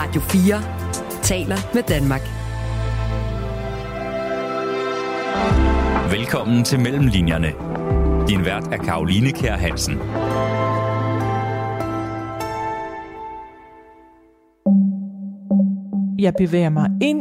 Radio 0.00 0.20
4 0.20 1.22
taler 1.22 1.56
med 1.74 1.82
Danmark. 1.82 2.20
Velkommen 6.12 6.64
til 6.64 6.80
Mellemlinjerne. 6.80 7.48
Din 8.28 8.44
vært 8.44 8.64
er 8.72 8.76
Karoline 8.76 9.30
Kær 9.30 9.56
Hansen. 9.56 9.94
Jeg 16.18 16.34
bevæger 16.38 16.70
mig 16.70 16.90
ind 17.02 17.20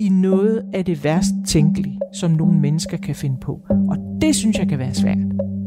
i 0.00 0.08
noget 0.08 0.62
af 0.74 0.84
det 0.84 1.04
værst 1.04 1.34
tænkelige, 1.46 2.00
som 2.14 2.30
nogle 2.30 2.60
mennesker 2.60 2.96
kan 2.96 3.14
finde 3.14 3.36
på. 3.40 3.60
Og 3.70 3.96
det 4.20 4.34
synes 4.34 4.58
jeg 4.58 4.68
kan 4.68 4.78
være 4.78 4.94
svært. 4.94 5.18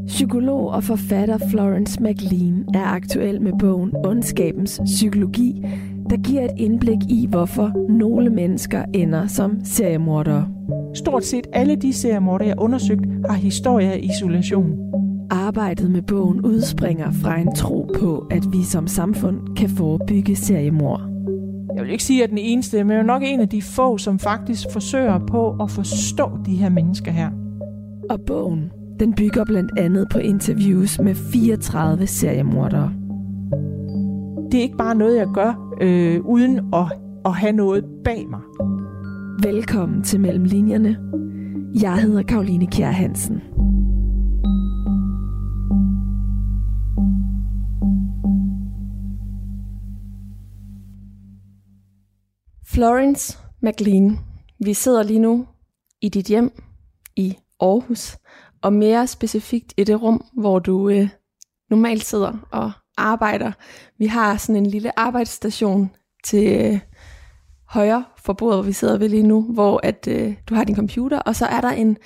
Psykolog 0.07 0.69
og 0.69 0.83
forfatter 0.83 1.37
Florence 1.51 2.03
McLean 2.03 2.65
er 2.73 2.85
aktuel 2.85 3.41
med 3.41 3.51
bogen 3.59 3.91
Ondskabens 4.05 4.81
Psykologi, 4.85 5.65
der 6.11 6.17
giver 6.17 6.43
et 6.43 6.51
indblik 6.57 6.97
i, 7.09 7.27
hvorfor 7.29 7.71
nogle 7.89 8.29
mennesker 8.29 8.83
ender 8.93 9.27
som 9.27 9.59
seriemordere. 9.63 10.47
Stort 10.93 11.25
set 11.25 11.47
alle 11.53 11.75
de 11.75 11.93
seriemordere, 11.93 12.47
jeg 12.47 12.55
har 12.57 12.63
undersøgt, 12.63 13.01
har 13.29 13.35
historier 13.35 13.91
af 13.91 13.99
isolation. 14.03 14.77
Arbejdet 15.29 15.91
med 15.91 16.01
bogen 16.01 16.41
udspringer 16.41 17.11
fra 17.11 17.39
en 17.39 17.55
tro 17.55 17.89
på, 17.99 18.27
at 18.31 18.43
vi 18.51 18.63
som 18.63 18.87
samfund 18.87 19.55
kan 19.55 19.69
forebygge 19.69 20.35
seriemord. 20.35 21.01
Jeg 21.75 21.83
vil 21.83 21.91
ikke 21.91 22.03
sige, 22.03 22.23
at 22.23 22.29
den 22.29 22.37
eneste, 22.37 22.83
men 22.83 22.91
jeg 22.91 22.99
er 22.99 23.03
nok 23.03 23.21
en 23.25 23.39
af 23.39 23.49
de 23.49 23.61
få, 23.61 23.97
som 23.97 24.19
faktisk 24.19 24.67
forsøger 24.73 25.19
på 25.19 25.55
at 25.61 25.71
forstå 25.71 26.29
de 26.45 26.55
her 26.55 26.69
mennesker 26.69 27.11
her. 27.11 27.29
Og 28.09 28.21
bogen, 28.27 28.71
den 28.99 29.13
bygger 29.13 29.45
blandt 29.45 29.79
andet 29.79 30.07
på 30.11 30.19
interviews 30.19 30.99
med 30.99 31.15
34 31.15 32.07
seriemordere. 32.07 32.91
Det 34.51 34.57
er 34.57 34.61
ikke 34.61 34.77
bare 34.77 34.95
noget, 34.95 35.17
jeg 35.17 35.27
gør 35.33 35.70
øh, 35.81 36.25
uden 36.25 36.73
at, 36.73 36.99
at 37.25 37.33
have 37.33 37.51
noget 37.51 37.85
bag 38.03 38.29
mig. 38.29 38.41
Velkommen 39.43 40.03
til 40.03 40.19
Mellem 40.19 40.43
Linjerne. 40.43 40.97
Jeg 41.81 42.01
hedder 42.01 42.23
Karoline 42.23 42.67
Kjær 42.67 42.91
Hansen. 42.91 43.41
Florence 52.65 53.37
McLean, 53.63 54.17
vi 54.65 54.73
sidder 54.73 55.03
lige 55.03 55.19
nu 55.19 55.45
i 56.01 56.09
dit 56.09 56.27
hjem 56.27 56.51
i 57.15 57.37
Aarhus, 57.59 58.17
og 58.61 58.73
mere 58.73 59.07
specifikt 59.07 59.73
i 59.77 59.83
det 59.83 60.01
rum, 60.01 60.25
hvor 60.33 60.59
du 60.59 60.89
øh, 60.89 61.09
normalt 61.69 62.05
sidder 62.05 62.47
og 62.51 62.71
arbejder. 62.97 63.51
Vi 63.97 64.05
har 64.05 64.37
sådan 64.37 64.55
en 64.55 64.65
lille 64.65 64.99
arbejdsstation 64.99 65.91
til 66.23 66.61
øh, 66.61 66.79
højre 67.65 68.05
for 68.17 68.33
bordet, 68.33 68.55
hvor 68.57 68.63
vi 68.63 68.73
sidder 68.73 68.97
ved 68.97 69.09
lige 69.09 69.23
nu, 69.23 69.41
hvor 69.41 69.79
at 69.83 70.07
øh, 70.07 70.33
du 70.49 70.55
har 70.55 70.63
din 70.63 70.75
computer, 70.75 71.19
og 71.19 71.35
så 71.35 71.45
er 71.45 71.61
der 71.61 71.71
en 71.71 71.97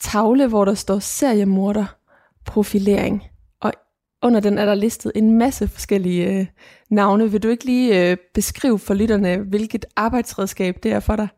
tavle, 0.00 0.46
hvor 0.46 0.64
der 0.64 0.74
står 0.74 0.98
seriemorder 0.98 1.84
profilering. 2.44 3.22
Og 3.60 3.72
under 4.22 4.40
den 4.40 4.58
er 4.58 4.64
der 4.64 4.74
listet 4.74 5.12
en 5.14 5.38
masse 5.38 5.68
forskellige 5.68 6.26
øh, 6.26 6.46
navne. 6.90 7.30
Vil 7.30 7.42
du 7.42 7.48
ikke 7.48 7.64
lige 7.64 8.10
øh, 8.10 8.16
beskrive 8.34 8.78
for 8.78 8.94
lytterne, 8.94 9.36
hvilket 9.36 9.84
arbejdsredskab 9.96 10.78
det 10.82 10.92
er 10.92 11.00
for 11.00 11.16
dig? 11.16 11.28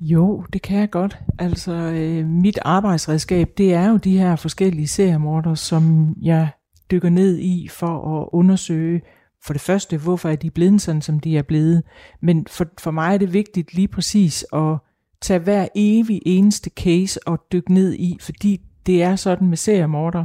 Jo, 0.00 0.44
det 0.52 0.62
kan 0.62 0.78
jeg 0.78 0.90
godt. 0.90 1.18
Altså, 1.38 1.72
øh, 1.72 2.26
mit 2.26 2.58
arbejdsredskab, 2.62 3.48
det 3.58 3.74
er 3.74 3.88
jo 3.88 3.96
de 3.96 4.18
her 4.18 4.36
forskellige 4.36 4.88
seriemorder, 4.88 5.54
som 5.54 6.14
jeg 6.22 6.48
dykker 6.90 7.10
ned 7.10 7.38
i 7.38 7.68
for 7.68 8.20
at 8.20 8.28
undersøge, 8.32 9.02
for 9.44 9.52
det 9.52 9.62
første, 9.62 9.96
hvorfor 9.96 10.28
er 10.28 10.36
de 10.36 10.50
blevet 10.50 10.82
sådan, 10.82 11.02
som 11.02 11.20
de 11.20 11.38
er 11.38 11.42
blevet. 11.42 11.82
Men 12.20 12.46
for, 12.46 12.66
for 12.80 12.90
mig 12.90 13.14
er 13.14 13.18
det 13.18 13.32
vigtigt 13.32 13.74
lige 13.74 13.88
præcis 13.88 14.46
at 14.52 14.76
tage 15.20 15.38
hver 15.38 15.68
evig 15.74 16.22
eneste 16.26 16.70
case 16.76 17.20
og 17.28 17.38
dykke 17.52 17.74
ned 17.74 17.94
i, 17.94 18.16
fordi 18.20 18.60
det 18.86 19.02
er 19.02 19.16
sådan 19.16 19.48
med 19.48 19.56
seriemorder, 19.56 20.24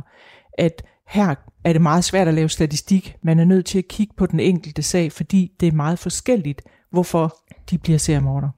at 0.53 0.83
her 1.07 1.35
er 1.63 1.73
det 1.73 1.81
meget 1.81 2.03
svært 2.03 2.27
at 2.27 2.33
lave 2.33 2.49
statistik. 2.49 3.15
Man 3.21 3.39
er 3.39 3.45
nødt 3.45 3.65
til 3.65 3.77
at 3.77 3.87
kigge 3.87 4.13
på 4.17 4.25
den 4.25 4.39
enkelte 4.39 4.83
sag, 4.83 5.11
fordi 5.11 5.51
det 5.59 5.67
er 5.67 5.71
meget 5.71 5.99
forskelligt, 5.99 6.61
hvorfor 6.91 7.37
de 7.69 7.77
bliver 7.77 7.97
seriemorder. 7.97 8.49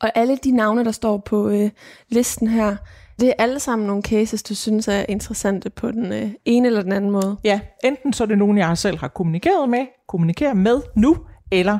Og 0.00 0.10
alle 0.14 0.36
de 0.36 0.50
navne, 0.50 0.84
der 0.84 0.90
står 0.90 1.18
på 1.18 1.48
øh, 1.48 1.70
listen 2.08 2.48
her, 2.48 2.76
det 3.20 3.28
er 3.28 3.32
alle 3.38 3.60
sammen 3.60 3.86
nogle 3.86 4.02
cases, 4.02 4.42
du 4.42 4.54
synes 4.54 4.88
er 4.88 5.04
interessante 5.08 5.70
på 5.70 5.90
den 5.90 6.12
øh, 6.12 6.30
ene 6.44 6.66
eller 6.68 6.82
den 6.82 6.92
anden 6.92 7.10
måde. 7.10 7.36
Ja, 7.44 7.60
enten 7.84 8.12
så 8.12 8.24
er 8.24 8.28
det 8.28 8.38
nogen, 8.38 8.58
jeg 8.58 8.78
selv 8.78 8.98
har 8.98 9.08
kommunikeret 9.08 9.68
med, 9.68 9.86
kommunikerer 10.08 10.54
med 10.54 10.80
nu, 10.96 11.16
eller 11.52 11.78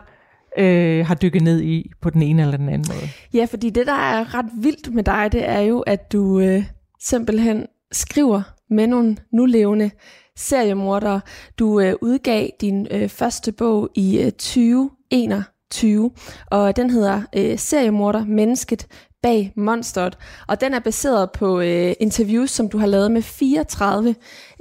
øh, 0.59 1.07
har 1.07 1.15
dykket 1.15 1.43
ned 1.43 1.63
i 1.63 1.91
på 2.01 2.11
den 2.11 2.23
ene 2.23 2.43
eller 2.43 2.57
den 2.57 2.69
anden 2.69 2.95
måde. 2.95 3.11
Ja, 3.35 3.45
fordi 3.45 3.71
det, 3.71 3.87
der 3.87 3.93
er 3.93 4.35
ret 4.35 4.47
vildt 4.55 4.95
med 4.95 5.05
dig, 5.05 5.29
det 5.33 5.49
er 5.49 5.61
jo, 5.61 5.81
at 5.81 6.13
du 6.13 6.41
øh, 6.41 6.65
simpelthen 7.01 7.67
skriver 7.93 8.43
med 8.71 8.87
nogle 8.87 9.17
nulevende 9.33 9.91
seriemordere. 10.37 11.21
Du 11.59 11.81
øh, 11.81 11.95
udgav 12.01 12.49
din 12.61 12.87
øh, 12.91 13.09
første 13.09 13.53
bog 13.53 13.89
i 13.95 14.19
øh, 14.19 14.33
2021, 14.33 16.11
og 16.47 16.77
den 16.77 16.91
hedder 16.91 17.23
øh, 17.37 17.59
Seriemorder, 17.59 18.25
Mennesket 18.25 18.87
bag 19.23 19.53
monsteret, 19.57 20.19
og 20.49 20.61
den 20.61 20.75
er 20.75 20.79
baseret 20.79 21.31
på 21.31 21.61
øh, 21.61 21.95
interviews, 22.01 22.51
som 22.51 22.69
du 22.69 22.79
har 22.79 22.87
lavet 22.87 23.11
med 23.11 23.23
34 23.23 24.15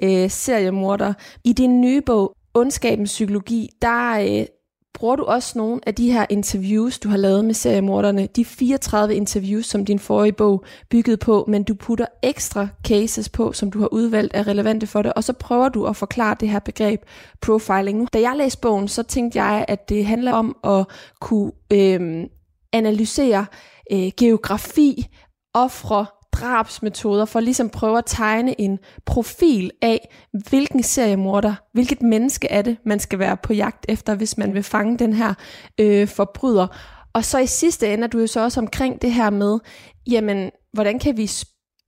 øh, 0.04 0.30
seriemordere. 0.30 1.14
I 1.44 1.54
din 1.54 1.82
nye 1.82 2.02
bog, 2.02 2.36
Ondskabens 2.54 3.12
Psykologi, 3.12 3.70
der 3.82 4.20
øh, 4.20 4.46
bruger 4.94 5.16
du 5.16 5.24
også 5.24 5.58
nogle 5.58 5.82
af 5.88 5.96
de 5.96 6.12
her 6.12 6.26
interviews, 6.30 7.00
du 7.00 7.10
har 7.10 7.18
lavet 7.18 7.46
med 7.46 7.54
seriemorderne, 7.54 8.28
de 8.36 8.46
34 8.46 9.16
interviews, 9.16 9.66
som 9.66 9.86
din 9.86 10.00
forrige 10.00 10.34
bog 10.34 10.66
byggede 10.90 11.18
på, 11.18 11.46
men 11.48 11.64
du 11.64 11.74
putter 11.74 12.06
ekstra 12.24 12.68
cases 12.88 13.30
på, 13.30 13.54
som 13.54 13.72
du 13.72 13.80
har 13.80 13.88
udvalgt 13.94 14.32
er 14.36 14.48
relevante 14.48 14.88
for 14.88 15.02
det, 15.02 15.14
og 15.14 15.24
så 15.24 15.34
prøver 15.34 15.70
du 15.70 15.86
at 15.86 15.96
forklare 15.96 16.36
det 16.40 16.50
her 16.50 16.60
begreb 16.60 17.02
profiling. 17.42 18.14
Da 18.14 18.22
jeg 18.22 18.34
læste 18.38 18.62
bogen, 18.62 18.88
så 18.88 19.04
tænkte 19.04 19.44
jeg, 19.44 19.66
at 19.68 19.90
det 19.90 20.06
handler 20.06 20.34
om 20.34 20.58
at 20.64 20.86
kunne 21.20 21.52
øh, 21.74 22.26
analysere 22.74 23.46
øh, 23.92 24.12
geografi, 24.18 25.08
ofre, 25.54 26.06
drabsmetoder, 26.32 27.26
for 27.26 27.40
ligesom 27.40 27.70
prøve 27.70 27.98
at 27.98 28.04
tegne 28.08 28.62
en 28.62 28.80
profil 29.06 29.72
af, 29.82 30.10
hvilken 30.50 30.84
seriemorder, 30.84 31.56
hvilket 31.74 32.02
menneske 32.02 32.48
er 32.48 32.62
det, 32.62 32.78
man 32.86 33.00
skal 33.00 33.20
være 33.20 33.38
på 33.38 33.54
jagt 33.54 33.86
efter, 33.90 34.16
hvis 34.16 34.38
man 34.38 34.54
vil 34.54 34.64
fange 34.64 34.98
den 34.98 35.14
her 35.14 35.34
øh, 35.80 36.08
forbryder. 36.08 36.68
Og 37.14 37.26
så 37.26 37.40
i 37.40 37.46
sidste 37.46 37.94
ende 37.94 38.04
er 38.04 38.08
du 38.08 38.20
jo 38.20 38.28
så 38.28 38.40
også 38.44 38.60
omkring 38.60 39.02
det 39.02 39.12
her 39.12 39.30
med, 39.30 39.60
jamen, 40.08 40.52
hvordan 40.74 41.00
kan 41.00 41.18
vi 41.18 41.32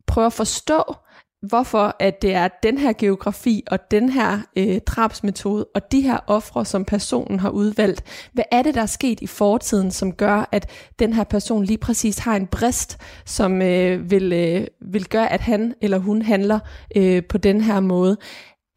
prøve 0.07 0.25
at 0.25 0.33
forstå, 0.33 0.83
hvorfor 1.41 1.95
at 1.99 2.21
det 2.21 2.33
er 2.33 2.47
den 2.63 2.77
her 2.77 2.93
geografi 2.93 3.63
og 3.71 3.91
den 3.91 4.09
her 4.09 4.39
øh, 4.55 4.79
drabsmetode 4.85 5.65
og 5.75 5.91
de 5.91 6.01
her 6.01 6.17
ofre, 6.27 6.65
som 6.65 6.85
personen 6.85 7.39
har 7.39 7.49
udvalgt. 7.49 8.29
Hvad 8.33 8.43
er 8.51 8.61
det, 8.61 8.75
der 8.75 8.81
er 8.81 8.85
sket 8.85 9.21
i 9.21 9.27
fortiden, 9.27 9.91
som 9.91 10.13
gør, 10.13 10.49
at 10.51 10.69
den 10.99 11.13
her 11.13 11.23
person 11.23 11.63
lige 11.63 11.77
præcis 11.77 12.17
har 12.17 12.35
en 12.35 12.47
brist, 12.47 12.97
som 13.25 13.61
øh, 13.61 14.11
vil, 14.11 14.33
øh, 14.33 14.67
vil 14.81 15.05
gøre, 15.05 15.31
at 15.31 15.41
han 15.41 15.73
eller 15.81 15.97
hun 15.97 16.21
handler 16.21 16.59
øh, 16.95 17.23
på 17.23 17.37
den 17.37 17.61
her 17.61 17.79
måde? 17.79 18.17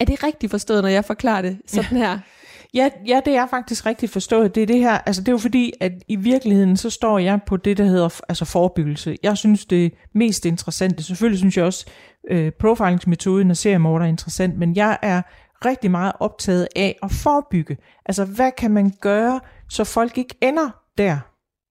Er 0.01 0.05
det 0.05 0.25
rigtigt 0.25 0.51
forstået, 0.51 0.83
når 0.83 0.91
jeg 0.91 1.05
forklarer 1.05 1.43
det 1.43 1.59
sådan 1.67 1.99
her? 1.99 2.19
Ja, 2.75 2.91
ja, 3.06 3.21
det 3.25 3.37
er 3.37 3.47
faktisk 3.47 3.87
rigtigt 3.87 4.12
forstået. 4.12 4.55
Det 4.55 4.62
er 4.62 4.67
det 4.67 4.78
her, 4.78 4.99
altså 4.99 5.22
det 5.22 5.28
er 5.28 5.33
jo 5.33 5.39
fordi, 5.39 5.72
at 5.81 5.93
i 6.09 6.17
virkeligheden, 6.17 6.77
så 6.77 6.91
står 6.91 7.19
jeg 7.19 7.41
på 7.47 7.56
det, 7.56 7.78
der 7.78 7.84
hedder 7.84 8.21
altså 8.28 8.45
forebyggelse. 8.45 9.17
Jeg 9.22 9.37
synes, 9.39 9.67
det 9.67 9.95
mest 10.15 10.47
interessante, 10.47 11.03
selvfølgelig 11.03 11.39
synes 11.39 11.56
jeg 11.56 11.65
også, 11.65 11.87
øh, 12.31 12.53
profilingsmetoden 12.60 13.50
og 13.50 13.56
seriemorder 13.56 14.06
interessant, 14.06 14.59
men 14.59 14.77
jeg 14.77 14.99
er 15.03 15.22
rigtig 15.65 15.91
meget 15.91 16.12
optaget 16.21 16.69
af 16.77 16.99
at 17.03 17.10
forebygge. 17.10 17.77
Altså, 18.06 18.24
hvad 18.24 18.51
kan 18.59 18.71
man 18.71 18.92
gøre, 19.01 19.41
så 19.69 19.84
folk 19.84 20.19
ikke 20.19 20.34
ender 20.42 20.71
der? 20.98 21.19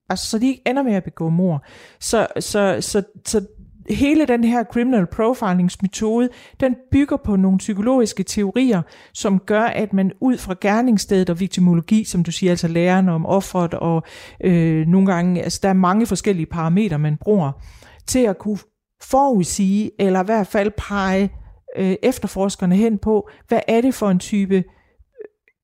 Altså, 0.09 0.29
så 0.29 0.39
de 0.39 0.47
ikke 0.47 0.61
ender 0.67 0.83
med 0.83 0.93
at 0.93 1.03
begå 1.03 1.29
mor. 1.29 1.63
Så, 1.99 2.27
så, 2.39 2.77
så, 2.81 3.03
så 3.25 3.45
hele 3.89 4.25
den 4.25 4.43
her 4.43 4.63
criminal 4.63 5.05
profilingsmetode, 5.05 6.29
den 6.59 6.75
bygger 6.91 7.17
på 7.17 7.35
nogle 7.35 7.57
psykologiske 7.57 8.23
teorier, 8.23 8.81
som 9.13 9.39
gør, 9.39 9.63
at 9.63 9.93
man 9.93 10.11
ud 10.19 10.37
fra 10.37 10.55
gerningsstedet 10.61 11.29
og 11.29 11.39
viktimologi, 11.39 12.03
som 12.03 12.23
du 12.23 12.31
siger, 12.31 12.49
altså 12.51 12.67
læreren 12.67 13.09
om 13.09 13.25
offeret, 13.25 13.73
og 13.73 14.03
øh, 14.43 14.87
nogle 14.87 15.13
gange, 15.13 15.43
altså 15.43 15.59
der 15.63 15.69
er 15.69 15.73
mange 15.73 16.05
forskellige 16.05 16.45
parametre, 16.45 16.99
man 16.99 17.17
bruger, 17.17 17.51
til 18.07 18.19
at 18.19 18.37
kunne 18.37 18.57
forudsige, 19.01 19.91
eller 19.99 20.21
i 20.21 20.25
hvert 20.25 20.47
fald 20.47 20.71
pege 20.77 21.29
øh, 21.77 21.95
efterforskerne 22.03 22.75
hen 22.75 22.97
på, 22.97 23.29
hvad 23.47 23.59
er 23.67 23.81
det 23.81 23.93
for 23.93 24.09
en 24.09 24.19
type 24.19 24.55
øh, 24.55 24.63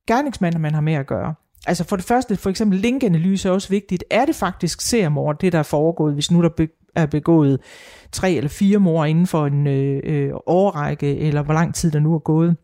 gerningsmand, 0.08 0.58
man 0.58 0.74
har 0.74 0.82
med 0.82 0.94
at 0.94 1.08
gøre. 1.08 1.34
Altså 1.68 1.84
for 1.84 1.96
det 1.96 2.06
første, 2.06 2.36
for 2.36 2.50
eksempel 2.50 2.80
linkanalyse 2.80 3.50
er 3.50 3.54
også 3.54 3.70
vigtigt. 3.70 4.04
Er 4.10 4.26
det 4.26 4.36
faktisk 4.36 4.82
seriemord, 4.82 5.40
det 5.40 5.54
der 5.54 5.60
er 5.60 5.64
foregået, 5.64 6.14
hvis 6.14 6.32
nu 6.32 6.42
der 6.42 6.68
er 6.96 7.06
begået 7.06 7.62
tre 8.12 8.32
eller 8.32 8.50
fire 8.50 8.80
mor 8.80 9.06
inden 9.06 9.28
for 9.28 9.46
en 9.46 9.68
øh, 9.68 10.02
øh, 10.04 10.32
årrække, 10.46 11.18
eller 11.18 11.42
hvor 11.42 11.54
lang 11.54 11.76
tid 11.76 11.92
der 11.92 12.00
nu 12.00 12.16
er 12.16 12.20
gået? 12.20 12.56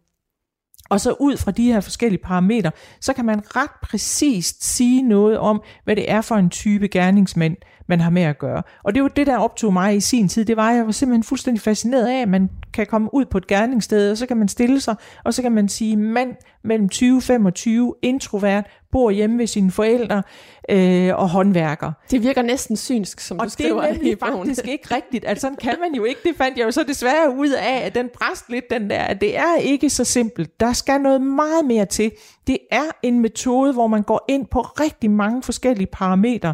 Og 0.90 1.02
så 1.02 1.16
ud 1.20 1.38
fra 1.38 1.52
de 1.52 1.72
her 1.72 1.80
forskellige 1.80 2.22
parametre, 2.24 2.72
så 3.02 3.14
kan 3.14 3.25
man 3.25 3.56
ret 3.56 3.72
præcist 3.84 4.64
sige 4.64 5.02
noget 5.02 5.38
om, 5.38 5.62
hvad 5.84 5.96
det 5.96 6.12
er 6.12 6.22
for 6.22 6.36
en 6.36 6.50
type 6.50 6.88
gerningsmand, 6.88 7.56
man 7.88 8.00
har 8.02 8.10
med 8.10 8.22
at 8.22 8.40
gøre. 8.40 8.64
Og 8.84 8.96
det 8.96 9.04
var 9.04 9.10
det, 9.10 9.28
der 9.28 9.38
optog 9.38 9.74
mig 9.74 9.96
i 9.96 10.00
sin 10.00 10.28
tid. 10.28 10.46
Det 10.46 10.58
var, 10.58 10.70
at 10.70 10.76
jeg 10.76 10.86
var 10.86 10.92
simpelthen 10.92 11.24
fuldstændig 11.24 11.62
fascineret 11.62 12.08
af, 12.08 12.22
at 12.22 12.30
man 12.30 12.50
kan 12.74 12.86
komme 12.86 13.14
ud 13.14 13.26
på 13.26 13.38
et 13.38 13.48
gerningssted, 13.48 14.12
og 14.12 14.18
så 14.18 14.26
kan 14.26 14.38
man 14.38 14.48
stille 14.48 14.82
sig, 14.82 14.96
og 15.24 15.34
så 15.34 15.42
kan 15.42 15.52
man 15.52 15.70
sige, 15.70 15.98
mand 15.98 16.36
mellem 16.64 16.90
20 16.90 17.22
25, 17.22 17.96
introvert, 18.02 18.66
bor 18.92 19.12
hjemme 19.12 19.38
ved 19.38 19.48
sine 19.48 19.72
forældre 19.72 20.24
øh, 20.70 21.16
og 21.16 21.30
håndværker. 21.30 21.92
Det 22.12 22.24
virker 22.24 22.42
næsten 22.42 22.78
synsk, 22.78 23.20
som 23.20 23.40
og 23.40 23.46
du 23.46 23.50
skriver 23.50 23.82
det 23.82 23.90
er 23.90 23.94
nemlig 23.94 24.18
faktisk 24.20 24.68
ikke 24.68 24.88
rigtigt. 24.96 25.26
Altså 25.28 25.42
sådan 25.42 25.58
kan 25.58 25.76
man 25.82 25.96
jo 25.96 26.04
ikke. 26.04 26.20
Det 26.24 26.36
fandt 26.38 26.58
jeg 26.58 26.66
jo 26.66 26.72
så 26.72 26.84
desværre 26.84 27.36
ud 27.38 27.50
af, 27.50 27.86
at 27.86 27.96
den 27.96 28.10
bræst 28.14 28.50
lidt 28.50 28.70
den 28.70 28.90
der, 28.90 29.00
at 29.00 29.22
det 29.22 29.38
er 29.38 29.56
ikke 29.62 29.90
så 29.90 30.04
simpelt. 30.04 30.60
Der 30.60 30.74
skal 30.74 31.02
noget 31.02 31.22
meget 31.22 31.66
mere 31.66 31.86
til. 31.86 32.12
Det 32.48 32.58
er 32.72 32.84
en 33.04 33.20
metode, 33.20 33.74
hvor 33.74 33.88
man 33.88 34.04
går 34.04 34.26
ind 34.30 34.46
på 34.46 34.62
rigtig 34.62 35.12
mange 35.12 35.44
forskellige 35.44 35.88
parametre, 35.88 36.54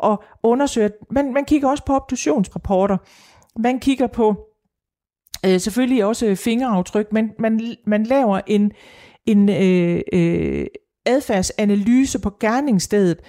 og 0.00 0.22
undersøger, 0.42 0.88
man, 1.10 1.32
man 1.32 1.44
kigger 1.44 1.68
også 1.68 1.84
på 1.84 1.96
obduktionsrapporter, 1.96 2.96
man 3.58 3.80
kigger 3.80 4.06
på 4.06 4.46
øh, 5.46 5.60
selvfølgelig 5.60 6.04
også 6.04 6.34
fingeraftryk, 6.34 7.12
men 7.12 7.30
man, 7.38 7.76
man 7.86 8.04
laver 8.04 8.40
en, 8.46 8.72
en 9.26 9.48
øh, 9.48 10.00
øh, 10.12 10.66
adfærdsanalyse 11.06 12.20
på 12.20 12.30
gerningsstedet. 12.40 13.20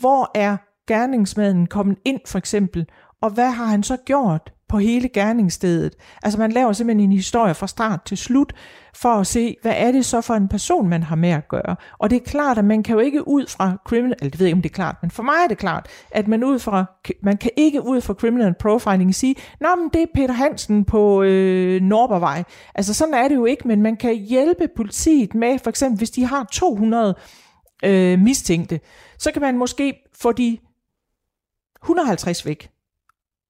Hvor 0.00 0.30
er 0.34 0.56
gerningsmanden 0.88 1.66
kommet 1.66 1.98
ind 2.04 2.20
for 2.26 2.38
eksempel, 2.38 2.86
og 3.22 3.30
hvad 3.30 3.50
har 3.50 3.64
han 3.64 3.82
så 3.82 3.96
gjort? 3.96 4.52
På 4.68 4.78
hele 4.78 5.08
gerningsstedet? 5.08 5.94
Altså 6.22 6.38
man 6.38 6.52
laver 6.52 6.72
simpelthen 6.72 7.10
en 7.10 7.16
historie 7.16 7.54
fra 7.54 7.66
start 7.66 8.02
til 8.04 8.16
slut, 8.16 8.52
for 8.94 9.08
at 9.08 9.26
se, 9.26 9.56
hvad 9.62 9.72
er 9.76 9.92
det 9.92 10.04
så 10.04 10.20
for 10.20 10.34
en 10.34 10.48
person, 10.48 10.88
man 10.88 11.02
har 11.02 11.16
med 11.16 11.28
at 11.28 11.48
gøre. 11.48 11.76
Og 11.98 12.10
det 12.10 12.16
er 12.16 12.24
klart, 12.24 12.58
at 12.58 12.64
man 12.64 12.82
kan 12.82 12.94
jo 12.94 13.00
ikke 13.00 13.28
ud 13.28 13.46
fra 13.46 13.76
criminal, 13.84 14.16
eller 14.20 14.30
det 14.30 14.40
ved 14.40 14.46
jeg 14.46 14.48
ikke, 14.48 14.58
om 14.58 14.62
det 14.62 14.70
er 14.70 14.74
klart, 14.74 14.96
men 15.02 15.10
for 15.10 15.22
mig 15.22 15.34
er 15.44 15.48
det 15.48 15.58
klart, 15.58 15.86
at 16.10 16.28
man, 16.28 16.44
ud 16.44 16.58
fra, 16.58 16.84
man 17.22 17.36
kan 17.36 17.50
ikke 17.56 17.86
ud 17.86 18.00
fra 18.00 18.14
criminal 18.14 18.54
profiling 18.60 19.14
sige, 19.14 19.34
Nå, 19.60 19.68
men 19.76 19.90
det 19.92 20.02
er 20.02 20.06
Peter 20.14 20.34
Hansen 20.34 20.84
på 20.84 21.22
øh, 21.22 21.82
Norbervej. 21.82 22.44
Altså 22.74 22.94
sådan 22.94 23.14
er 23.14 23.28
det 23.28 23.34
jo 23.34 23.44
ikke, 23.44 23.68
men 23.68 23.82
man 23.82 23.96
kan 23.96 24.14
hjælpe 24.14 24.68
politiet 24.76 25.34
med, 25.34 25.58
for 25.58 25.70
eksempel 25.70 25.98
hvis 25.98 26.10
de 26.10 26.24
har 26.24 26.48
200 26.52 27.14
øh, 27.84 28.18
mistænkte, 28.18 28.80
så 29.18 29.32
kan 29.32 29.42
man 29.42 29.58
måske 29.58 29.94
få 30.20 30.32
de 30.32 30.58
150 31.82 32.46
væk. 32.46 32.70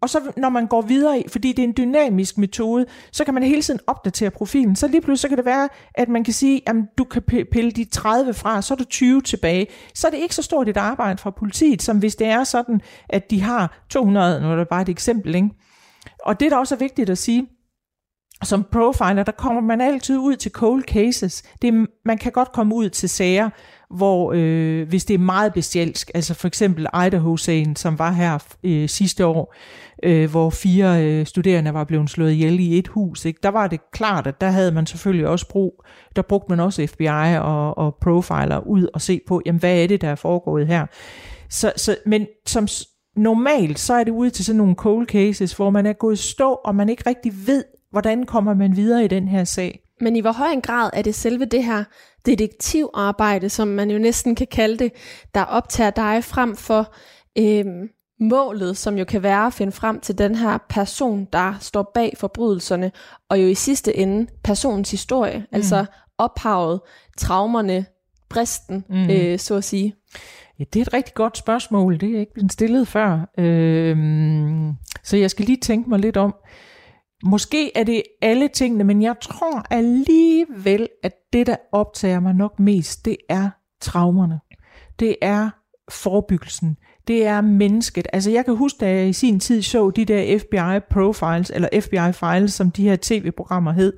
Og 0.03 0.11
så 0.11 0.33
når 0.37 0.49
man 0.49 0.67
går 0.67 0.83
videre, 0.83 1.23
fordi 1.29 1.53
det 1.53 1.63
er 1.63 1.69
en 1.69 1.75
dynamisk 1.77 2.39
metode, 2.39 2.87
så 3.13 3.25
kan 3.25 3.35
man 3.35 3.43
hele 3.43 3.63
tiden 3.63 3.81
opdatere 3.87 4.31
profilen. 4.31 4.77
Så 4.77 4.89
lige 4.89 5.01
pludselig 5.01 5.21
så 5.21 5.29
kan 5.29 5.37
det 5.37 5.45
være, 5.45 5.69
at 5.95 6.09
man 6.09 6.25
kan 6.25 6.35
sige, 6.35 6.63
at 6.67 6.77
du 6.99 7.05
kan 7.05 7.23
pille 7.53 7.71
de 7.71 7.85
30 7.85 8.35
fra, 8.35 8.63
så 8.63 8.75
er 8.75 8.79
der 8.79 8.85
20 8.85 9.23
tilbage. 9.23 9.67
Så 9.95 10.07
er 10.07 10.11
det 10.11 10.19
ikke 10.19 10.35
så 10.35 10.43
stort 10.43 10.69
et 10.69 10.77
arbejde 10.77 11.19
fra 11.19 11.31
politiet, 11.31 11.83
som 11.83 11.99
hvis 11.99 12.17
det 12.17 12.27
er 12.27 12.45
sådan, 12.45 12.81
at 13.09 13.31
de 13.31 13.41
har 13.41 13.85
200, 13.91 14.41
nu 14.41 14.53
er 14.53 14.57
det 14.57 14.69
bare 14.69 14.83
et 14.83 14.89
eksempel, 14.89 15.35
ikke? 15.35 15.51
Og 16.25 16.41
det, 16.41 16.51
der 16.51 16.57
også 16.57 16.75
er 16.75 16.79
vigtigt 16.79 17.11
at 17.11 17.19
sige, 17.19 17.47
som 18.45 18.65
profiler, 18.73 19.23
der 19.23 19.33
kommer 19.33 19.61
man 19.61 19.81
altid 19.81 20.17
ud 20.17 20.37
til 20.37 20.51
cold 20.51 20.83
cases. 20.83 21.43
Det, 21.63 21.87
man 22.05 22.19
kan 22.19 22.33
godt 22.33 22.53
komme 22.53 22.75
ud 22.75 22.91
til 22.91 23.09
sager, 23.09 23.51
hvor 23.91 24.33
øh, 24.37 24.89
hvis 24.89 25.05
det 25.05 25.15
er 25.15 25.19
meget 25.19 25.55
bestialsk, 25.55 26.11
altså 26.15 26.35
for 26.35 26.49
eksempel 26.49 26.87
Idaho-sagen, 27.07 27.77
som 27.77 27.99
var 27.99 28.11
her 28.11 28.39
øh, 28.65 28.89
sidste 28.89 29.27
år, 29.27 29.55
øh, 30.03 30.31
hvor 30.31 30.51
fire 30.51 31.05
øh, 31.05 31.27
studerende 31.27 31.75
var 31.75 31.85
blevet 31.85 32.11
slået 32.11 32.33
ihjel 32.33 32.61
i 32.61 32.79
et 32.79 32.89
hus, 32.89 33.25
ikke? 33.25 33.41
der 33.43 33.49
var 33.49 33.67
det 33.67 33.81
klart, 33.93 34.27
at 34.27 34.41
der 34.41 34.49
havde 34.49 34.73
man 34.73 34.87
selvfølgelig 34.87 35.29
også 35.29 35.49
brug, 35.49 35.85
der 36.17 36.23
brugte 36.23 36.53
man 36.53 36.61
også 36.61 36.87
FBI 36.87 37.37
og, 37.41 37.79
og 37.79 37.97
profiler 38.01 38.67
ud 38.67 38.87
og 38.95 39.01
se 39.01 39.21
på, 39.27 39.43
jamen 39.47 39.61
hvad 39.61 39.83
er 39.83 39.87
det, 39.87 40.01
der 40.01 40.09
er 40.09 40.15
foregået 40.15 40.67
her. 40.67 40.87
Så, 41.51 41.73
så, 41.77 41.97
men 42.07 42.27
som 42.47 42.69
normalt, 43.17 43.79
så 43.79 43.95
er 43.95 44.05
det 44.05 44.13
ude 44.13 44.31
til 44.31 44.45
sådan 44.45 44.57
nogle 44.57 44.75
cold 44.75 45.07
cases, 45.07 45.53
hvor 45.53 45.71
man 45.71 45.87
er 45.87 45.93
gået 45.93 46.19
stå, 46.19 46.53
og 46.53 46.75
man 46.75 46.89
ikke 46.89 47.03
rigtig 47.07 47.33
ved, 47.47 47.65
hvordan 47.91 48.27
kommer 48.27 48.55
man 48.55 48.77
videre 48.77 49.05
i 49.05 49.09
den 49.09 49.29
her 49.29 49.45
sag. 49.45 49.88
Men 50.01 50.17
i 50.17 50.21
hvor 50.21 50.33
høj 50.33 50.49
en 50.49 50.61
grad 50.61 50.91
er 50.93 51.03
det 51.03 51.15
selve 51.15 51.45
det 51.45 51.65
her 51.65 51.85
detektivarbejde, 52.27 53.49
som 53.49 53.69
man 53.69 53.91
jo 53.91 53.99
næsten 53.99 54.35
kan 54.35 54.47
kalde 54.51 54.79
det, 54.79 54.93
der 55.35 55.43
optager 55.43 55.91
dig 55.91 56.25
frem 56.25 56.57
for 56.57 56.95
øhm, 57.39 57.89
målet, 58.21 58.77
som 58.77 58.99
jo 58.99 59.05
kan 59.05 59.23
være 59.23 59.47
at 59.47 59.53
finde 59.53 59.73
frem 59.73 60.01
til 60.01 60.19
den 60.19 60.35
her 60.35 60.59
person, 60.69 61.29
der 61.33 61.55
står 61.61 61.91
bag 61.95 62.15
forbrydelserne, 62.17 62.93
og 63.29 63.43
jo 63.43 63.47
i 63.47 63.55
sidste 63.55 63.97
ende 63.97 64.27
personens 64.45 64.91
historie, 64.91 65.39
mm. 65.39 65.47
altså 65.53 65.85
ophavet, 66.19 66.81
traumerne, 67.19 67.87
bristen, 68.29 68.85
mm. 68.89 69.11
øh, 69.11 69.39
så 69.39 69.55
at 69.55 69.65
sige. 69.65 69.95
Ja, 70.59 70.65
det 70.73 70.81
er 70.81 70.85
et 70.85 70.93
rigtig 70.93 71.15
godt 71.15 71.39
spørgsmål. 71.39 72.01
Det 72.01 72.15
er 72.15 72.21
ikke 72.21 72.33
blevet 72.33 72.53
stillet 72.53 72.89
før. 72.89 73.31
Øhm, 73.39 74.73
så 75.05 75.17
jeg 75.17 75.31
skal 75.31 75.45
lige 75.45 75.61
tænke 75.61 75.91
mig 75.91 75.99
lidt 75.99 76.17
om. 76.17 76.35
Måske 77.25 77.77
er 77.77 77.85
det 77.85 78.03
alle 78.23 78.49
tingene, 78.49 78.85
men 78.85 79.03
jeg 79.03 79.15
tror 79.21 79.65
alligevel, 79.71 80.89
at 81.03 81.13
det, 81.33 81.47
der 81.47 81.57
optager 81.73 82.21
mig 82.21 82.35
nok 82.35 82.59
mest, 82.61 83.05
det 83.05 83.17
er 83.29 83.51
traumerne. 83.81 84.41
Det 84.99 85.17
er 85.23 85.51
forebyggelsen. 85.91 86.77
Det 87.09 87.27
er 87.27 87.41
mennesket. 87.41 88.07
Altså 88.13 88.31
jeg 88.31 88.45
kan 88.45 88.57
huske, 88.57 88.79
da 88.81 88.91
jeg 88.91 89.09
i 89.09 89.13
sin 89.13 89.41
tid 89.41 89.63
så 89.63 89.91
de 89.91 90.05
der 90.05 90.39
FBI 90.39 90.81
profiles, 90.91 91.51
eller 91.51 91.69
FBI 91.81 92.13
files, 92.13 92.53
som 92.53 92.71
de 92.71 92.83
her 92.83 92.97
tv-programmer 93.03 93.73
hed. 93.73 93.93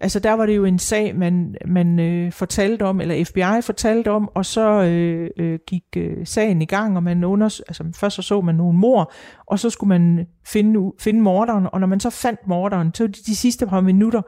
Altså 0.00 0.18
der 0.18 0.32
var 0.32 0.46
det 0.46 0.56
jo 0.56 0.64
en 0.64 0.78
sag, 0.78 1.16
man, 1.16 1.54
man 1.66 2.00
øh, 2.00 2.32
fortalte 2.32 2.82
om, 2.82 3.00
eller 3.00 3.24
FBI 3.24 3.62
fortalte 3.62 4.10
om, 4.10 4.30
og 4.34 4.46
så 4.46 4.82
øh, 4.82 5.30
øh, 5.38 5.58
gik 5.66 5.82
øh, 5.96 6.26
sagen 6.26 6.62
i 6.62 6.64
gang, 6.64 6.96
og 6.96 7.02
man 7.02 7.24
under, 7.24 7.46
altså 7.46 7.84
først 7.96 8.16
så 8.16 8.22
så 8.22 8.40
man 8.40 8.54
nogle 8.54 8.78
mor, 8.78 9.12
og 9.46 9.58
så 9.58 9.70
skulle 9.70 9.88
man 9.88 10.26
finde, 10.46 10.92
finde 11.00 11.20
morderen, 11.20 11.66
og 11.72 11.80
når 11.80 11.86
man 11.86 12.00
så 12.00 12.10
fandt 12.10 12.40
morderen, 12.46 12.94
så 12.94 13.06
de, 13.06 13.12
de 13.12 13.36
sidste 13.36 13.66
par 13.66 13.80
minutter, 13.80 14.22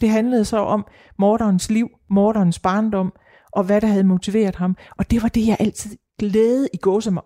det 0.00 0.10
handlede 0.10 0.44
så 0.44 0.58
om 0.58 0.86
morderens 1.18 1.70
liv, 1.70 1.88
morderens 2.10 2.58
barndom, 2.58 3.12
og 3.52 3.64
hvad 3.64 3.80
der 3.80 3.86
havde 3.86 4.04
motiveret 4.04 4.56
ham. 4.56 4.76
Og 4.98 5.10
det 5.10 5.22
var 5.22 5.28
det, 5.28 5.46
jeg 5.46 5.56
altid 5.60 5.96
glæde 6.18 6.68
i 6.74 6.78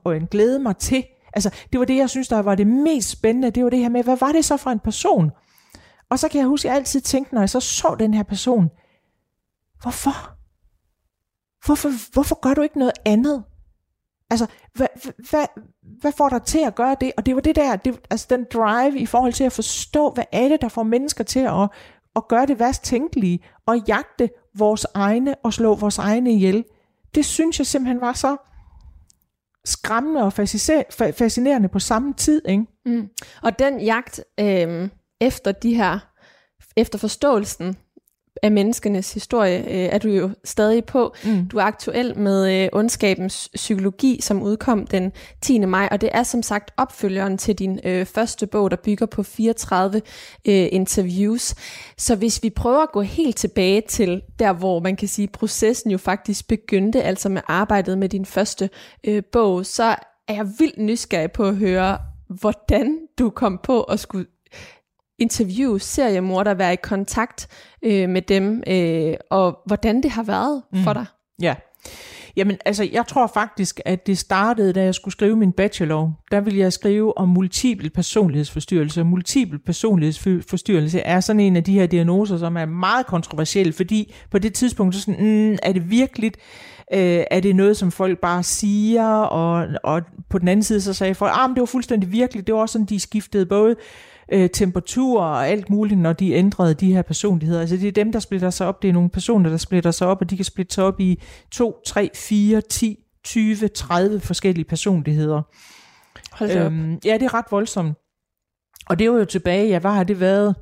og 0.04 0.16
en 0.16 0.26
glæde 0.26 0.58
mig 0.58 0.76
til. 0.76 1.04
Altså, 1.32 1.54
det 1.72 1.80
var 1.80 1.86
det, 1.86 1.96
jeg 1.96 2.10
synes, 2.10 2.28
der 2.28 2.42
var 2.42 2.54
det 2.54 2.66
mest 2.66 3.10
spændende. 3.10 3.50
Det 3.50 3.64
var 3.64 3.70
det 3.70 3.78
her 3.78 3.88
med, 3.88 4.04
hvad 4.04 4.16
var 4.16 4.32
det 4.32 4.44
så 4.44 4.56
for 4.56 4.70
en 4.70 4.78
person? 4.78 5.30
Og 6.10 6.18
så 6.18 6.28
kan 6.28 6.40
jeg 6.40 6.48
huske, 6.48 6.68
at 6.68 6.70
jeg 6.70 6.76
altid 6.76 7.00
tænkte, 7.00 7.34
når 7.34 7.42
jeg 7.42 7.50
så 7.50 7.60
så 7.60 7.96
den 7.98 8.14
her 8.14 8.22
person, 8.22 8.70
hvorfor? 9.82 10.36
Hvorfor, 11.66 12.12
hvorfor 12.12 12.40
gør 12.40 12.54
du 12.54 12.62
ikke 12.62 12.78
noget 12.78 12.92
andet? 13.04 13.44
Altså, 14.30 14.46
hvad, 14.74 14.86
hvad, 15.30 15.46
hvad 16.00 16.12
får 16.12 16.28
dig 16.28 16.42
til 16.42 16.58
at 16.66 16.74
gøre 16.74 16.96
det? 17.00 17.12
Og 17.16 17.26
det 17.26 17.34
var 17.34 17.40
det 17.40 17.56
der, 17.56 17.76
det, 17.76 18.00
altså 18.10 18.26
den 18.30 18.46
drive 18.52 18.98
i 18.98 19.06
forhold 19.06 19.32
til 19.32 19.44
at 19.44 19.52
forstå, 19.52 20.10
hvad 20.10 20.24
er 20.32 20.48
det, 20.48 20.60
der 20.60 20.68
får 20.68 20.82
mennesker 20.82 21.24
til 21.24 21.40
at, 21.40 21.68
at 22.16 22.28
gøre 22.28 22.46
det 22.46 22.58
værst 22.58 22.84
tænkelige, 22.84 23.44
og 23.66 23.78
jagte 23.88 24.30
vores 24.54 24.86
egne 24.94 25.34
og 25.44 25.52
slå 25.52 25.74
vores 25.74 25.98
egne 25.98 26.32
ihjel. 26.32 26.64
Det 27.14 27.24
synes 27.24 27.58
jeg 27.58 27.66
simpelthen 27.66 28.00
var 28.00 28.12
så 28.12 28.36
skræmmende 29.64 30.22
og 30.22 30.32
fascinerende 31.14 31.68
på 31.68 31.78
samme 31.78 32.14
tid. 32.14 32.48
Ikke? 32.48 32.66
Mm. 32.86 33.08
Og 33.42 33.58
den 33.58 33.80
jagt 33.80 34.20
øh, 34.40 34.88
efter 35.20 35.52
de 35.52 35.74
her, 35.74 35.98
efter 36.76 36.98
forståelsen 36.98 37.76
af 38.42 38.52
menneskenes 38.52 39.14
historie 39.14 39.58
øh, 39.58 39.88
er 39.94 39.98
du 39.98 40.08
jo 40.08 40.30
stadig 40.44 40.84
på. 40.84 41.14
Mm. 41.24 41.48
Du 41.48 41.58
er 41.58 41.62
aktuel 41.62 42.18
med 42.18 42.62
øh, 42.62 42.68
Ondskabens 42.72 43.50
Psykologi, 43.54 44.20
som 44.20 44.42
udkom 44.42 44.86
den 44.86 45.12
10. 45.42 45.58
maj, 45.58 45.88
og 45.90 46.00
det 46.00 46.08
er 46.12 46.22
som 46.22 46.42
sagt 46.42 46.70
opfølgeren 46.76 47.38
til 47.38 47.54
din 47.54 47.80
øh, 47.84 48.06
første 48.06 48.46
bog, 48.46 48.70
der 48.70 48.76
bygger 48.76 49.06
på 49.06 49.22
34 49.22 49.96
øh, 50.48 50.68
interviews. 50.72 51.54
Så 51.98 52.16
hvis 52.16 52.42
vi 52.42 52.50
prøver 52.50 52.82
at 52.82 52.92
gå 52.92 53.00
helt 53.00 53.36
tilbage 53.36 53.82
til 53.88 54.22
der, 54.38 54.52
hvor 54.52 54.80
man 54.80 54.96
kan 54.96 55.08
sige, 55.08 55.28
processen 55.28 55.90
jo 55.90 55.98
faktisk 55.98 56.48
begyndte, 56.48 57.02
altså 57.02 57.28
med 57.28 57.42
arbejdet 57.46 57.98
med 57.98 58.08
din 58.08 58.26
første 58.26 58.70
øh, 59.04 59.22
bog, 59.32 59.66
så 59.66 59.96
er 60.28 60.34
jeg 60.34 60.46
vildt 60.58 60.78
nysgerrig 60.78 61.32
på 61.32 61.44
at 61.44 61.56
høre, 61.56 61.98
hvordan 62.40 62.98
du 63.18 63.30
kom 63.30 63.60
på 63.62 63.82
at 63.82 64.00
skulle 64.00 64.26
interviewe 65.20 65.80
seriemorder, 65.80 66.54
være 66.54 66.72
i 66.72 66.78
kontakt 66.82 67.48
øh, 67.82 68.08
med 68.08 68.22
dem, 68.22 68.62
øh, 68.66 69.14
og 69.30 69.58
hvordan 69.66 70.02
det 70.02 70.10
har 70.10 70.22
været 70.22 70.62
mm. 70.72 70.82
for 70.82 70.92
dig. 70.92 71.06
Ja, 71.42 71.54
Jamen, 72.36 72.56
altså, 72.64 72.88
jeg 72.92 73.06
tror 73.06 73.26
faktisk, 73.26 73.80
at 73.84 74.06
det 74.06 74.18
startede, 74.18 74.72
da 74.72 74.84
jeg 74.84 74.94
skulle 74.94 75.12
skrive 75.12 75.36
min 75.36 75.52
bachelor. 75.52 76.12
Der 76.30 76.40
ville 76.40 76.58
jeg 76.58 76.72
skrive 76.72 77.18
om 77.18 77.28
multiple 77.28 77.90
personlighedsforstyrrelse. 77.90 79.04
Multiple 79.04 79.58
personlighedsforstyrrelse 79.58 81.00
er 81.00 81.20
sådan 81.20 81.40
en 81.40 81.56
af 81.56 81.64
de 81.64 81.72
her 81.72 81.86
diagnoser, 81.86 82.38
som 82.38 82.56
er 82.56 82.64
meget 82.64 83.06
kontroversielle, 83.06 83.72
fordi 83.72 84.14
på 84.30 84.38
det 84.38 84.54
tidspunkt, 84.54 84.94
så 84.94 85.00
sådan, 85.00 85.50
mm, 85.50 85.58
er 85.62 85.72
det 85.72 85.90
virkelig, 85.90 86.32
øh, 86.92 87.24
er 87.30 87.40
det 87.40 87.56
noget, 87.56 87.76
som 87.76 87.90
folk 87.90 88.18
bare 88.18 88.42
siger, 88.42 89.06
og, 89.06 89.68
og 89.84 90.02
på 90.28 90.38
den 90.38 90.48
anden 90.48 90.62
side, 90.62 90.80
så 90.80 90.92
sagde 90.92 91.14
folk, 91.14 91.32
ah, 91.34 91.50
men 91.50 91.54
det 91.54 91.60
var 91.60 91.66
fuldstændig 91.66 92.12
virkeligt, 92.12 92.46
det 92.46 92.54
var 92.54 92.60
også 92.60 92.72
sådan, 92.72 92.86
de 92.86 93.00
skiftede 93.00 93.46
både 93.46 93.76
øh, 94.32 94.50
temperatur 94.50 95.22
og 95.22 95.48
alt 95.48 95.70
muligt, 95.70 96.00
når 96.00 96.12
de 96.12 96.32
ændrede 96.32 96.74
de 96.74 96.92
her 96.92 97.02
personligheder. 97.02 97.60
Altså 97.60 97.76
det 97.76 97.88
er 97.88 97.92
dem, 97.92 98.12
der 98.12 98.18
splitter 98.18 98.50
sig 98.50 98.66
op. 98.66 98.82
Det 98.82 98.88
er 98.88 98.92
nogle 98.92 99.10
personer, 99.10 99.50
der 99.50 99.56
splitter 99.56 99.90
sig 99.90 100.06
op, 100.06 100.20
og 100.20 100.30
de 100.30 100.36
kan 100.36 100.44
splitte 100.44 100.74
sig 100.74 100.84
op 100.84 101.00
i 101.00 101.22
2, 101.50 101.82
3, 101.86 102.10
4, 102.14 102.60
10, 102.60 102.98
20, 103.24 103.68
30 103.68 104.20
forskellige 104.20 104.64
personligheder. 104.64 105.42
Hold. 106.32 106.50
Øhm, 106.50 106.98
ja, 107.04 107.14
det 107.14 107.22
er 107.22 107.34
ret 107.34 107.44
voldsomt. 107.50 107.98
Og 108.86 108.98
det 108.98 109.10
var 109.10 109.18
jo 109.18 109.24
tilbage, 109.24 109.68
ja, 109.68 109.78
hvad 109.78 109.90
har 109.90 110.04
det 110.04 110.20
været? 110.20 110.54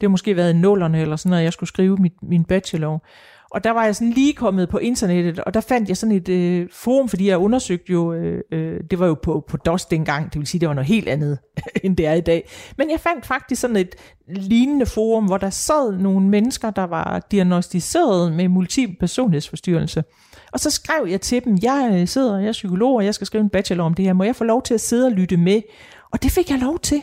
Det 0.00 0.02
har 0.02 0.08
måske 0.08 0.36
været 0.36 0.54
i 0.54 0.56
nullerne 0.56 1.00
eller 1.00 1.16
sådan 1.16 1.30
noget, 1.30 1.44
jeg 1.44 1.52
skulle 1.52 1.68
skrive 1.68 1.96
mit, 1.96 2.12
min 2.22 2.44
bachelor. 2.44 3.04
Og 3.50 3.64
der 3.64 3.70
var 3.70 3.84
jeg 3.84 3.96
sådan 3.96 4.10
lige 4.10 4.32
kommet 4.32 4.68
på 4.68 4.78
internettet, 4.78 5.40
og 5.40 5.54
der 5.54 5.60
fandt 5.60 5.88
jeg 5.88 5.96
sådan 5.96 6.14
et 6.16 6.28
øh, 6.28 6.68
forum, 6.72 7.08
fordi 7.08 7.28
jeg 7.28 7.38
undersøgte 7.38 7.92
jo, 7.92 8.12
øh, 8.12 8.42
øh, 8.52 8.80
det 8.90 8.98
var 8.98 9.06
jo 9.06 9.14
på, 9.14 9.44
på 9.48 9.56
DOS 9.56 9.84
dengang, 9.84 10.32
det 10.32 10.38
vil 10.38 10.46
sige, 10.46 10.60
det 10.60 10.68
var 10.68 10.74
noget 10.74 10.88
helt 10.88 11.08
andet, 11.08 11.38
end 11.84 11.96
det 11.96 12.06
er 12.06 12.12
i 12.12 12.20
dag. 12.20 12.48
Men 12.78 12.90
jeg 12.90 13.00
fandt 13.00 13.26
faktisk 13.26 13.60
sådan 13.60 13.76
et 13.76 13.94
lignende 14.28 14.86
forum, 14.86 15.24
hvor 15.24 15.38
der 15.38 15.50
sad 15.50 15.92
nogle 15.92 16.28
mennesker, 16.28 16.70
der 16.70 16.84
var 16.84 17.26
diagnostiseret 17.30 18.32
med 18.32 18.48
multiple 18.48 18.96
personlighedsforstyrrelse. 19.00 20.04
Og 20.52 20.60
så 20.60 20.70
skrev 20.70 21.06
jeg 21.08 21.20
til 21.20 21.44
dem, 21.44 21.58
jeg 21.62 21.90
øh, 21.92 22.08
sidder, 22.08 22.38
jeg 22.38 22.48
er 22.48 22.52
psykolog, 22.52 22.94
og 22.94 23.04
jeg 23.04 23.14
skal 23.14 23.26
skrive 23.26 23.42
en 23.42 23.50
bachelor 23.50 23.84
om 23.84 23.94
det 23.94 24.04
her, 24.04 24.12
må 24.12 24.24
jeg 24.24 24.36
få 24.36 24.44
lov 24.44 24.62
til 24.62 24.74
at 24.74 24.80
sidde 24.80 25.06
og 25.06 25.12
lytte 25.12 25.36
med? 25.36 25.62
Og 26.12 26.22
det 26.22 26.32
fik 26.32 26.50
jeg 26.50 26.58
lov 26.58 26.78
til. 26.78 27.02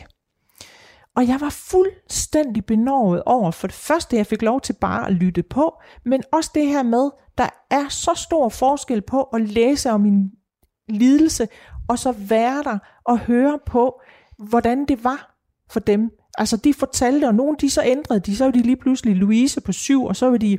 Og 1.16 1.28
jeg 1.28 1.40
var 1.40 1.50
fuldstændig 1.50 2.64
benovet 2.64 3.22
over, 3.26 3.50
for 3.50 3.66
det 3.66 3.76
første, 3.76 4.16
jeg 4.16 4.26
fik 4.26 4.42
lov 4.42 4.60
til 4.60 4.72
bare 4.72 5.06
at 5.06 5.12
lytte 5.12 5.42
på, 5.42 5.80
men 6.04 6.22
også 6.32 6.50
det 6.54 6.66
her 6.66 6.82
med, 6.82 7.10
der 7.38 7.48
er 7.70 7.88
så 7.88 8.10
stor 8.14 8.48
forskel 8.48 9.02
på 9.02 9.22
at 9.22 9.40
læse 9.40 9.90
om 9.90 10.00
min 10.00 10.30
lidelse, 10.88 11.48
og 11.88 11.98
så 11.98 12.12
være 12.12 12.62
der 12.62 12.78
og 13.04 13.18
høre 13.18 13.58
på, 13.66 14.00
hvordan 14.38 14.84
det 14.84 15.04
var 15.04 15.36
for 15.70 15.80
dem. 15.80 16.10
Altså 16.38 16.56
de 16.56 16.74
fortalte, 16.74 17.24
og 17.24 17.34
nogle 17.34 17.56
de 17.60 17.70
så 17.70 17.82
ændrede 17.84 18.20
de, 18.20 18.36
så 18.36 18.44
var 18.44 18.50
de 18.50 18.62
lige 18.62 18.76
pludselig 18.76 19.16
Louise 19.16 19.60
på 19.60 19.72
syv, 19.72 20.04
og 20.04 20.16
så 20.16 20.30
var 20.30 20.36
de 20.36 20.58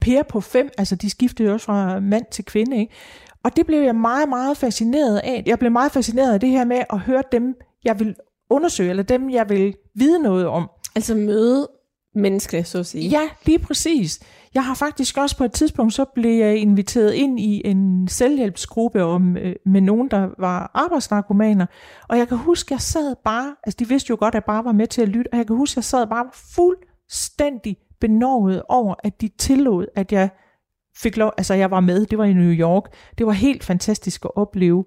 Per 0.00 0.22
på 0.22 0.40
fem, 0.40 0.70
altså 0.78 0.96
de 0.96 1.10
skiftede 1.10 1.48
jo 1.48 1.54
også 1.54 1.66
fra 1.66 2.00
mand 2.00 2.24
til 2.30 2.44
kvinde, 2.44 2.78
ikke? 2.78 2.94
Og 3.44 3.56
det 3.56 3.66
blev 3.66 3.82
jeg 3.82 3.94
meget, 3.94 4.28
meget 4.28 4.56
fascineret 4.56 5.18
af. 5.18 5.42
Jeg 5.46 5.58
blev 5.58 5.72
meget 5.72 5.92
fascineret 5.92 6.32
af 6.32 6.40
det 6.40 6.48
her 6.48 6.64
med 6.64 6.84
at 6.90 6.98
høre 6.98 7.22
dem, 7.32 7.54
jeg 7.84 8.00
vil 8.00 8.14
undersøge, 8.50 8.90
eller 8.90 9.02
dem, 9.02 9.30
jeg 9.30 9.48
vil 9.48 9.74
vide 9.94 10.22
noget 10.22 10.46
om. 10.46 10.70
Altså 10.94 11.14
møde 11.14 11.68
mennesker, 12.14 12.62
så 12.62 12.78
at 12.78 12.86
sige. 12.86 13.08
Ja, 13.08 13.28
lige 13.46 13.58
præcis. 13.58 14.20
Jeg 14.54 14.64
har 14.64 14.74
faktisk 14.74 15.18
også 15.18 15.36
på 15.36 15.44
et 15.44 15.52
tidspunkt, 15.52 15.94
så 15.94 16.04
blev 16.14 16.38
jeg 16.38 16.56
inviteret 16.56 17.12
ind 17.12 17.40
i 17.40 17.62
en 17.64 18.08
selvhjælpsgruppe 18.08 19.04
om, 19.04 19.36
øh, 19.36 19.54
med 19.66 19.80
nogen, 19.80 20.08
der 20.10 20.28
var 20.38 20.70
arbejdsnarkomaner. 20.74 21.66
Og 22.08 22.18
jeg 22.18 22.28
kan 22.28 22.36
huske, 22.36 22.74
jeg 22.74 22.80
sad 22.80 23.16
bare, 23.24 23.56
altså 23.64 23.76
de 23.78 23.88
vidste 23.88 24.10
jo 24.10 24.16
godt, 24.20 24.34
at 24.34 24.34
jeg 24.34 24.44
bare 24.44 24.64
var 24.64 24.72
med 24.72 24.86
til 24.86 25.02
at 25.02 25.08
lytte, 25.08 25.28
og 25.32 25.38
jeg 25.38 25.46
kan 25.46 25.56
huske, 25.56 25.78
jeg 25.78 25.84
sad 25.84 26.06
bare 26.06 26.26
fuldstændig 26.54 27.76
benovet 28.00 28.62
over, 28.68 28.94
at 29.04 29.20
de 29.20 29.28
tillod, 29.38 29.86
at 29.96 30.12
jeg 30.12 30.30
fik 30.96 31.16
lov, 31.16 31.32
altså 31.36 31.54
jeg 31.54 31.70
var 31.70 31.80
med, 31.80 32.06
det 32.06 32.18
var 32.18 32.24
i 32.24 32.32
New 32.32 32.52
York. 32.52 32.82
Det 33.18 33.26
var 33.26 33.32
helt 33.32 33.64
fantastisk 33.64 34.24
at 34.24 34.30
opleve, 34.36 34.84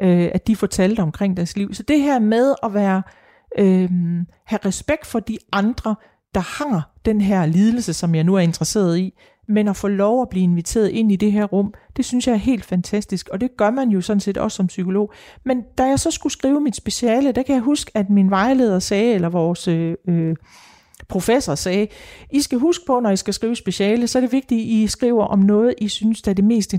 øh, 0.00 0.30
at 0.34 0.46
de 0.46 0.56
fortalte 0.56 1.00
omkring 1.00 1.36
deres 1.36 1.56
liv. 1.56 1.74
Så 1.74 1.82
det 1.82 2.00
her 2.00 2.18
med 2.18 2.54
at 2.62 2.74
være, 2.74 3.02
øh, 3.58 3.90
have 4.44 4.58
respekt 4.64 5.06
for 5.06 5.20
de 5.20 5.38
andre, 5.52 5.94
der 6.34 6.64
har 6.64 6.90
den 7.04 7.20
her 7.20 7.46
lidelse, 7.46 7.94
som 7.94 8.14
jeg 8.14 8.24
nu 8.24 8.34
er 8.34 8.40
interesseret 8.40 8.98
i, 8.98 9.14
men 9.48 9.68
at 9.68 9.76
få 9.76 9.88
lov 9.88 10.22
at 10.22 10.28
blive 10.28 10.42
inviteret 10.42 10.88
ind 10.88 11.12
i 11.12 11.16
det 11.16 11.32
her 11.32 11.44
rum, 11.44 11.74
det 11.96 12.04
synes 12.04 12.26
jeg 12.26 12.32
er 12.32 12.36
helt 12.36 12.64
fantastisk, 12.64 13.28
og 13.28 13.40
det 13.40 13.56
gør 13.56 13.70
man 13.70 13.88
jo 13.88 14.00
sådan 14.00 14.20
set 14.20 14.38
også 14.38 14.56
som 14.56 14.66
psykolog. 14.66 15.12
Men 15.44 15.62
da 15.78 15.84
jeg 15.84 15.98
så 15.98 16.10
skulle 16.10 16.32
skrive 16.32 16.60
mit 16.60 16.76
speciale, 16.76 17.32
der 17.32 17.42
kan 17.42 17.54
jeg 17.54 17.62
huske, 17.62 17.90
at 17.94 18.10
min 18.10 18.30
vejleder 18.30 18.78
sagde, 18.78 19.14
eller 19.14 19.28
vores 19.28 19.68
øh, 19.68 19.94
øh, 20.08 20.36
professor 21.08 21.54
sagde, 21.54 21.88
I 22.30 22.40
skal 22.40 22.58
huske 22.58 22.84
på, 22.86 23.00
når 23.00 23.10
I 23.10 23.16
skal 23.16 23.34
skrive 23.34 23.56
speciale, 23.56 24.06
så 24.06 24.18
er 24.18 24.20
det 24.20 24.32
vigtigt, 24.32 24.60
at 24.60 24.66
I 24.66 24.86
skriver 24.86 25.24
om 25.24 25.38
noget, 25.38 25.74
I 25.78 25.88
synes, 25.88 26.22
der 26.22 26.30
er 26.30 26.34
det 26.34 26.44
mest 26.44 26.74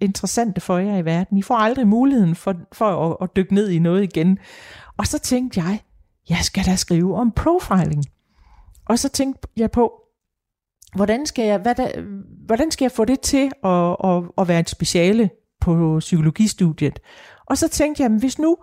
interessante 0.00 0.60
for 0.60 0.78
jer 0.78 0.96
i 0.96 1.04
verden. 1.04 1.38
I 1.38 1.42
får 1.42 1.54
aldrig 1.54 1.86
muligheden 1.86 2.34
for, 2.34 2.54
for 2.72 3.10
at, 3.10 3.16
at 3.20 3.36
dykke 3.36 3.54
ned 3.54 3.70
i 3.70 3.78
noget 3.78 4.02
igen. 4.02 4.38
Og 4.98 5.06
så 5.06 5.18
tænkte 5.18 5.60
jeg, 5.60 5.80
jeg 6.28 6.38
skal 6.38 6.64
da 6.66 6.76
skrive 6.76 7.16
om 7.16 7.32
profiling. 7.32 8.04
Og 8.88 8.98
så 8.98 9.08
tænkte 9.08 9.48
jeg 9.56 9.70
på, 9.70 9.92
hvordan 10.94 11.26
skal 11.26 11.44
jeg, 11.46 11.58
hvad 11.58 11.74
der, 11.74 12.02
hvordan 12.46 12.70
skal 12.70 12.84
jeg 12.84 12.92
få 12.92 13.04
det 13.04 13.20
til 13.20 13.50
at, 13.64 13.96
at, 14.04 14.22
at 14.38 14.48
være 14.48 14.60
et 14.60 14.70
speciale 14.70 15.30
på 15.60 15.96
psykologistudiet? 16.00 17.00
Og 17.46 17.58
så 17.58 17.68
tænkte 17.68 18.02
jeg, 18.02 18.10
hvis 18.10 18.38
nu, 18.38 18.56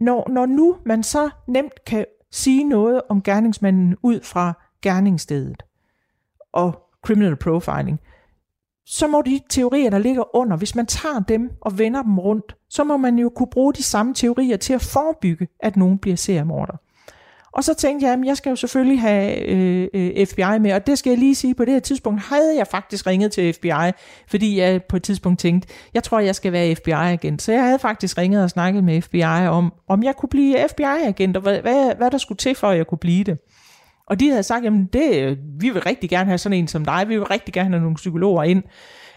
når, 0.00 0.30
når 0.30 0.46
nu 0.46 0.76
man 0.86 1.02
så 1.02 1.30
nemt 1.48 1.84
kan 1.86 2.04
sige 2.32 2.64
noget 2.64 3.02
om 3.08 3.22
gerningsmanden 3.22 3.96
ud 4.02 4.20
fra 4.22 4.52
gerningsstedet 4.82 5.62
og 6.52 6.88
criminal 7.02 7.36
profiling, 7.36 8.00
så 8.86 9.06
må 9.06 9.22
de 9.26 9.40
teorier, 9.48 9.90
der 9.90 9.98
ligger 9.98 10.36
under, 10.36 10.56
hvis 10.56 10.74
man 10.74 10.86
tager 10.86 11.20
dem 11.20 11.50
og 11.60 11.78
vender 11.78 12.02
dem 12.02 12.18
rundt, 12.18 12.56
så 12.68 12.84
må 12.84 12.96
man 12.96 13.18
jo 13.18 13.28
kunne 13.28 13.50
bruge 13.50 13.74
de 13.74 13.82
samme 13.82 14.14
teorier 14.14 14.56
til 14.56 14.72
at 14.72 14.82
forebygge, 14.82 15.48
at 15.60 15.76
nogen 15.76 15.98
bliver 15.98 16.16
seriemorder. 16.16 16.76
Og 17.52 17.64
så 17.64 17.74
tænkte 17.74 18.06
jeg, 18.06 18.12
at 18.12 18.18
jeg 18.24 18.36
skal 18.36 18.50
jo 18.50 18.56
selvfølgelig 18.56 19.00
have 19.00 19.46
øh, 19.46 19.88
øh 19.94 20.26
FBI 20.26 20.58
med, 20.60 20.72
og 20.72 20.86
det 20.86 20.98
skal 20.98 21.10
jeg 21.10 21.18
lige 21.18 21.34
sige, 21.34 21.54
på 21.54 21.64
det 21.64 21.72
her 21.72 21.80
tidspunkt 21.80 22.22
havde 22.22 22.56
jeg 22.56 22.66
faktisk 22.66 23.06
ringet 23.06 23.32
til 23.32 23.52
FBI, 23.52 23.90
fordi 24.28 24.58
jeg 24.58 24.84
på 24.84 24.96
et 24.96 25.02
tidspunkt 25.02 25.40
tænkte, 25.40 25.68
jeg 25.94 26.02
tror, 26.02 26.18
jeg 26.18 26.34
skal 26.34 26.52
være 26.52 26.74
FBI-agent. 26.74 27.42
Så 27.42 27.52
jeg 27.52 27.64
havde 27.64 27.78
faktisk 27.78 28.18
ringet 28.18 28.44
og 28.44 28.50
snakket 28.50 28.84
med 28.84 29.02
FBI 29.02 29.22
om, 29.48 29.72
om 29.88 30.02
jeg 30.02 30.16
kunne 30.16 30.28
blive 30.28 30.68
FBI-agent, 30.68 31.36
og 31.36 31.42
hvad, 31.42 31.60
hvad, 31.60 31.94
hvad 31.96 32.10
der 32.10 32.18
skulle 32.18 32.38
til 32.38 32.54
for, 32.54 32.68
at 32.68 32.76
jeg 32.76 32.86
kunne 32.86 32.98
blive 32.98 33.24
det. 33.24 33.38
Og 34.06 34.20
de 34.20 34.28
havde 34.28 34.42
sagt, 34.42 34.64
jamen 34.64 34.88
det, 34.92 35.38
vi 35.60 35.70
vil 35.70 35.82
rigtig 35.82 36.10
gerne 36.10 36.26
have 36.26 36.38
sådan 36.38 36.58
en 36.58 36.68
som 36.68 36.84
dig, 36.84 37.04
vi 37.08 37.16
vil 37.16 37.24
rigtig 37.24 37.54
gerne 37.54 37.70
have 37.70 37.80
nogle 37.80 37.96
psykologer 37.96 38.42
ind. 38.42 38.62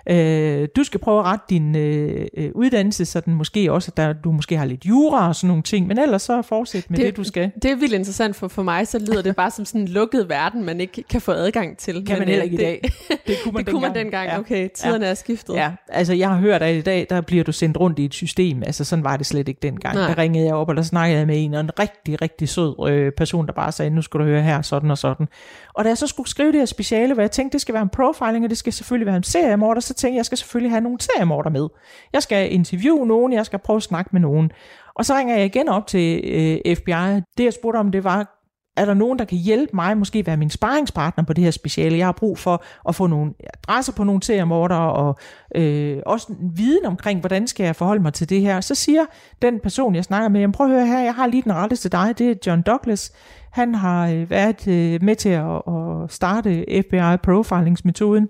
Øh, 0.10 0.68
du 0.76 0.84
skal 0.84 1.00
prøve 1.00 1.20
at 1.20 1.26
rette 1.26 1.46
din 1.50 1.76
øh, 1.76 2.28
øh, 2.38 2.52
uddannelse, 2.56 3.06
så 3.06 3.20
den 3.20 3.34
måske 3.34 3.72
også, 3.72 3.92
der 3.98 4.14
du 4.14 4.32
måske 4.32 4.58
har 4.58 4.66
lidt 4.66 4.86
jura 4.86 5.28
og 5.28 5.36
sådan 5.36 5.48
nogle 5.48 5.64
ting, 5.64 5.88
men 5.88 6.00
ellers 6.00 6.22
så 6.22 6.42
fortsæt 6.42 6.90
med 6.90 6.98
det, 6.98 7.06
det 7.06 7.18
du 7.18 7.24
skal. 7.24 7.52
Det 7.62 7.72
er 7.72 7.76
vildt 7.76 7.94
interessant, 7.94 8.36
for 8.36 8.48
for 8.48 8.64
mig 8.64 8.88
så 8.88 9.00
lyder 9.00 9.22
det 9.22 9.36
bare 9.36 9.52
som 9.52 9.66
sådan 9.66 9.82
en 9.82 9.88
lukket 9.88 10.30
verden, 10.30 10.64
man 10.64 10.82
ikke 10.82 11.04
kan 11.04 11.22
få 11.22 11.32
adgang 11.32 11.78
til. 11.78 11.94
Kan 11.94 12.04
men, 12.08 12.20
man 12.20 12.28
heller 12.28 12.44
ikke 12.44 12.58
det, 12.58 12.64
i 12.64 12.66
dag. 12.66 12.82
Det 13.28 13.38
kunne 13.44 13.54
man, 13.54 13.66
det 13.66 13.66
dengang. 13.66 13.72
Kunne 13.72 13.82
man 13.82 13.96
dengang. 13.96 14.30
Ja. 14.30 14.40
Okay, 14.40 14.70
tiderne 14.76 15.06
ja. 15.06 15.12
er 15.12 15.16
skiftet. 15.16 15.56
Ja, 15.56 15.72
altså 15.90 16.14
jeg 16.14 16.30
har 16.30 16.38
hørt, 16.38 16.62
at 16.62 16.76
i 16.76 16.82
dag, 16.82 17.08
der 17.10 17.22
bliver 17.22 17.44
du 17.44 17.52
sendt 17.52 17.78
rundt 17.78 18.00
i 18.00 18.06
et 18.06 18.14
system. 18.14 18.64
Altså 18.64 18.84
sådan 18.84 19.04
var 19.04 19.18
det 19.18 19.26
slet 19.26 19.48
ikke 19.48 19.60
dengang. 19.62 19.96
Nej. 19.96 20.08
Der 20.08 20.18
ringede 20.18 20.46
jeg 20.46 20.56
op, 20.56 20.70
og 20.70 20.76
der 20.76 20.82
snakkede 20.82 21.20
jeg 21.20 21.28
med 21.28 21.44
en, 21.44 21.54
og 21.54 21.60
en 21.60 21.80
rigtig, 21.80 22.22
rigtig 22.22 22.50
sød 22.50 22.88
øh, 22.90 23.12
person, 23.12 23.48
der 23.48 23.54
bare 23.54 23.72
sagde, 23.72 23.90
nu 23.92 24.02
skal 24.02 24.20
du 24.20 24.26
høre 24.26 24.42
her, 24.42 24.62
sådan 24.62 24.92
og 24.92 24.98
sådan. 24.98 25.28
Og 25.74 25.84
da 25.84 25.90
jeg 25.90 25.98
så 25.98 26.08
skulle 26.08 26.30
skrive 26.30 26.52
det 26.52 26.60
her 26.60 26.66
speciale, 26.66 27.14
hvor 27.14 27.24
jeg 27.24 27.32
tænkte, 27.32 27.54
det 27.54 27.62
skal 27.62 27.74
være 27.74 27.84
en 27.84 27.90
profiling, 27.90 28.44
og 28.44 28.50
det 28.50 28.58
skal 28.58 28.74
selvfølgelig 28.74 29.06
være 29.06 29.18
en 29.18 29.24
seriemorder, 29.24 29.82
så 29.82 29.94
tænkte 29.96 30.14
jeg, 30.14 30.18
jeg 30.18 30.26
skal 30.26 30.38
selvfølgelig 30.38 30.72
have 30.72 30.82
nogle 30.82 31.02
seriemorder 31.02 31.50
med. 31.50 31.68
Jeg 32.14 32.24
skal 32.24 32.54
interviewe 32.54 33.08
nogen, 33.08 33.34
jeg 33.34 33.46
skal 33.46 33.60
prøve 33.60 33.78
at 33.78 33.84
snakke 33.84 34.10
med 34.14 34.22
nogen. 34.22 34.52
Og 34.96 35.06
så 35.06 35.16
ringer 35.16 35.36
jeg 35.36 35.46
igen 35.46 35.70
op 35.70 35.88
til 35.88 36.22
øh, 36.24 36.76
FBI. 36.76 37.22
Det 37.38 37.44
jeg 37.44 37.54
spurgte 37.54 37.78
om, 37.78 37.92
det 37.92 38.04
var, 38.04 38.36
er 38.78 38.86
der 38.86 38.94
nogen, 38.94 39.20
der 39.20 39.26
kan 39.26 39.38
hjælpe 39.38 39.76
mig, 39.76 39.98
måske 39.98 40.26
være 40.26 40.38
min 40.38 40.50
sparringspartner 40.50 41.24
på 41.24 41.34
det 41.34 41.44
her 41.44 41.52
speciale. 41.52 41.98
Jeg 41.98 42.08
har 42.08 42.12
brug 42.12 42.38
for 42.38 42.64
at 42.90 42.96
få 42.96 43.08
nogle 43.08 43.34
adresser 43.54 43.94
på 43.94 44.04
nogle 44.04 44.24
seriemorder, 44.24 44.76
og 44.76 45.16
øh, 45.56 45.98
også 46.06 46.34
viden 46.56 46.86
omkring, 46.86 47.20
hvordan 47.20 47.48
skal 47.48 47.64
jeg 47.64 47.76
forholde 47.76 48.02
mig 48.02 48.14
til 48.14 48.30
det 48.30 48.42
her. 48.42 48.62
Så 48.62 48.76
siger 48.76 49.06
den 49.42 49.60
person, 49.60 49.96
jeg 49.96 50.04
snakker 50.04 50.30
med, 50.30 50.54
prøv 50.54 50.68
at 50.68 50.74
høre 50.74 50.88
her, 50.88 51.00
jeg 51.00 51.16
har 51.16 51.28
lige 51.28 51.44
den 51.44 51.54
rette 51.54 51.76
til 51.76 51.92
dig, 51.92 52.18
det 52.18 52.30
er 52.30 52.36
John 52.48 52.62
Douglas. 52.62 53.12
Han 53.52 53.76
har 53.76 54.10
øh, 54.10 54.30
været 54.30 54.68
øh, 54.68 55.04
med 55.04 55.16
til 55.16 55.30
at, 55.30 55.62
at 55.68 56.12
starte 56.12 56.66
FBI 56.82 57.18
profilingsmetoden, 57.24 58.30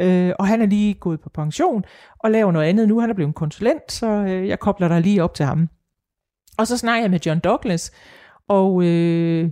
øh, 0.00 0.32
og 0.38 0.46
han 0.46 0.62
er 0.62 0.66
lige 0.66 0.94
gået 0.94 1.20
på 1.20 1.28
pension 1.28 1.84
og 2.18 2.30
laver 2.30 2.52
noget 2.52 2.66
andet 2.66 2.88
nu. 2.88 3.00
Han 3.00 3.10
er 3.10 3.14
blevet 3.14 3.28
en 3.28 3.34
konsulent, 3.34 3.92
så 3.92 4.06
øh, 4.06 4.48
jeg 4.48 4.58
kobler 4.58 4.88
dig 4.88 5.00
lige 5.00 5.22
op 5.22 5.34
til 5.34 5.46
ham. 5.46 5.68
Og 6.58 6.66
så 6.66 6.76
snakker 6.76 7.02
jeg 7.02 7.10
med 7.10 7.20
John 7.26 7.40
Douglas, 7.40 7.92
og 8.48 8.82
øh, 8.84 9.50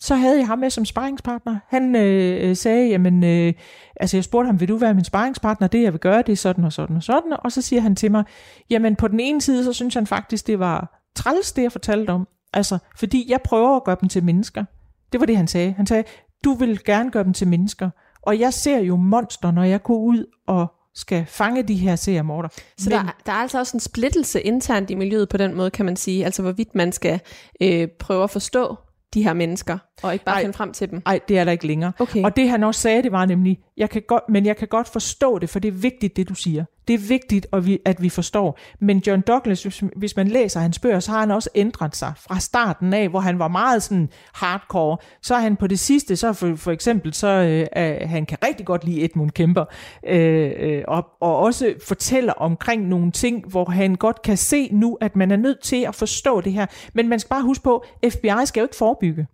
så 0.00 0.14
havde 0.14 0.38
jeg 0.38 0.46
ham 0.46 0.58
med 0.58 0.70
som 0.70 0.84
sparringspartner. 0.84 1.58
Han 1.68 1.96
øh, 1.96 2.56
sagde, 2.56 2.88
jamen, 2.88 3.24
øh, 3.24 3.52
altså 3.96 4.16
jeg 4.16 4.24
spurgte 4.24 4.46
ham, 4.46 4.60
vil 4.60 4.68
du 4.68 4.76
være 4.76 4.94
min 4.94 5.04
sparringspartner? 5.04 5.68
Det 5.68 5.82
jeg 5.82 5.92
vil 5.92 6.00
gøre, 6.00 6.22
det 6.22 6.32
er 6.32 6.36
sådan 6.36 6.64
og 6.64 6.72
sådan 6.72 6.96
og 6.96 7.02
sådan. 7.02 7.36
Og 7.44 7.52
så 7.52 7.62
siger 7.62 7.82
han 7.82 7.96
til 7.96 8.10
mig, 8.10 8.24
jamen 8.70 8.96
på 8.96 9.08
den 9.08 9.20
ene 9.20 9.40
side, 9.40 9.64
så 9.64 9.72
synes 9.72 9.94
han 9.94 10.06
faktisk, 10.06 10.46
det 10.46 10.58
var 10.58 11.02
træls, 11.14 11.52
det 11.52 11.62
jeg 11.62 11.72
fortalte 11.72 12.10
om. 12.10 12.28
Altså, 12.52 12.78
fordi 12.96 13.26
jeg 13.30 13.40
prøver 13.44 13.76
at 13.76 13.84
gøre 13.84 13.96
dem 14.00 14.08
til 14.08 14.24
mennesker. 14.24 14.64
Det 15.12 15.20
var 15.20 15.26
det, 15.26 15.36
han 15.36 15.46
sagde. 15.46 15.72
Han 15.72 15.86
sagde, 15.86 16.04
du 16.44 16.54
vil 16.54 16.84
gerne 16.84 17.10
gøre 17.10 17.24
dem 17.24 17.32
til 17.32 17.48
mennesker. 17.48 17.90
Og 18.26 18.38
jeg 18.38 18.54
ser 18.54 18.78
jo 18.78 18.96
monster, 18.96 19.50
når 19.50 19.64
jeg 19.64 19.82
går 19.82 19.98
ud 19.98 20.24
og 20.46 20.66
skal 20.94 21.26
fange 21.26 21.62
de 21.62 21.74
her 21.74 21.96
seriemorder. 21.96 22.48
Så 22.78 22.90
Men, 22.90 22.98
der, 22.98 23.16
der 23.26 23.32
er 23.32 23.36
altså 23.36 23.58
også 23.58 23.76
en 23.76 23.80
splittelse 23.80 24.40
internt 24.40 24.90
i 24.90 24.94
miljøet 24.94 25.28
på 25.28 25.36
den 25.36 25.54
måde, 25.54 25.70
kan 25.70 25.86
man 25.86 25.96
sige. 25.96 26.24
Altså 26.24 26.42
hvorvidt 26.42 26.74
man 26.74 26.92
skal 26.92 27.20
øh, 27.60 27.88
prøve 27.98 28.24
at 28.24 28.30
forstå 28.30 28.76
de 29.14 29.22
her 29.22 29.32
mennesker, 29.32 29.78
og 30.02 30.12
ikke 30.12 30.24
bare 30.24 30.34
ej, 30.34 30.42
finde 30.42 30.52
frem 30.52 30.72
til 30.72 30.90
dem. 30.90 31.02
Nej, 31.06 31.20
det 31.28 31.38
er 31.38 31.44
der 31.44 31.52
ikke 31.52 31.66
længere. 31.66 31.92
Okay. 31.98 32.24
Og 32.24 32.36
det 32.36 32.48
han 32.48 32.64
også 32.64 32.80
sagde, 32.80 33.02
det 33.02 33.12
var 33.12 33.26
nemlig, 33.26 33.58
jeg 33.76 33.90
kan 33.90 34.02
godt, 34.08 34.22
men 34.28 34.46
jeg 34.46 34.56
kan 34.56 34.68
godt 34.68 34.88
forstå 34.88 35.38
det, 35.38 35.50
for 35.50 35.58
det 35.58 35.68
er 35.68 35.72
vigtigt, 35.72 36.16
det 36.16 36.28
du 36.28 36.34
siger. 36.34 36.64
Det 36.88 36.94
er 36.94 36.98
vigtigt, 36.98 37.46
at 37.52 37.66
vi, 37.66 37.78
at 37.84 38.02
vi 38.02 38.08
forstår. 38.08 38.58
Men 38.80 38.98
John 39.06 39.20
Douglas, 39.20 39.62
hvis, 39.62 39.82
hvis 39.96 40.16
man 40.16 40.28
læser 40.28 40.60
hans 40.60 40.78
bøger, 40.78 41.00
så 41.00 41.10
har 41.10 41.20
han 41.20 41.30
også 41.30 41.50
ændret 41.54 41.96
sig 41.96 42.12
fra 42.16 42.40
starten 42.40 42.92
af, 42.94 43.08
hvor 43.08 43.20
han 43.20 43.38
var 43.38 43.48
meget 43.48 43.82
sådan 43.82 44.08
hardcore. 44.34 44.96
Så 45.22 45.34
er 45.34 45.40
han 45.40 45.56
på 45.56 45.66
det 45.66 45.78
sidste, 45.78 46.16
så 46.16 46.32
for, 46.32 46.56
for 46.56 46.70
eksempel, 46.70 47.14
så 47.14 47.28
øh, 47.76 48.08
han 48.08 48.26
kan 48.26 48.38
rigtig 48.44 48.66
godt 48.66 48.84
lide 48.84 49.04
Edmund 49.04 49.30
Kemper, 49.30 49.64
øh, 50.06 50.52
øh, 50.58 50.82
og, 50.88 51.06
og 51.20 51.38
også 51.38 51.74
fortæller 51.86 52.32
omkring 52.32 52.88
nogle 52.88 53.12
ting, 53.12 53.48
hvor 53.48 53.70
han 53.70 53.94
godt 53.94 54.22
kan 54.22 54.36
se 54.36 54.68
nu, 54.72 54.98
at 55.00 55.16
man 55.16 55.30
er 55.30 55.36
nødt 55.36 55.60
til 55.62 55.84
at 55.88 55.94
forstå 55.94 56.40
det 56.40 56.52
her. 56.52 56.66
Men 56.94 57.08
man 57.08 57.20
skal 57.20 57.28
bare 57.28 57.42
huske 57.42 57.64
på, 57.64 57.84
FBI 58.10 58.28
skal 58.44 58.60
jo 58.60 58.64
ikke 58.64 58.76
forebygge. 58.76 59.26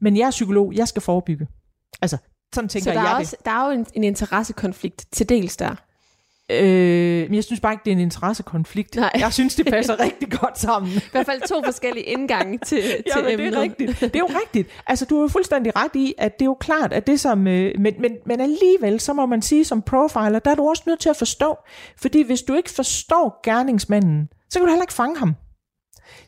Men 0.00 0.16
jeg 0.16 0.26
er 0.26 0.30
psykolog, 0.30 0.72
jeg 0.74 0.88
skal 0.88 1.02
forebygge. 1.02 1.46
Altså, 2.02 2.16
sådan 2.54 2.68
tænker 2.68 2.90
Så 2.90 2.94
der 2.94 3.02
jeg 3.02 3.10
er, 3.10 3.14
det. 3.14 3.20
også, 3.20 3.36
der 3.44 3.50
er 3.50 3.66
jo 3.66 3.72
en, 3.72 3.86
en 3.94 4.04
interessekonflikt 4.04 5.06
til 5.12 5.28
dels 5.28 5.56
der. 5.56 5.74
Øh, 6.52 7.22
men 7.28 7.34
jeg 7.34 7.44
synes 7.44 7.60
bare 7.60 7.72
ikke, 7.72 7.82
det 7.84 7.90
er 7.90 7.94
en 7.94 8.00
interessekonflikt. 8.00 8.96
Nej. 8.96 9.10
Jeg 9.18 9.32
synes, 9.32 9.54
det 9.54 9.66
passer 9.66 10.00
rigtig 10.04 10.30
godt 10.40 10.58
sammen. 10.58 10.92
I 10.92 11.00
hvert 11.12 11.26
fald 11.26 11.48
to 11.48 11.62
forskellige 11.64 12.04
indgange 12.04 12.58
til, 12.58 12.82
til 12.82 13.02
Ja, 13.06 13.22
men 13.22 13.24
det 13.24 13.32
emnet. 13.32 13.54
er 13.58 13.60
rigtigt. 13.62 14.00
Det 14.00 14.16
er 14.16 14.18
jo 14.18 14.28
rigtigt. 14.42 14.68
Altså, 14.86 15.04
du 15.04 15.16
er 15.18 15.22
jo 15.22 15.28
fuldstændig 15.28 15.76
ret 15.76 15.90
i, 15.96 16.14
at 16.18 16.32
det 16.38 16.42
er 16.42 16.46
jo 16.46 16.54
klart, 16.60 16.92
at 16.92 17.06
det 17.06 17.20
som... 17.20 17.46
Øh, 17.46 17.72
men, 17.78 17.94
men, 17.98 18.12
men 18.26 18.40
alligevel, 18.40 19.00
så 19.00 19.12
må 19.12 19.26
man 19.26 19.42
sige 19.42 19.64
som 19.64 19.82
profiler, 19.82 20.38
der 20.38 20.50
er 20.50 20.54
du 20.54 20.68
også 20.68 20.82
nødt 20.86 21.00
til 21.00 21.08
at 21.08 21.16
forstå. 21.16 21.56
Fordi 22.00 22.22
hvis 22.22 22.42
du 22.42 22.54
ikke 22.54 22.70
forstår 22.70 23.40
gerningsmanden, 23.44 24.28
så 24.50 24.58
kan 24.58 24.66
du 24.66 24.70
heller 24.70 24.82
ikke 24.84 24.92
fange 24.94 25.18
ham. 25.18 25.34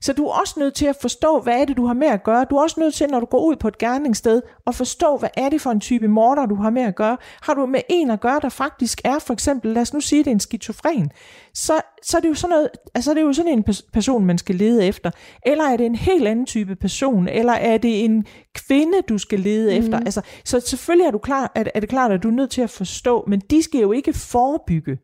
Så 0.00 0.12
du 0.12 0.26
er 0.26 0.32
også 0.40 0.54
nødt 0.58 0.74
til 0.74 0.86
at 0.86 0.96
forstå, 1.00 1.40
hvad 1.40 1.60
er 1.60 1.64
det, 1.64 1.76
du 1.76 1.86
har 1.86 1.94
med 1.94 2.08
at 2.08 2.24
gøre. 2.24 2.46
Du 2.50 2.56
er 2.56 2.62
også 2.62 2.80
nødt 2.80 2.94
til, 2.94 3.06
når 3.10 3.20
du 3.20 3.26
går 3.26 3.44
ud 3.44 3.56
på 3.56 3.68
et 3.68 3.78
gerningssted, 3.78 4.42
at 4.66 4.74
forstå, 4.74 5.16
hvad 5.16 5.28
er 5.36 5.48
det 5.48 5.60
for 5.60 5.70
en 5.70 5.80
type 5.80 6.08
morder, 6.08 6.46
du 6.46 6.54
har 6.54 6.70
med 6.70 6.82
at 6.82 6.94
gøre. 6.94 7.16
Har 7.42 7.54
du 7.54 7.66
med 7.66 7.80
en 7.88 8.10
at 8.10 8.20
gøre, 8.20 8.40
der 8.42 8.48
faktisk 8.48 9.00
er, 9.04 9.18
for 9.18 9.32
eksempel, 9.32 9.72
lad 9.72 9.82
os 9.82 9.94
nu 9.94 10.00
sige, 10.00 10.18
det 10.18 10.26
er 10.26 10.34
en 10.34 10.40
skizofren, 10.40 11.10
så, 11.54 11.80
så 12.02 12.16
er 12.16 12.20
det 12.20 12.28
jo 12.28 12.34
sådan 12.34 12.54
noget, 12.54 12.68
altså 12.94 13.10
det 13.10 13.20
er 13.20 13.24
jo 13.24 13.32
sådan 13.32 13.52
en 13.52 13.64
pers- 13.70 13.88
person, 13.92 14.24
man 14.24 14.38
skal 14.38 14.54
lede 14.54 14.86
efter. 14.86 15.10
Eller 15.46 15.64
er 15.64 15.76
det 15.76 15.86
en 15.86 15.94
helt 15.94 16.28
anden 16.28 16.46
type 16.46 16.76
person, 16.76 17.28
eller 17.28 17.52
er 17.52 17.78
det 17.78 18.04
en 18.04 18.26
kvinde, 18.54 19.02
du 19.08 19.18
skal 19.18 19.40
lede 19.40 19.70
mm. 19.70 19.84
efter. 19.84 19.98
Altså, 19.98 20.20
så 20.44 20.60
selvfølgelig 20.60 21.06
er, 21.06 21.10
du 21.10 21.18
klar, 21.18 21.52
er, 21.54 21.64
er 21.74 21.80
det 21.80 21.88
klart, 21.88 22.12
at 22.12 22.22
du 22.22 22.28
er 22.28 22.32
nødt 22.32 22.50
til 22.50 22.62
at 22.62 22.70
forstå, 22.70 23.24
men 23.26 23.40
de 23.40 23.62
skal 23.62 23.80
jo 23.80 23.92
ikke 23.92 24.12
forebygge. 24.12 24.98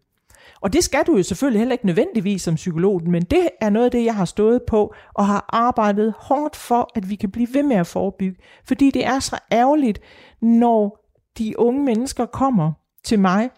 Og 0.64 0.72
det 0.72 0.84
skal 0.84 1.04
du 1.06 1.16
jo 1.16 1.22
selvfølgelig 1.22 1.60
heller 1.60 1.72
ikke 1.72 1.86
nødvendigvis 1.86 2.42
som 2.42 2.54
psykolog, 2.54 3.08
men 3.08 3.22
det 3.22 3.48
er 3.60 3.70
noget 3.70 3.84
af 3.84 3.90
det, 3.90 4.04
jeg 4.04 4.14
har 4.14 4.24
stået 4.24 4.62
på 4.62 4.94
og 5.14 5.26
har 5.26 5.44
arbejdet 5.48 6.14
hårdt 6.18 6.56
for, 6.56 6.90
at 6.94 7.10
vi 7.10 7.14
kan 7.14 7.30
blive 7.30 7.48
ved 7.52 7.62
med 7.62 7.76
at 7.76 7.86
forebygge. 7.86 8.36
Fordi 8.64 8.90
det 8.90 9.06
er 9.06 9.18
så 9.18 9.38
ærgerligt, 9.52 10.00
når 10.42 11.04
de 11.38 11.58
unge 11.58 11.84
mennesker 11.84 12.26
kommer 12.26 12.72
til 13.04 13.18
mig 13.20 13.50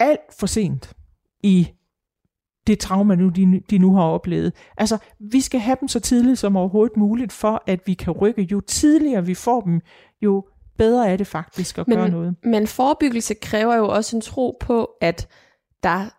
alt 0.00 0.34
for 0.38 0.46
sent 0.46 0.92
i 1.42 1.68
det 2.66 2.78
trauma, 2.78 3.14
nu, 3.14 3.28
de, 3.28 3.62
de 3.70 3.78
nu 3.78 3.94
har 3.94 4.02
oplevet. 4.02 4.52
Altså, 4.76 4.98
vi 5.20 5.40
skal 5.40 5.60
have 5.60 5.76
dem 5.80 5.88
så 5.88 6.00
tidligt 6.00 6.38
som 6.38 6.56
overhovedet 6.56 6.96
muligt, 6.96 7.32
for 7.32 7.62
at 7.66 7.80
vi 7.86 7.94
kan 7.94 8.12
rykke. 8.12 8.42
Jo 8.42 8.60
tidligere 8.60 9.26
vi 9.26 9.34
får 9.34 9.60
dem, 9.60 9.80
jo 10.22 10.44
bedre 10.78 11.08
er 11.08 11.16
det 11.16 11.26
faktisk 11.26 11.78
at 11.78 11.88
Men- 11.88 11.98
gøre 11.98 12.08
noget. 12.08 12.34
Men 12.44 12.66
forebyggelse 12.66 13.34
kræver 13.34 13.76
jo 13.76 13.88
også 13.88 14.16
en 14.16 14.22
tro 14.22 14.56
på, 14.60 14.90
at 15.00 15.28
der 15.82 16.10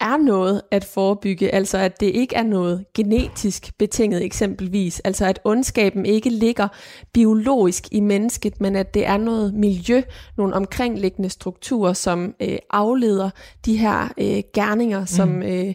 er 0.00 0.16
noget 0.16 0.62
at 0.70 0.84
forebygge, 0.84 1.54
altså 1.54 1.78
at 1.78 2.00
det 2.00 2.06
ikke 2.06 2.36
er 2.36 2.42
noget 2.42 2.84
genetisk 2.94 3.78
betinget 3.78 4.24
eksempelvis, 4.24 5.00
altså 5.00 5.26
at 5.26 5.40
ondskaben 5.44 6.06
ikke 6.06 6.30
ligger 6.30 6.68
biologisk 7.12 7.84
i 7.92 8.00
mennesket, 8.00 8.60
men 8.60 8.76
at 8.76 8.94
det 8.94 9.06
er 9.06 9.16
noget 9.16 9.54
miljø, 9.54 10.02
nogle 10.36 10.54
omkringliggende 10.54 11.30
strukturer, 11.30 11.92
som 11.92 12.34
øh, 12.42 12.58
afleder 12.70 13.30
de 13.66 13.76
her 13.76 14.12
øh, 14.18 14.42
gerninger, 14.54 15.04
som 15.04 15.42
øh, 15.42 15.74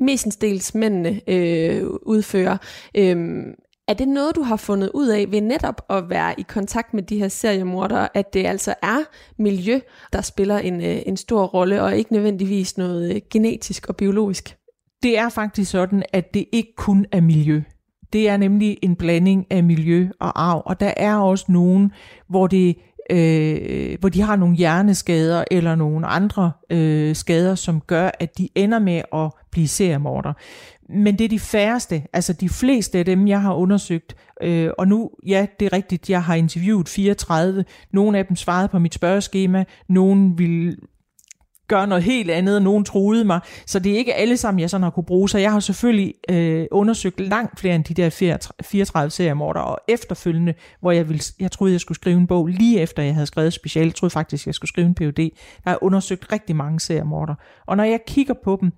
mestendels 0.00 0.74
mændene 0.74 1.20
øh, 1.26 1.84
udfører. 2.02 2.56
Øhm, 2.94 3.54
er 3.88 3.94
det 3.94 4.08
noget, 4.08 4.36
du 4.36 4.42
har 4.42 4.56
fundet 4.56 4.90
ud 4.94 5.08
af 5.08 5.26
ved 5.30 5.40
netop 5.40 5.82
at 5.90 6.10
være 6.10 6.40
i 6.40 6.42
kontakt 6.48 6.94
med 6.94 7.02
de 7.02 7.18
her 7.18 7.28
seriemordere, 7.28 8.16
at 8.16 8.34
det 8.34 8.46
altså 8.46 8.74
er 8.82 8.98
miljø, 9.38 9.80
der 10.12 10.20
spiller 10.20 10.58
en, 10.58 10.80
øh, 10.80 11.02
en 11.06 11.16
stor 11.16 11.46
rolle, 11.46 11.82
og 11.82 11.96
ikke 11.96 12.12
nødvendigvis 12.12 12.78
noget 12.78 13.14
øh, 13.14 13.20
genetisk 13.30 13.86
og 13.88 13.96
biologisk? 13.96 14.56
Det 15.02 15.18
er 15.18 15.28
faktisk 15.28 15.70
sådan, 15.70 16.02
at 16.12 16.34
det 16.34 16.44
ikke 16.52 16.74
kun 16.76 17.06
er 17.12 17.20
miljø. 17.20 17.62
Det 18.12 18.28
er 18.28 18.36
nemlig 18.36 18.78
en 18.82 18.96
blanding 18.96 19.46
af 19.50 19.64
miljø 19.64 20.08
og 20.20 20.50
arv, 20.50 20.62
og 20.66 20.80
der 20.80 20.94
er 20.96 21.16
også 21.16 21.44
nogen, 21.48 21.92
hvor 22.28 22.46
det 22.46 22.76
øh, 23.10 23.98
hvor 24.00 24.08
de 24.08 24.20
har 24.20 24.36
nogle 24.36 24.56
hjerneskader 24.56 25.44
eller 25.50 25.74
nogle 25.74 26.06
andre 26.06 26.52
øh, 26.70 27.16
skader, 27.16 27.54
som 27.54 27.80
gør, 27.80 28.10
at 28.20 28.38
de 28.38 28.48
ender 28.54 28.78
med 28.78 29.02
at 29.14 29.30
blive 29.50 29.68
seriemorder. 29.68 30.32
Men 30.94 31.18
det 31.18 31.24
er 31.24 31.28
de 31.28 31.38
færreste, 31.38 32.02
altså 32.12 32.32
de 32.32 32.48
fleste 32.48 32.98
af 32.98 33.04
dem, 33.04 33.28
jeg 33.28 33.42
har 33.42 33.54
undersøgt, 33.54 34.16
øh, 34.42 34.70
og 34.78 34.88
nu, 34.88 35.10
ja, 35.26 35.46
det 35.60 35.66
er 35.66 35.72
rigtigt, 35.72 36.10
jeg 36.10 36.22
har 36.22 36.34
interviewet 36.34 36.88
34, 36.88 37.64
nogle 37.92 38.18
af 38.18 38.26
dem 38.26 38.36
svarede 38.36 38.68
på 38.68 38.78
mit 38.78 38.94
spørgeskema, 38.94 39.64
nogle 39.88 40.32
ville 40.36 40.76
gøre 41.68 41.86
noget 41.86 42.04
helt 42.04 42.30
andet, 42.30 42.56
og 42.56 42.62
nogen 42.62 42.84
troede 42.84 43.24
mig. 43.24 43.40
Så 43.66 43.78
det 43.78 43.92
er 43.92 43.96
ikke 43.96 44.14
alle 44.14 44.36
sammen, 44.36 44.60
jeg 44.60 44.70
sådan 44.70 44.82
har 44.82 44.90
kunne 44.90 45.04
bruge. 45.04 45.28
Så 45.28 45.38
jeg 45.38 45.52
har 45.52 45.60
selvfølgelig 45.60 46.14
øh, 46.30 46.66
undersøgt 46.70 47.20
langt 47.20 47.60
flere 47.60 47.74
end 47.74 47.84
de 47.84 47.94
der 47.94 48.10
34 48.62 49.10
seriemorder, 49.10 49.60
og 49.60 49.78
efterfølgende, 49.88 50.54
hvor 50.80 50.90
jeg, 50.90 51.08
ville, 51.08 51.22
jeg 51.40 51.50
troede, 51.50 51.72
jeg 51.72 51.80
skulle 51.80 51.96
skrive 51.96 52.16
en 52.16 52.26
bog, 52.26 52.46
lige 52.46 52.80
efter 52.80 53.02
jeg 53.02 53.14
havde 53.14 53.26
skrevet 53.26 53.52
specielt, 53.52 53.86
jeg 53.86 53.94
troede 53.94 54.12
faktisk, 54.12 54.46
jeg 54.46 54.54
skulle 54.54 54.68
skrive 54.68 54.86
en 54.86 54.94
PhD, 54.94 55.30
der 55.64 55.70
har 55.70 55.78
undersøgt 55.82 56.32
rigtig 56.32 56.56
mange 56.56 56.80
seriemorder. 56.80 57.34
Og 57.66 57.76
når 57.76 57.84
jeg 57.84 58.00
kigger 58.06 58.34
på 58.44 58.58
dem, 58.60 58.72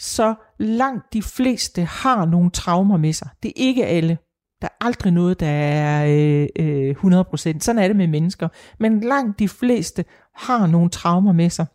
så 0.00 0.34
langt 0.58 1.12
de 1.12 1.22
fleste 1.22 1.84
har 1.84 2.24
nogle 2.24 2.50
traumer 2.50 2.96
med 2.96 3.12
sig. 3.12 3.28
Det 3.42 3.48
er 3.48 3.52
ikke 3.56 3.86
alle. 3.86 4.18
Der 4.62 4.68
er 4.68 4.84
aldrig 4.84 5.12
noget, 5.12 5.40
der 5.40 5.48
er 5.48 6.06
øh, 6.06 6.48
øh, 6.58 6.90
100%. 6.90 7.60
Sådan 7.60 7.78
er 7.78 7.86
det 7.86 7.96
med 7.96 8.06
mennesker. 8.06 8.48
Men 8.78 9.00
langt 9.00 9.38
de 9.38 9.48
fleste 9.48 10.04
har 10.34 10.66
nogle 10.66 10.90
traumer 10.90 11.32
med 11.32 11.50
sig. 11.50 11.66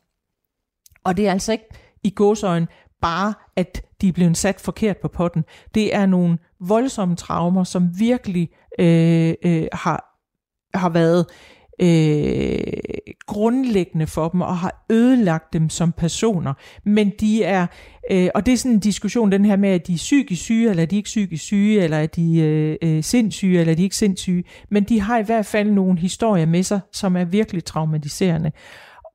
Og 1.04 1.18
det 1.18 1.28
er 1.28 1.32
altså 1.32 1.52
ikke 1.52 1.66
i 2.04 2.10
gåsøjen 2.10 2.68
bare, 3.02 3.34
at 3.56 3.82
de 4.02 4.08
er 4.08 4.14
blevet 4.14 4.38
sat 4.38 4.62
forkert 4.62 4.98
på 4.98 5.08
potten. 5.08 5.44
Det 5.76 5.96
er 5.96 6.06
nogle 6.06 6.38
voldsomme 6.60 7.16
traumer, 7.16 7.64
som 7.64 8.00
virkelig 8.00 8.50
øh, 8.80 9.34
øh, 9.46 9.68
har, 9.74 10.20
har 10.78 10.90
været 10.90 11.26
øh, 11.82 12.64
grundlæggende 13.28 14.08
for 14.08 14.30
dem 14.30 14.42
og 14.42 14.58
har 14.58 14.86
ødelagt 14.90 15.54
dem 15.54 15.70
som 15.70 15.92
personer. 15.92 16.54
Men 16.84 17.12
de 17.20 17.44
er, 17.44 17.68
øh, 18.12 18.30
og 18.36 18.46
det 18.46 18.54
er 18.54 18.58
sådan 18.58 18.72
en 18.72 18.80
diskussion, 18.80 19.32
den 19.32 19.46
her 19.46 19.56
med, 19.56 19.70
at 19.70 19.88
de 19.88 19.94
er 19.94 19.98
psykisk 19.98 20.42
syge, 20.42 20.70
eller 20.70 20.84
er 20.84 20.88
de 20.88 20.96
ikke 20.96 21.08
psykisk 21.08 21.44
syge, 21.44 21.82
eller 21.82 21.98
er 21.98 22.08
de 22.08 22.40
øh, 22.40 22.78
øh, 22.82 23.04
sindssyge, 23.04 23.60
eller 23.60 23.72
er 23.72 23.76
de 23.76 23.84
ikke 23.84 23.96
sindssyge. 23.96 24.44
Men 24.72 24.84
de 24.84 25.00
har 25.00 25.18
i 25.18 25.24
hvert 25.24 25.46
fald 25.46 25.72
nogle 25.72 26.00
historier 26.00 26.46
med 26.46 26.64
sig, 26.64 26.80
som 26.94 27.16
er 27.18 27.26
virkelig 27.26 27.66
traumatiserende. 27.66 28.52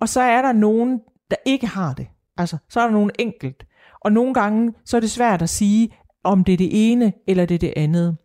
Og 0.01 0.09
så 0.09 0.20
er 0.20 0.42
der 0.42 0.53
nogen, 0.53 1.01
der 1.31 1.37
ikke 1.46 1.66
har 1.66 1.94
det. 1.94 2.07
Altså, 2.37 2.57
så 2.68 2.81
er 2.81 2.85
der 2.85 2.92
nogen 2.92 3.11
enkelt. 3.18 3.66
Og 4.05 4.12
nogle 4.12 4.35
gange, 4.35 4.73
så 4.85 4.96
er 4.96 5.01
det 5.01 5.11
svært 5.11 5.42
at 5.42 5.49
sige, 5.49 5.88
om 6.25 6.44
det 6.44 6.53
er 6.53 6.57
det 6.57 6.92
ene 6.92 7.12
eller 7.27 7.46
det 7.46 7.55
er 7.55 7.59
det 7.59 7.73
andet. 7.77 8.16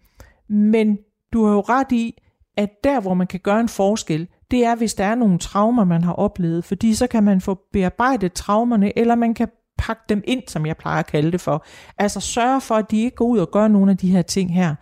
Men 0.49 0.97
du 1.33 1.45
har 1.45 1.53
jo 1.53 1.59
ret 1.59 1.91
i, 1.91 2.21
at 2.57 2.69
der, 2.83 2.99
hvor 2.99 3.13
man 3.13 3.27
kan 3.27 3.39
gøre 3.39 3.59
en 3.59 3.69
forskel, 3.69 4.27
det 4.51 4.65
er, 4.65 4.75
hvis 4.75 4.93
der 4.93 5.03
er 5.03 5.15
nogle 5.15 5.39
traumer, 5.39 5.83
man 5.83 6.03
har 6.03 6.13
oplevet, 6.13 6.65
fordi 6.65 6.93
så 6.93 7.07
kan 7.07 7.23
man 7.23 7.41
få 7.41 7.59
bearbejdet 7.73 8.33
traumerne, 8.33 8.97
eller 8.97 9.15
man 9.15 9.33
kan 9.33 9.47
pakke 9.77 10.01
dem 10.09 10.23
ind, 10.25 10.43
som 10.47 10.65
jeg 10.65 10.77
plejer 10.77 10.99
at 10.99 11.07
kalde 11.07 11.31
det 11.31 11.41
for. 11.41 11.65
Altså 11.97 12.19
sørge 12.19 12.61
for, 12.61 12.75
at 12.75 12.91
de 12.91 13.03
ikke 13.03 13.15
går 13.15 13.25
ud 13.25 13.39
og 13.39 13.51
gør 13.51 13.67
nogle 13.67 13.91
af 13.91 13.97
de 13.97 14.11
her 14.11 14.21
ting 14.21 14.53
her. 14.53 14.75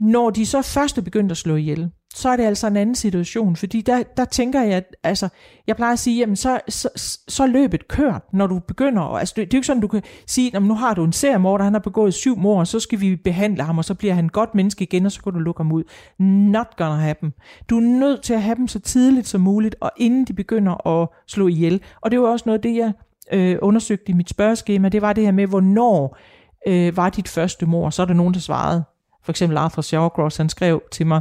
Når 0.00 0.30
de 0.30 0.46
så 0.46 0.62
først 0.62 0.98
er 0.98 1.02
begyndt 1.02 1.30
at 1.30 1.36
slå 1.36 1.56
ihjel, 1.56 1.90
så 2.14 2.28
er 2.28 2.36
det 2.36 2.44
altså 2.44 2.66
en 2.66 2.76
anden 2.76 2.94
situation, 2.94 3.56
fordi 3.56 3.80
der, 3.80 4.02
der 4.16 4.24
tænker 4.24 4.62
jeg, 4.62 4.72
at, 4.72 4.96
altså, 5.02 5.28
jeg 5.66 5.76
plejer 5.76 5.92
at 5.92 5.98
sige, 5.98 6.18
jamen 6.18 6.36
så, 6.36 6.60
så, 6.68 6.88
så 7.28 7.46
løbet 7.46 7.88
kørt, 7.88 8.22
når 8.32 8.46
du 8.46 8.58
begynder, 8.58 9.02
altså 9.02 9.34
det, 9.36 9.46
det 9.46 9.54
er 9.54 9.58
jo 9.58 9.58
ikke 9.58 9.66
sådan, 9.66 9.82
du 9.82 9.88
kan 9.88 10.02
sige, 10.26 10.50
jamen 10.54 10.68
nu 10.68 10.74
har 10.74 10.94
du 10.94 11.04
en 11.04 11.12
seriemorder, 11.12 11.64
han 11.64 11.72
har 11.72 11.80
begået 11.80 12.14
syv 12.14 12.38
mord, 12.38 12.66
så 12.66 12.80
skal 12.80 13.00
vi 13.00 13.16
behandle 13.16 13.62
ham, 13.62 13.78
og 13.78 13.84
så 13.84 13.94
bliver 13.94 14.14
han 14.14 14.24
et 14.24 14.32
godt 14.32 14.54
menneske 14.54 14.84
igen, 14.84 15.06
og 15.06 15.12
så 15.12 15.22
kan 15.22 15.32
du 15.32 15.38
lukke 15.38 15.58
ham 15.58 15.72
ud. 15.72 15.84
Not 16.18 16.76
gonna 16.76 17.02
happen. 17.02 17.32
Du 17.70 17.76
er 17.76 17.80
nødt 17.80 18.22
til 18.22 18.34
at 18.34 18.42
have 18.42 18.56
dem 18.56 18.68
så 18.68 18.78
tidligt 18.78 19.28
som 19.28 19.40
muligt, 19.40 19.76
og 19.80 19.90
inden 19.96 20.24
de 20.24 20.32
begynder 20.32 20.86
at 20.86 21.08
slå 21.26 21.48
ihjel. 21.48 21.80
Og 22.00 22.10
det 22.10 22.20
var 22.20 22.28
også 22.28 22.42
noget 22.46 22.58
af 22.58 22.62
det, 22.62 22.76
jeg 22.76 22.92
øh, 23.32 23.58
undersøgte 23.62 24.10
i 24.10 24.12
mit 24.14 24.30
spørgeskema, 24.30 24.88
det 24.88 25.02
var 25.02 25.12
det 25.12 25.24
her 25.24 25.32
med, 25.32 25.46
hvornår 25.46 26.18
øh, 26.66 26.96
var 26.96 27.10
dit 27.10 27.28
første 27.28 27.66
mord, 27.66 27.92
så 27.92 28.02
er 28.02 28.06
der 28.06 28.14
nogen, 28.14 28.34
der 28.34 28.40
svarede. 28.40 28.84
For 29.24 29.32
eksempel 29.32 29.58
Arthur 29.58 29.82
Shawcross, 29.82 30.36
han 30.36 30.48
skrev 30.48 30.82
til 30.92 31.06
mig, 31.06 31.20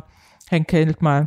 han 0.51 0.63
kaldte 0.63 0.99
mig 1.01 1.25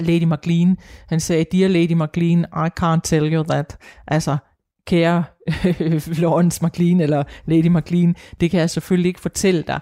Lady 0.00 0.24
McLean. 0.24 0.76
Han 1.08 1.20
sagde, 1.20 1.44
Dear 1.52 1.68
Lady 1.68 1.92
McLean, 1.92 2.40
I 2.40 2.68
can't 2.80 3.00
tell 3.04 3.34
you 3.34 3.42
that. 3.42 3.78
Altså, 4.06 4.36
kære 4.86 5.24
Florence 6.14 6.64
McLean 6.64 7.00
eller 7.00 7.22
Lady 7.46 7.66
McLean, 7.66 8.14
det 8.40 8.50
kan 8.50 8.60
jeg 8.60 8.70
selvfølgelig 8.70 9.08
ikke 9.08 9.20
fortælle 9.20 9.62
dig. 9.62 9.80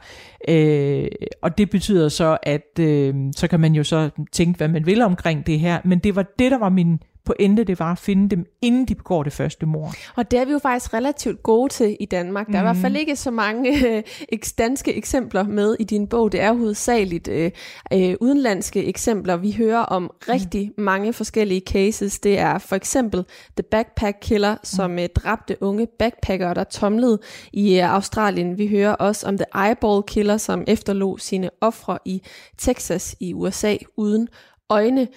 Øh, 0.49 1.09
og 1.43 1.59
det 1.59 1.71
betyder 1.71 2.09
så, 2.09 2.39
at 2.43 2.79
øh, 2.81 3.15
så 3.37 3.49
kan 3.49 3.61
man 3.61 3.75
jo 3.75 3.85
så 3.85 4.11
tænke, 4.33 4.57
hvad 4.57 4.69
man 4.69 4.87
vil 4.87 5.03
omkring 5.03 5.47
det 5.47 5.61
her, 5.61 5.81
men 5.85 5.99
det 5.99 6.17
var 6.17 6.27
det, 6.39 6.51
der 6.51 6.59
var 6.59 6.69
min 6.69 6.99
pointe 7.29 7.65
det 7.65 7.79
var 7.79 7.93
at 7.93 7.99
finde 7.99 8.29
dem, 8.37 8.47
inden 8.63 8.85
de 8.85 8.95
begår 8.95 9.23
det 9.23 9.33
første 9.33 9.67
mor. 9.67 9.95
Og 10.17 10.31
det 10.31 10.39
er 10.39 10.45
vi 10.45 10.53
jo 10.53 10.59
faktisk 10.59 10.95
relativt 10.95 11.43
gode 11.43 11.73
til 11.73 11.97
i 12.01 12.05
Danmark. 12.05 12.47
Der 12.47 12.53
er 12.53 12.63
mm. 12.63 12.65
i 12.65 12.69
hvert 12.69 12.77
fald 12.77 12.97
ikke 12.97 13.17
så 13.17 13.31
mange 13.31 13.87
øh, 14.33 14.39
danske 14.59 14.95
eksempler 14.95 15.43
med 15.43 15.77
i 15.81 15.85
din 15.85 16.07
bog. 16.07 16.33
Det 16.33 16.41
er 16.41 16.53
hovedsageligt 16.53 17.29
øh, 17.29 17.51
øh, 17.93 18.15
udenlandske 18.21 18.85
eksempler. 18.85 19.37
Vi 19.37 19.53
hører 19.53 19.79
om 19.79 20.11
rigtig 20.29 20.73
mm. 20.77 20.85
mange 20.85 21.13
forskellige 21.13 21.61
cases. 21.61 22.19
Det 22.19 22.39
er 22.39 22.59
for 22.59 22.77
eksempel 22.77 23.25
The 23.57 23.63
Backpack 23.63 24.17
Killer, 24.21 24.57
som 24.63 24.91
mm. 24.91 24.99
dræbte 25.17 25.63
unge 25.63 25.87
backpackere, 25.99 26.55
der 26.55 26.65
tomlede 26.65 27.19
i 27.53 27.79
øh, 27.79 27.95
Australien. 27.95 28.59
Vi 28.59 28.69
hører 28.69 28.93
også 28.93 29.27
om 29.29 29.39
The 29.39 29.69
Eyeball 29.69 30.03
Killer, 30.03 30.37
som 30.37 30.65
efterlod 30.67 31.19
sine 31.19 31.51
ofre 31.61 31.99
i 32.05 32.23
Texas 32.59 33.17
i 33.21 33.35
USA 33.35 33.77
uden 33.97 34.29
øjne. 34.69 35.09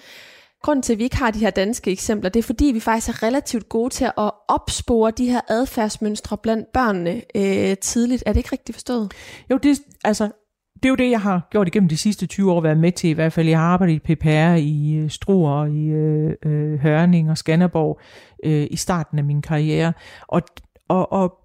Grunden 0.62 0.82
til, 0.82 0.92
at 0.92 0.98
vi 0.98 1.04
ikke 1.04 1.16
har 1.16 1.30
de 1.30 1.38
her 1.38 1.50
danske 1.50 1.90
eksempler, 1.90 2.30
det 2.30 2.38
er 2.38 2.44
fordi, 2.44 2.64
vi 2.64 2.80
faktisk 2.80 3.08
er 3.08 3.26
relativt 3.26 3.68
gode 3.68 3.90
til 3.90 4.04
at 4.04 4.30
opspore 4.48 5.10
de 5.10 5.30
her 5.30 5.40
adfærdsmønstre 5.48 6.36
blandt 6.38 6.72
børnene 6.72 7.22
øh, 7.34 7.76
tidligt. 7.76 8.22
Er 8.26 8.32
det 8.32 8.40
ikke 8.40 8.52
rigtigt 8.52 8.76
forstået? 8.76 9.12
Jo, 9.50 9.56
det, 9.56 9.78
altså, 10.04 10.30
det 10.74 10.84
er 10.84 10.88
jo 10.88 10.94
det, 10.94 11.10
jeg 11.10 11.20
har 11.20 11.48
gjort 11.50 11.66
igennem 11.68 11.88
de 11.88 11.96
sidste 11.96 12.26
20 12.26 12.52
år, 12.52 12.60
været 12.60 12.78
med 12.78 12.92
til 12.92 13.10
i 13.10 13.12
hvert 13.12 13.32
fald. 13.32 13.48
Jeg 13.48 13.58
har 13.58 13.66
arbejdet 13.66 13.94
i 13.94 14.14
PPR, 14.14 14.54
i 14.54 14.94
øh, 14.94 15.10
Struer, 15.10 15.66
i 15.66 15.86
øh, 15.86 16.34
øh, 16.44 16.78
Hørning 16.78 17.30
og 17.30 17.38
Skanderborg 17.38 18.00
øh, 18.44 18.66
i 18.70 18.76
starten 18.76 19.18
af 19.18 19.24
min 19.24 19.42
karriere. 19.42 19.92
Og, 20.28 20.42
og, 20.88 21.12
og 21.12 21.41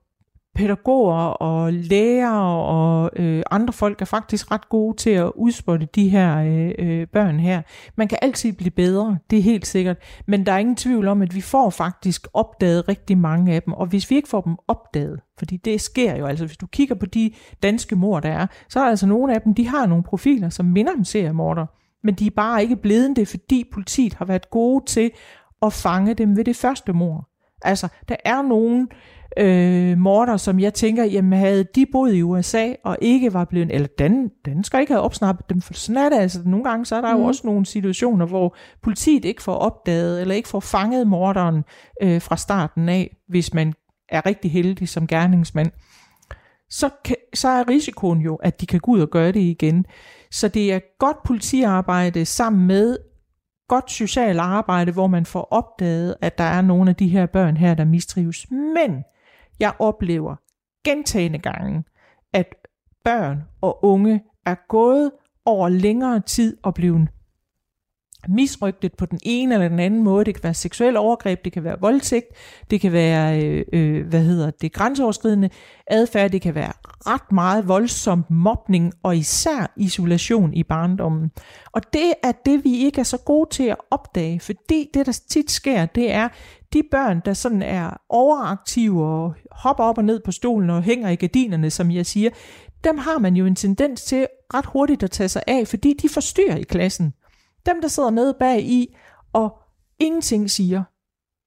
pædagoger 0.57 1.15
og 1.15 1.73
læger 1.73 2.39
og 2.39 3.11
øh, 3.15 3.43
andre 3.51 3.73
folk 3.73 4.01
er 4.01 4.05
faktisk 4.05 4.51
ret 4.51 4.69
gode 4.69 4.97
til 4.97 5.09
at 5.09 5.31
udspotte 5.35 5.87
de 5.95 6.09
her 6.09 6.37
øh, 6.37 6.71
øh, 6.79 7.07
børn 7.07 7.39
her. 7.39 7.61
Man 7.95 8.07
kan 8.07 8.17
altid 8.21 8.53
blive 8.53 8.71
bedre, 8.71 9.17
det 9.29 9.39
er 9.39 9.43
helt 9.43 9.67
sikkert, 9.67 9.97
men 10.25 10.45
der 10.45 10.51
er 10.51 10.57
ingen 10.57 10.75
tvivl 10.75 11.07
om, 11.07 11.21
at 11.21 11.35
vi 11.35 11.41
får 11.41 11.69
faktisk 11.69 12.27
opdaget 12.33 12.87
rigtig 12.89 13.17
mange 13.17 13.53
af 13.53 13.63
dem, 13.63 13.73
og 13.73 13.87
hvis 13.87 14.09
vi 14.09 14.15
ikke 14.15 14.29
får 14.29 14.41
dem 14.41 14.55
opdaget, 14.67 15.19
fordi 15.37 15.57
det 15.57 15.81
sker 15.81 16.15
jo, 16.17 16.25
altså 16.25 16.45
hvis 16.45 16.57
du 16.57 16.67
kigger 16.67 16.95
på 16.95 17.05
de 17.05 17.31
danske 17.63 17.95
mor, 17.95 18.19
der 18.19 18.29
er, 18.29 18.47
så 18.69 18.79
er 18.79 18.83
der 18.83 18.89
altså 18.89 19.07
nogle 19.07 19.35
af 19.35 19.41
dem, 19.41 19.53
de 19.53 19.67
har 19.67 19.85
nogle 19.85 20.03
profiler, 20.03 20.49
som 20.49 20.65
minder 20.65 20.91
om 20.97 21.03
seriemorder, 21.03 21.65
men 22.03 22.15
de 22.15 22.27
er 22.27 22.31
bare 22.35 22.61
ikke 22.61 22.75
blevet 22.75 23.15
det, 23.15 23.27
fordi 23.27 23.63
politiet 23.73 24.13
har 24.13 24.25
været 24.25 24.49
gode 24.49 24.85
til 24.85 25.11
at 25.61 25.73
fange 25.73 26.13
dem 26.13 26.37
ved 26.37 26.43
det 26.43 26.55
første 26.55 26.93
mor. 26.93 27.29
Altså, 27.61 27.87
der 28.09 28.15
er 28.25 28.41
nogen, 28.41 28.89
øh, 29.37 29.97
morder, 29.97 30.37
som 30.37 30.59
jeg 30.59 30.73
tænker, 30.73 31.03
jamen 31.03 31.39
havde 31.39 31.63
de 31.63 31.85
boet 31.91 32.13
i 32.13 32.21
USA 32.21 32.73
og 32.83 32.97
ikke 33.01 33.33
var 33.33 33.45
blevet, 33.45 33.71
eller 33.71 33.87
dan, 33.99 34.31
danskere 34.45 34.81
ikke 34.81 34.93
havde 34.93 35.03
opsnappet 35.03 35.49
dem, 35.49 35.61
for 35.61 35.73
sådan 35.73 36.03
er 36.03 36.09
det 36.09 36.17
altså. 36.17 36.39
Nogle 36.45 36.63
gange 36.63 36.85
så 36.85 36.95
er 36.95 37.01
der 37.01 37.07
mm. 37.07 37.13
jo 37.13 37.19
mhm. 37.19 37.27
også 37.27 37.41
nogle 37.47 37.65
situationer, 37.65 38.25
hvor 38.25 38.55
politiet 38.83 39.25
ikke 39.25 39.43
får 39.43 39.55
opdaget, 39.55 40.21
eller 40.21 40.35
ikke 40.35 40.49
får 40.49 40.59
fanget 40.59 41.07
morderen 41.07 41.63
øh, 42.01 42.21
fra 42.21 42.37
starten 42.37 42.89
af, 42.89 43.17
hvis 43.27 43.53
man 43.53 43.73
er 44.09 44.25
rigtig 44.25 44.51
heldig 44.51 44.89
som 44.89 45.07
gerningsmand. 45.07 45.71
Så, 46.69 46.89
kan, 47.05 47.15
så 47.33 47.47
er 47.47 47.69
risikoen 47.69 48.21
jo, 48.21 48.35
at 48.35 48.61
de 48.61 48.65
kan 48.65 48.79
gå 48.79 48.91
ud 48.91 49.01
og 49.01 49.09
gøre 49.09 49.31
det 49.31 49.39
igen. 49.39 49.85
Så 50.31 50.47
det 50.47 50.73
er 50.73 50.79
godt 50.99 51.17
politiarbejde 51.25 52.25
sammen 52.25 52.67
med 52.67 52.97
godt 53.67 53.91
socialt 53.91 54.39
arbejde, 54.39 54.91
hvor 54.91 55.07
man 55.07 55.25
får 55.25 55.47
opdaget, 55.51 56.15
at 56.21 56.37
der 56.37 56.43
er 56.43 56.61
nogle 56.61 56.89
af 56.89 56.95
de 56.95 57.07
her 57.07 57.25
børn 57.25 57.57
her, 57.57 57.73
der 57.73 57.85
mistrives. 57.85 58.51
Men 58.51 59.03
jeg 59.59 59.73
oplever 59.79 60.35
gentagende 60.83 61.39
gange, 61.39 61.83
at 62.33 62.55
børn 63.03 63.43
og 63.61 63.85
unge 63.85 64.23
er 64.45 64.55
gået 64.69 65.11
over 65.45 65.69
længere 65.69 66.19
tid 66.19 66.57
og 66.63 66.73
blevet 66.73 67.07
misrygtet 68.27 68.93
på 68.93 69.05
den 69.05 69.19
ene 69.23 69.53
eller 69.53 69.67
den 69.67 69.79
anden 69.79 70.03
måde. 70.03 70.25
Det 70.25 70.35
kan 70.35 70.43
være 70.43 70.53
seksuel 70.53 70.97
overgreb, 70.97 71.45
det 71.45 71.53
kan 71.53 71.63
være 71.63 71.79
voldtægt, 71.79 72.25
det 72.71 72.81
kan 72.81 72.91
være, 72.91 73.43
øh, 73.43 73.65
øh, 73.73 74.07
hvad 74.07 74.23
hedder 74.23 74.51
det, 74.51 74.73
grænseoverskridende 74.73 75.49
adfærd, 75.87 76.31
det 76.31 76.41
kan 76.41 76.55
være 76.55 76.73
ret 76.85 77.31
meget 77.31 77.67
voldsom 77.67 78.25
mobning 78.29 78.93
og 79.03 79.17
især 79.17 79.73
isolation 79.77 80.53
i 80.53 80.63
barndommen. 80.63 81.31
Og 81.71 81.93
det 81.93 82.13
er 82.23 82.31
det, 82.45 82.63
vi 82.63 82.77
ikke 82.77 82.99
er 82.99 83.05
så 83.05 83.17
gode 83.17 83.49
til 83.49 83.63
at 83.63 83.77
opdage, 83.91 84.39
fordi 84.39 84.89
det, 84.93 85.05
der 85.05 85.19
tit 85.29 85.51
sker, 85.51 85.85
det 85.85 86.11
er, 86.11 86.27
de 86.73 86.83
børn, 86.91 87.21
der 87.25 87.33
sådan 87.33 87.61
er 87.61 87.89
overaktive 88.09 89.05
og 89.05 89.33
hopper 89.51 89.83
op 89.83 89.97
og 89.97 90.05
ned 90.05 90.19
på 90.25 90.31
stolen 90.31 90.69
og 90.69 90.83
hænger 90.83 91.09
i 91.09 91.15
gardinerne, 91.15 91.69
som 91.69 91.91
jeg 91.91 92.05
siger, 92.05 92.29
dem 92.83 92.97
har 92.97 93.19
man 93.19 93.35
jo 93.35 93.45
en 93.45 93.55
tendens 93.55 94.03
til 94.03 94.27
ret 94.53 94.65
hurtigt 94.65 95.03
at 95.03 95.11
tage 95.11 95.29
sig 95.29 95.43
af, 95.47 95.67
fordi 95.67 95.93
de 96.01 96.09
forstyrrer 96.09 96.55
i 96.55 96.63
klassen. 96.63 97.13
Dem, 97.67 97.81
der 97.81 97.87
sidder 97.87 98.09
nede 98.09 98.35
bag 98.39 98.63
i 98.63 98.95
og 99.33 99.57
ingenting 99.99 100.49
siger, 100.49 100.83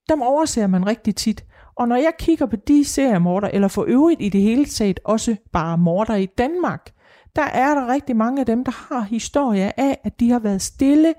dem 0.08 0.22
overser 0.22 0.66
man 0.66 0.86
rigtig 0.86 1.16
tit. 1.16 1.44
Og 1.74 1.88
når 1.88 1.96
jeg 1.96 2.12
kigger 2.18 2.46
på 2.46 2.56
de 2.56 2.84
seriemorder, 2.84 3.48
eller 3.48 3.68
for 3.68 3.84
øvrigt 3.88 4.22
i 4.22 4.28
det 4.28 4.40
hele 4.40 4.64
taget 4.64 5.00
også 5.04 5.36
bare 5.52 5.78
morder 5.78 6.14
i 6.14 6.26
Danmark, 6.26 6.92
der 7.36 7.42
er 7.42 7.74
der 7.74 7.92
rigtig 7.92 8.16
mange 8.16 8.40
af 8.40 8.46
dem, 8.46 8.64
der 8.64 8.94
har 8.94 9.00
historier 9.00 9.72
af, 9.76 10.00
at 10.04 10.20
de 10.20 10.30
har 10.30 10.38
været 10.38 10.62
stille, 10.62 11.14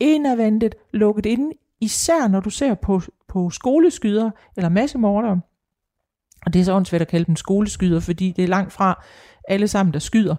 indadvendt, 0.00 0.74
lukket 0.92 1.26
inde, 1.26 1.56
især 1.80 2.28
når 2.28 2.40
du 2.40 2.50
ser 2.50 2.74
på, 2.74 3.00
på 3.28 3.50
skoleskyder 3.50 4.30
eller 4.56 4.68
massemorder. 4.68 5.36
Og 6.46 6.52
det 6.52 6.60
er 6.60 6.64
så 6.64 6.72
åndssvært 6.72 7.02
at 7.02 7.08
kalde 7.08 7.26
dem 7.26 7.36
skoleskyder, 7.36 8.00
fordi 8.00 8.32
det 8.36 8.44
er 8.44 8.48
langt 8.48 8.72
fra 8.72 9.04
alle 9.48 9.68
sammen, 9.68 9.92
der 9.92 9.98
skyder. 9.98 10.36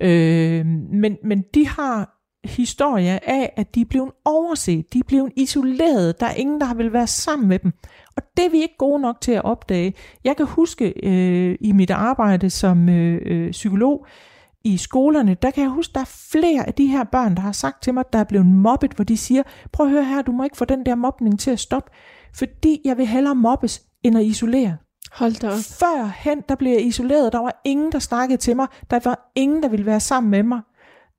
Øh, 0.00 0.66
men, 0.66 1.16
men 1.24 1.44
de 1.54 1.68
har 1.68 2.13
historier 2.44 3.18
af, 3.22 3.52
at 3.56 3.74
de 3.74 3.80
er 3.80 3.84
blevet 3.84 4.10
overset, 4.24 4.92
de 4.92 4.98
er 4.98 5.04
blevet 5.06 5.32
isoleret, 5.36 6.20
der 6.20 6.26
er 6.26 6.34
ingen, 6.34 6.60
der 6.60 6.74
vil 6.74 6.92
være 6.92 7.06
sammen 7.06 7.48
med 7.48 7.58
dem. 7.58 7.72
Og 8.16 8.22
det 8.36 8.44
er 8.44 8.50
vi 8.50 8.62
ikke 8.62 8.76
gode 8.78 9.00
nok 9.00 9.20
til 9.20 9.32
at 9.32 9.44
opdage. 9.44 9.94
Jeg 10.24 10.36
kan 10.36 10.46
huske 10.46 10.94
øh, 11.02 11.56
i 11.60 11.72
mit 11.72 11.90
arbejde 11.90 12.50
som 12.50 12.88
øh, 12.88 13.22
øh, 13.26 13.50
psykolog 13.50 14.06
i 14.64 14.76
skolerne, 14.76 15.34
der 15.34 15.50
kan 15.50 15.62
jeg 15.62 15.70
huske, 15.70 15.92
der 15.94 16.00
er 16.00 16.28
flere 16.32 16.66
af 16.66 16.74
de 16.74 16.86
her 16.86 17.04
børn, 17.04 17.34
der 17.34 17.40
har 17.42 17.52
sagt 17.52 17.82
til 17.82 17.94
mig, 17.94 18.04
der 18.12 18.18
er 18.18 18.24
blevet 18.24 18.46
mobbet, 18.46 18.92
hvor 18.92 19.04
de 19.04 19.16
siger, 19.16 19.42
prøv 19.72 19.86
at 19.86 19.92
høre 19.92 20.04
her, 20.04 20.22
du 20.22 20.32
må 20.32 20.44
ikke 20.44 20.56
få 20.56 20.64
den 20.64 20.86
der 20.86 20.94
mobning 20.94 21.40
til 21.40 21.50
at 21.50 21.60
stoppe, 21.60 21.90
fordi 22.34 22.80
jeg 22.84 22.96
vil 22.96 23.06
hellere 23.06 23.34
mobbes, 23.34 23.82
end 24.02 24.18
at 24.18 24.24
isolere. 24.24 24.76
Hold 25.12 25.40
da 25.40 25.46
op. 25.46 25.52
Førhen, 25.52 26.42
der 26.48 26.54
blev 26.54 26.72
jeg 26.72 26.86
isoleret, 26.86 27.32
der 27.32 27.38
var 27.38 27.60
ingen, 27.64 27.92
der 27.92 27.98
snakkede 27.98 28.36
til 28.36 28.56
mig, 28.56 28.66
der 28.90 29.00
var 29.04 29.32
ingen, 29.34 29.62
der 29.62 29.68
ville 29.68 29.86
være 29.86 30.00
sammen 30.00 30.30
med 30.30 30.42
mig. 30.42 30.60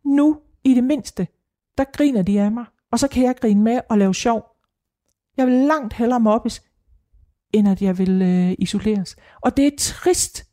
Nu 0.05 0.37
i 0.65 0.73
det 0.73 0.83
mindste, 0.83 1.27
der 1.77 1.83
griner 1.93 2.21
de 2.21 2.41
af 2.41 2.51
mig, 2.51 2.65
og 2.91 2.99
så 2.99 3.07
kan 3.07 3.23
jeg 3.23 3.35
grine 3.35 3.61
med 3.61 3.79
og 3.89 3.97
lave 3.97 4.15
sjov. 4.15 4.45
Jeg 5.37 5.47
vil 5.47 5.53
langt 5.53 5.93
hellere 5.93 6.19
mobbes, 6.19 6.61
end 7.53 7.69
at 7.69 7.81
jeg 7.81 7.97
vil 7.97 8.21
øh, 8.21 8.55
isoleres. 8.59 9.15
Og 9.41 9.57
det 9.57 9.67
er 9.67 9.71
trist. 9.77 10.45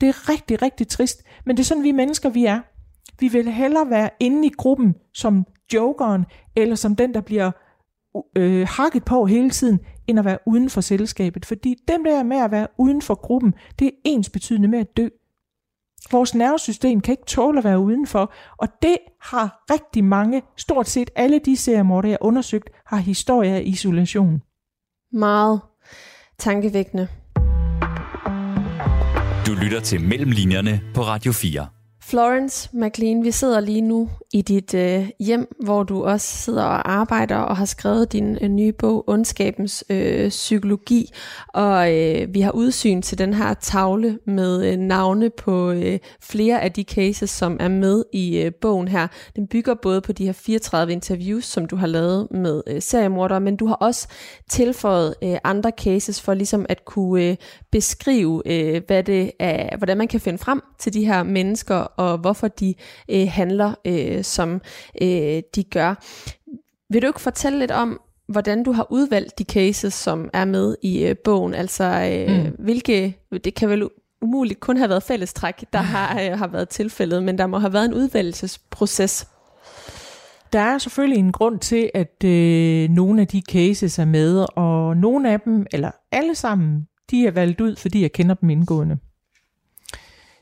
Det 0.00 0.08
er 0.08 0.28
rigtig, 0.28 0.62
rigtig 0.62 0.88
trist. 0.88 1.22
Men 1.46 1.56
det 1.56 1.62
er 1.62 1.64
sådan, 1.64 1.82
vi 1.82 1.92
mennesker, 1.92 2.28
vi 2.28 2.44
er. 2.44 2.60
Vi 3.20 3.28
vil 3.28 3.52
hellere 3.52 3.90
være 3.90 4.10
inde 4.20 4.46
i 4.46 4.50
gruppen 4.50 4.94
som 5.14 5.46
jokeren, 5.74 6.24
eller 6.56 6.74
som 6.74 6.96
den, 6.96 7.14
der 7.14 7.20
bliver 7.20 7.50
øh, 8.36 8.68
hakket 8.70 9.04
på 9.04 9.26
hele 9.26 9.50
tiden, 9.50 9.80
end 10.06 10.18
at 10.18 10.24
være 10.24 10.38
uden 10.46 10.70
for 10.70 10.80
selskabet. 10.80 11.46
Fordi 11.46 11.74
dem 11.88 12.04
der 12.04 12.22
med 12.22 12.36
at 12.36 12.50
være 12.50 12.66
uden 12.78 13.02
for 13.02 13.14
gruppen, 13.14 13.54
det 13.78 13.86
er 13.86 13.90
ens 14.04 14.30
betydende 14.30 14.68
med 14.68 14.78
at 14.78 14.96
dø. 14.96 15.08
Vores 16.10 16.34
nervesystem 16.34 17.00
kan 17.00 17.12
ikke 17.12 17.26
tåle 17.26 17.58
at 17.58 17.64
være 17.64 17.78
udenfor, 17.78 18.32
og 18.56 18.68
det 18.82 18.98
har 19.20 19.64
rigtig 19.70 20.04
mange, 20.04 20.42
stort 20.56 20.88
set 20.88 21.10
alle 21.16 21.40
de 21.44 21.56
seriemorder, 21.56 22.08
jeg 22.08 22.18
har 22.20 22.26
undersøgt, 22.26 22.70
har 22.86 22.98
historier 22.98 23.54
af 23.54 23.62
isolation. 23.64 24.42
Meget 25.12 25.60
tankevækkende. 26.38 27.08
Du 29.46 29.52
lytter 29.62 29.80
til 29.80 30.00
Mellemlinjerne 30.00 30.80
på 30.94 31.02
Radio 31.02 31.32
4. 31.32 31.77
Florence 32.08 32.70
McLean, 32.72 33.24
vi 33.24 33.30
sidder 33.30 33.60
lige 33.60 33.80
nu 33.80 34.08
i 34.32 34.42
dit 34.42 34.74
øh, 34.74 35.08
hjem, 35.20 35.56
hvor 35.64 35.82
du 35.82 36.04
også 36.04 36.26
sidder 36.26 36.62
og 36.62 36.92
arbejder 36.92 37.36
og 37.36 37.56
har 37.56 37.64
skrevet 37.64 38.12
din 38.12 38.38
øh, 38.40 38.48
nye 38.48 38.72
bog, 38.72 39.08
Ondskabens 39.08 39.84
øh, 39.90 40.28
Psykologi. 40.28 41.10
Og 41.48 41.96
øh, 41.96 42.34
vi 42.34 42.40
har 42.40 42.50
udsyn 42.50 43.02
til 43.02 43.18
den 43.18 43.34
her 43.34 43.54
tavle 43.54 44.18
med 44.26 44.72
øh, 44.72 44.76
navne 44.76 45.30
på 45.30 45.70
øh, 45.70 45.98
flere 46.20 46.62
af 46.62 46.72
de 46.72 46.82
cases, 46.82 47.30
som 47.30 47.56
er 47.60 47.68
med 47.68 48.04
i 48.12 48.38
øh, 48.38 48.52
bogen 48.60 48.88
her. 48.88 49.06
Den 49.36 49.46
bygger 49.46 49.74
både 49.74 50.00
på 50.00 50.12
de 50.12 50.24
her 50.24 50.32
34 50.32 50.92
interviews, 50.92 51.44
som 51.44 51.66
du 51.66 51.76
har 51.76 51.86
lavet 51.86 52.28
med 52.30 52.62
øh, 52.66 52.82
seriemordere, 52.82 53.40
men 53.40 53.56
du 53.56 53.66
har 53.66 53.74
også 53.74 54.08
tilføjet 54.50 55.14
øh, 55.22 55.36
andre 55.44 55.72
cases 55.78 56.20
for 56.20 56.34
ligesom 56.34 56.66
at 56.68 56.84
kunne 56.84 57.24
øh, 57.24 57.36
beskrive, 57.72 58.42
øh, 58.46 58.82
hvad 58.86 59.02
det 59.02 59.32
er, 59.38 59.76
hvordan 59.76 59.98
man 59.98 60.08
kan 60.08 60.20
finde 60.20 60.38
frem 60.38 60.62
til 60.78 60.92
de 60.92 61.06
her 61.06 61.22
mennesker, 61.22 61.74
og 61.74 62.18
hvorfor 62.18 62.48
de 62.48 62.74
øh, 63.08 63.28
handler 63.30 63.74
øh, 63.84 64.24
som 64.24 64.60
øh, 65.02 65.42
de 65.54 65.64
gør. 65.70 65.94
Vil 66.92 67.02
du 67.02 67.06
ikke 67.06 67.20
fortælle 67.20 67.58
lidt 67.58 67.70
om, 67.70 68.00
hvordan 68.28 68.62
du 68.62 68.72
har 68.72 68.86
udvalgt 68.90 69.38
de 69.38 69.44
cases, 69.44 69.94
som 69.94 70.30
er 70.32 70.44
med 70.44 70.76
i 70.82 71.04
øh, 71.04 71.16
bogen? 71.24 71.54
Altså, 71.54 71.84
øh, 71.84 72.44
mm. 72.44 72.56
hvilke, 72.58 73.18
det 73.44 73.54
kan 73.54 73.68
vel 73.68 73.88
umuligt 74.22 74.60
kun 74.60 74.76
have 74.76 74.88
været 74.88 75.02
fællestræk, 75.02 75.64
der 75.72 75.78
har, 75.94 76.20
øh, 76.20 76.38
har 76.38 76.46
været 76.46 76.68
tilfældet, 76.68 77.22
men 77.22 77.38
der 77.38 77.46
må 77.46 77.58
have 77.58 77.72
været 77.72 77.84
en 77.84 77.94
udvalgelsesproces. 77.94 79.28
Der 80.52 80.60
er 80.60 80.78
selvfølgelig 80.78 81.18
en 81.18 81.32
grund 81.32 81.58
til, 81.58 81.90
at 81.94 82.24
øh, 82.24 82.90
nogle 82.90 83.20
af 83.20 83.26
de 83.26 83.42
cases 83.50 83.98
er 83.98 84.04
med, 84.04 84.46
og 84.56 84.96
nogle 84.96 85.32
af 85.32 85.40
dem, 85.40 85.66
eller 85.72 85.90
alle 86.12 86.34
sammen, 86.34 86.86
de 87.10 87.26
er 87.26 87.30
valgt 87.30 87.60
ud, 87.60 87.76
fordi 87.76 88.02
jeg 88.02 88.12
kender 88.12 88.34
dem 88.34 88.50
indgående. 88.50 88.98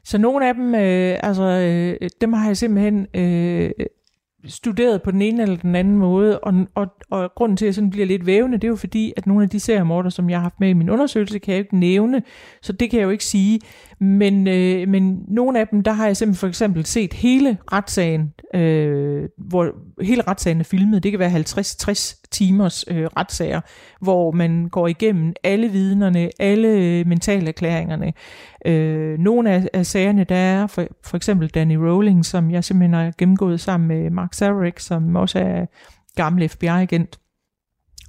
Så 0.04 0.18
nogle 0.18 0.48
af 0.48 0.54
dem, 0.54 0.74
øh, 0.74 1.18
altså, 1.22 1.42
øh, 1.42 2.10
dem 2.20 2.32
har 2.32 2.46
jeg 2.46 2.56
simpelthen 2.56 3.06
øh, 3.14 3.70
studeret 4.48 5.02
på 5.02 5.10
den 5.10 5.22
ene 5.22 5.42
eller 5.42 5.56
den 5.56 5.74
anden 5.74 5.96
måde, 5.96 6.40
og, 6.40 6.54
og, 6.74 6.86
og 7.10 7.32
grunden 7.34 7.56
til, 7.56 7.64
at 7.64 7.66
jeg 7.66 7.74
sådan 7.74 7.90
bliver 7.90 8.06
lidt 8.06 8.26
vævende, 8.26 8.58
det 8.58 8.64
er 8.64 8.68
jo 8.68 8.76
fordi, 8.76 9.12
at 9.16 9.26
nogle 9.26 9.42
af 9.42 9.50
de 9.50 9.60
seriemorder, 9.60 10.10
som 10.10 10.30
jeg 10.30 10.38
har 10.38 10.42
haft 10.42 10.60
med 10.60 10.68
i 10.68 10.72
min 10.72 10.90
undersøgelse, 10.90 11.38
kan 11.38 11.52
jeg 11.52 11.58
jo 11.58 11.62
ikke 11.62 11.76
nævne, 11.76 12.22
så 12.62 12.72
det 12.72 12.90
kan 12.90 12.98
jeg 12.98 13.04
jo 13.04 13.10
ikke 13.10 13.24
sige. 13.24 13.60
Men, 13.98 14.48
øh, 14.48 14.88
men 14.88 15.24
nogle 15.28 15.60
af 15.60 15.68
dem, 15.68 15.82
der 15.82 15.92
har 15.92 16.06
jeg 16.06 16.16
simpelthen 16.16 16.40
for 16.40 16.46
eksempel 16.46 16.86
set 16.86 17.12
hele 17.12 17.58
retssagen, 17.72 18.34
øh, 18.54 19.28
hvor 19.38 19.72
hele 20.02 20.22
retssagen 20.28 20.60
er 20.60 20.64
filmet. 20.64 21.02
Det 21.02 21.12
kan 21.12 21.18
være 21.18 21.30
50-60 21.30 22.22
timers 22.30 22.84
øh, 22.88 23.04
retssager, 23.04 23.60
hvor 24.00 24.30
man 24.30 24.68
går 24.68 24.88
igennem 24.88 25.34
alle 25.44 25.68
vidnerne, 25.68 26.30
alle 26.38 26.68
øh, 26.68 27.06
erklæringerne. 27.48 28.12
Øh, 28.66 29.18
nogle 29.18 29.50
af, 29.50 29.68
af 29.72 29.86
sagerne, 29.86 30.24
der 30.24 30.36
er 30.36 30.66
for, 30.66 30.86
for 31.04 31.16
eksempel 31.16 31.48
Danny 31.48 31.74
Rowling, 31.74 32.24
som 32.24 32.50
jeg 32.50 32.64
simpelthen 32.64 32.94
har 32.94 33.12
gennemgået 33.18 33.60
sammen 33.60 33.88
med 33.88 34.10
Mark 34.10 34.34
Zarek, 34.34 34.78
som 34.78 35.16
også 35.16 35.38
er 35.38 35.66
gammel 36.16 36.48
FBI-agent, 36.48 37.18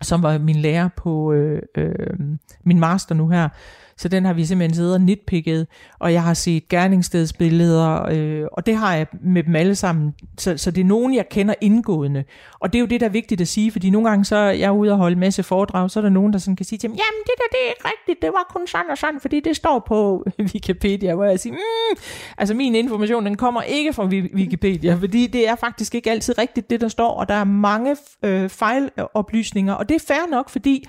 som 0.01 0.23
var 0.23 0.37
min 0.37 0.55
lærer 0.55 0.89
på 0.97 1.33
øh, 1.33 1.61
øh, 1.77 2.19
min 2.63 2.79
master 2.79 3.15
nu 3.15 3.29
her. 3.29 3.49
Så 3.97 4.07
den 4.07 4.25
har 4.25 4.33
vi 4.33 4.45
simpelthen 4.45 4.75
siddet 4.75 4.93
og 4.93 5.01
nitpikket, 5.01 5.67
og 5.99 6.13
jeg 6.13 6.23
har 6.23 6.33
set 6.33 6.69
gerningsstedsbilleder, 6.69 8.05
øh, 8.11 8.45
og 8.51 8.65
det 8.65 8.75
har 8.75 8.95
jeg 8.95 9.07
med 9.21 9.43
dem 9.43 9.55
alle 9.55 9.75
sammen. 9.75 10.13
Så, 10.37 10.57
så 10.57 10.71
det 10.71 10.81
er 10.81 10.85
nogen, 10.85 11.15
jeg 11.15 11.29
kender 11.29 11.53
indgående. 11.61 12.23
Og 12.59 12.73
det 12.73 12.79
er 12.79 12.81
jo 12.81 12.85
det, 12.85 12.99
der 12.99 13.05
er 13.05 13.11
vigtigt 13.11 13.41
at 13.41 13.47
sige, 13.47 13.71
fordi 13.71 13.89
nogle 13.89 14.09
gange 14.09 14.25
så 14.25 14.35
er 14.35 14.51
jeg 14.51 14.71
ude 14.71 14.91
og 14.91 14.97
holde 14.97 15.13
en 15.13 15.19
masse 15.19 15.43
foredrag, 15.43 15.91
så 15.91 15.99
er 15.99 16.01
der 16.01 16.09
nogen, 16.09 16.33
der 16.33 16.39
sådan 16.39 16.55
kan 16.55 16.65
sige 16.65 16.79
til 16.79 16.89
mig, 16.89 16.97
jamen 16.97 17.23
det 17.23 17.33
der, 17.37 17.43
det 17.51 17.59
er 17.65 17.69
ikke 17.69 17.85
rigtigt, 17.85 18.21
det 18.21 18.29
var 18.29 18.51
kun 18.53 18.67
sådan 18.67 18.89
og 18.89 18.97
sådan, 18.97 19.19
fordi 19.21 19.39
det 19.39 19.55
står 19.55 19.83
på 19.87 20.25
Wikipedia, 20.53 21.15
hvor 21.15 21.25
jeg 21.25 21.39
siger, 21.39 21.53
mm, 21.53 21.97
altså 22.37 22.53
min 22.53 22.75
information, 22.75 23.25
den 23.25 23.37
kommer 23.37 23.61
ikke 23.61 23.93
fra 23.93 24.05
Wikipedia, 24.05 24.95
fordi 24.95 25.27
det 25.27 25.47
er 25.47 25.55
faktisk 25.55 25.95
ikke 25.95 26.11
altid 26.11 26.37
rigtigt, 26.37 26.69
det 26.69 26.81
der 26.81 26.87
står, 26.87 27.09
og 27.09 27.29
der 27.29 27.35
er 27.35 27.43
mange 27.43 27.95
øh, 28.23 28.49
fejloplysninger, 28.49 29.73
og 29.73 29.89
det 29.89 29.95
er 29.95 30.05
fair 30.07 30.29
nok, 30.31 30.49
fordi 30.49 30.87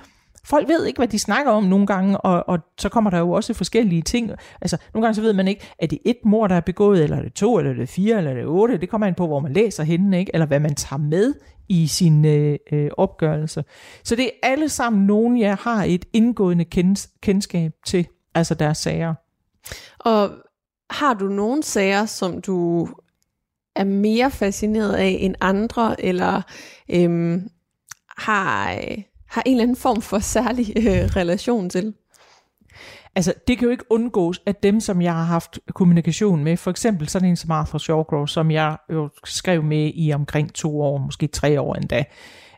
folk 0.49 0.69
ved 0.69 0.87
ikke, 0.87 0.99
hvad 0.99 1.09
de 1.09 1.19
snakker 1.19 1.53
om 1.53 1.65
nogle 1.65 1.87
gange, 1.87 2.21
og, 2.21 2.49
og 2.49 2.59
så 2.79 2.89
kommer 2.89 3.11
der 3.11 3.19
jo 3.19 3.31
også 3.31 3.55
forskellige 3.55 4.03
ting. 4.03 4.31
Altså, 4.61 4.77
nogle 4.95 5.07
gange 5.07 5.15
så 5.15 5.21
ved 5.21 5.33
man 5.33 5.49
ikke, 5.49 5.69
er 5.79 5.87
det 5.87 5.99
et 6.05 6.19
mor, 6.25 6.47
der 6.47 6.55
er 6.55 6.61
begået, 6.61 7.05
eller 7.05 7.17
er 7.17 7.23
det 7.23 7.33
to, 7.35 7.59
eller 7.59 7.71
er 7.71 7.77
det 7.77 7.89
fire, 7.89 8.19
eller 8.19 8.31
er 8.31 8.35
det 8.35 8.47
otte. 8.47 8.79
Det 8.79 8.89
kommer 8.89 9.07
an 9.07 9.15
på, 9.15 9.27
hvor 9.27 9.41
man 9.41 9.53
læser 9.53 9.85
henne, 9.85 10.19
ikke? 10.19 10.31
eller 10.35 10.47
hvad 10.47 10.61
man 10.61 10.75
tager 10.75 11.01
med 11.01 11.35
i 11.69 11.87
sin 11.87 12.25
øh, 12.25 12.59
øh, 12.73 12.91
opgørelse. 12.97 13.65
Så 14.05 14.17
det 14.17 14.25
er 14.25 14.31
alle 14.43 14.69
sammen 14.69 15.07
nogen, 15.07 15.39
jeg 15.39 15.55
har 15.55 15.85
et 15.85 16.05
indgående 16.13 16.65
kends, 16.65 17.11
kendskab 17.23 17.73
til, 17.87 18.07
altså 18.35 18.55
deres 18.55 18.79
sager. 18.79 19.15
Og 19.99 20.31
har 20.91 21.15
du 21.15 21.29
nogle 21.29 21.63
sager, 21.63 22.07
som 22.07 22.41
du 22.41 22.89
er 23.77 23.85
mere 23.85 24.31
fascineret 24.31 24.93
af 24.95 25.17
end 25.21 25.35
andre, 25.41 26.05
eller 26.05 26.43
øhm, 26.89 27.49
har, 28.19 28.73
øh, 28.73 28.99
har 29.29 29.43
en 29.47 29.53
eller 29.53 29.63
anden 29.63 29.77
form 29.77 30.03
for 30.03 30.19
særlig 30.19 30.73
øh, 30.77 30.85
relation 31.17 31.71
til? 31.71 31.95
Altså, 33.15 33.35
det 33.49 33.59
kan 33.59 33.65
jo 33.65 33.71
ikke 33.71 33.85
undgås, 33.91 34.41
at 34.47 34.63
dem, 34.63 34.81
som 34.81 35.03
jeg 35.03 35.13
har 35.15 35.25
haft 35.25 35.59
kommunikation 35.75 36.45
med, 36.45 36.57
for 36.57 36.71
eksempel 36.71 37.09
sådan 37.09 37.29
en 37.29 37.37
som 37.37 37.51
Arthur 37.51 37.79
Shawcrow, 37.79 38.27
som 38.27 38.51
jeg 38.51 38.77
jo 38.93 39.09
skrev 39.25 39.63
med 39.63 39.93
i 39.95 40.13
omkring 40.13 40.55
to 40.55 40.81
år, 40.81 40.99
måske 40.99 41.27
tre 41.27 41.61
år 41.61 41.75
endda, 41.75 42.05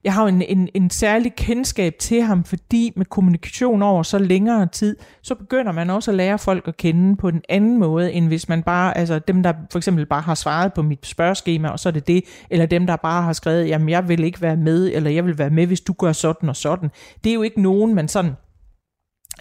jeg 0.04 0.14
har 0.14 0.22
jo 0.22 0.28
en, 0.28 0.42
en, 0.42 0.68
en 0.74 0.90
særlig 0.90 1.34
kendskab 1.36 1.94
til 1.98 2.22
ham, 2.22 2.44
fordi 2.44 2.92
med 2.96 3.06
kommunikation 3.06 3.82
over 3.82 4.02
så 4.02 4.18
længere 4.18 4.66
tid, 4.66 4.96
så 5.22 5.34
begynder 5.34 5.72
man 5.72 5.90
også 5.90 6.10
at 6.10 6.16
lære 6.16 6.38
folk 6.38 6.68
at 6.68 6.76
kende 6.76 7.16
på 7.16 7.28
en 7.28 7.42
anden 7.48 7.78
måde, 7.78 8.12
end 8.12 8.26
hvis 8.28 8.48
man 8.48 8.62
bare, 8.62 8.96
altså 8.96 9.18
dem, 9.18 9.42
der 9.42 9.52
for 9.70 9.78
eksempel 9.78 10.06
bare 10.06 10.20
har 10.20 10.34
svaret 10.34 10.72
på 10.72 10.82
mit 10.82 11.06
spørgeskema, 11.06 11.68
og 11.68 11.78
så 11.78 11.88
er 11.88 11.92
det 11.92 12.06
det, 12.06 12.24
eller 12.50 12.66
dem, 12.66 12.86
der 12.86 12.96
bare 12.96 13.22
har 13.22 13.32
skrevet, 13.32 13.68
jamen 13.68 13.88
jeg 13.88 14.08
vil 14.08 14.24
ikke 14.24 14.42
være 14.42 14.56
med, 14.56 14.90
eller 14.94 15.10
jeg 15.10 15.24
vil 15.24 15.38
være 15.38 15.50
med, 15.50 15.66
hvis 15.66 15.80
du 15.80 15.92
gør 15.92 16.12
sådan 16.12 16.48
og 16.48 16.56
sådan. 16.56 16.90
Det 17.24 17.30
er 17.30 17.34
jo 17.34 17.42
ikke 17.42 17.62
nogen, 17.62 17.94
man 17.94 18.08
sådan 18.08 18.32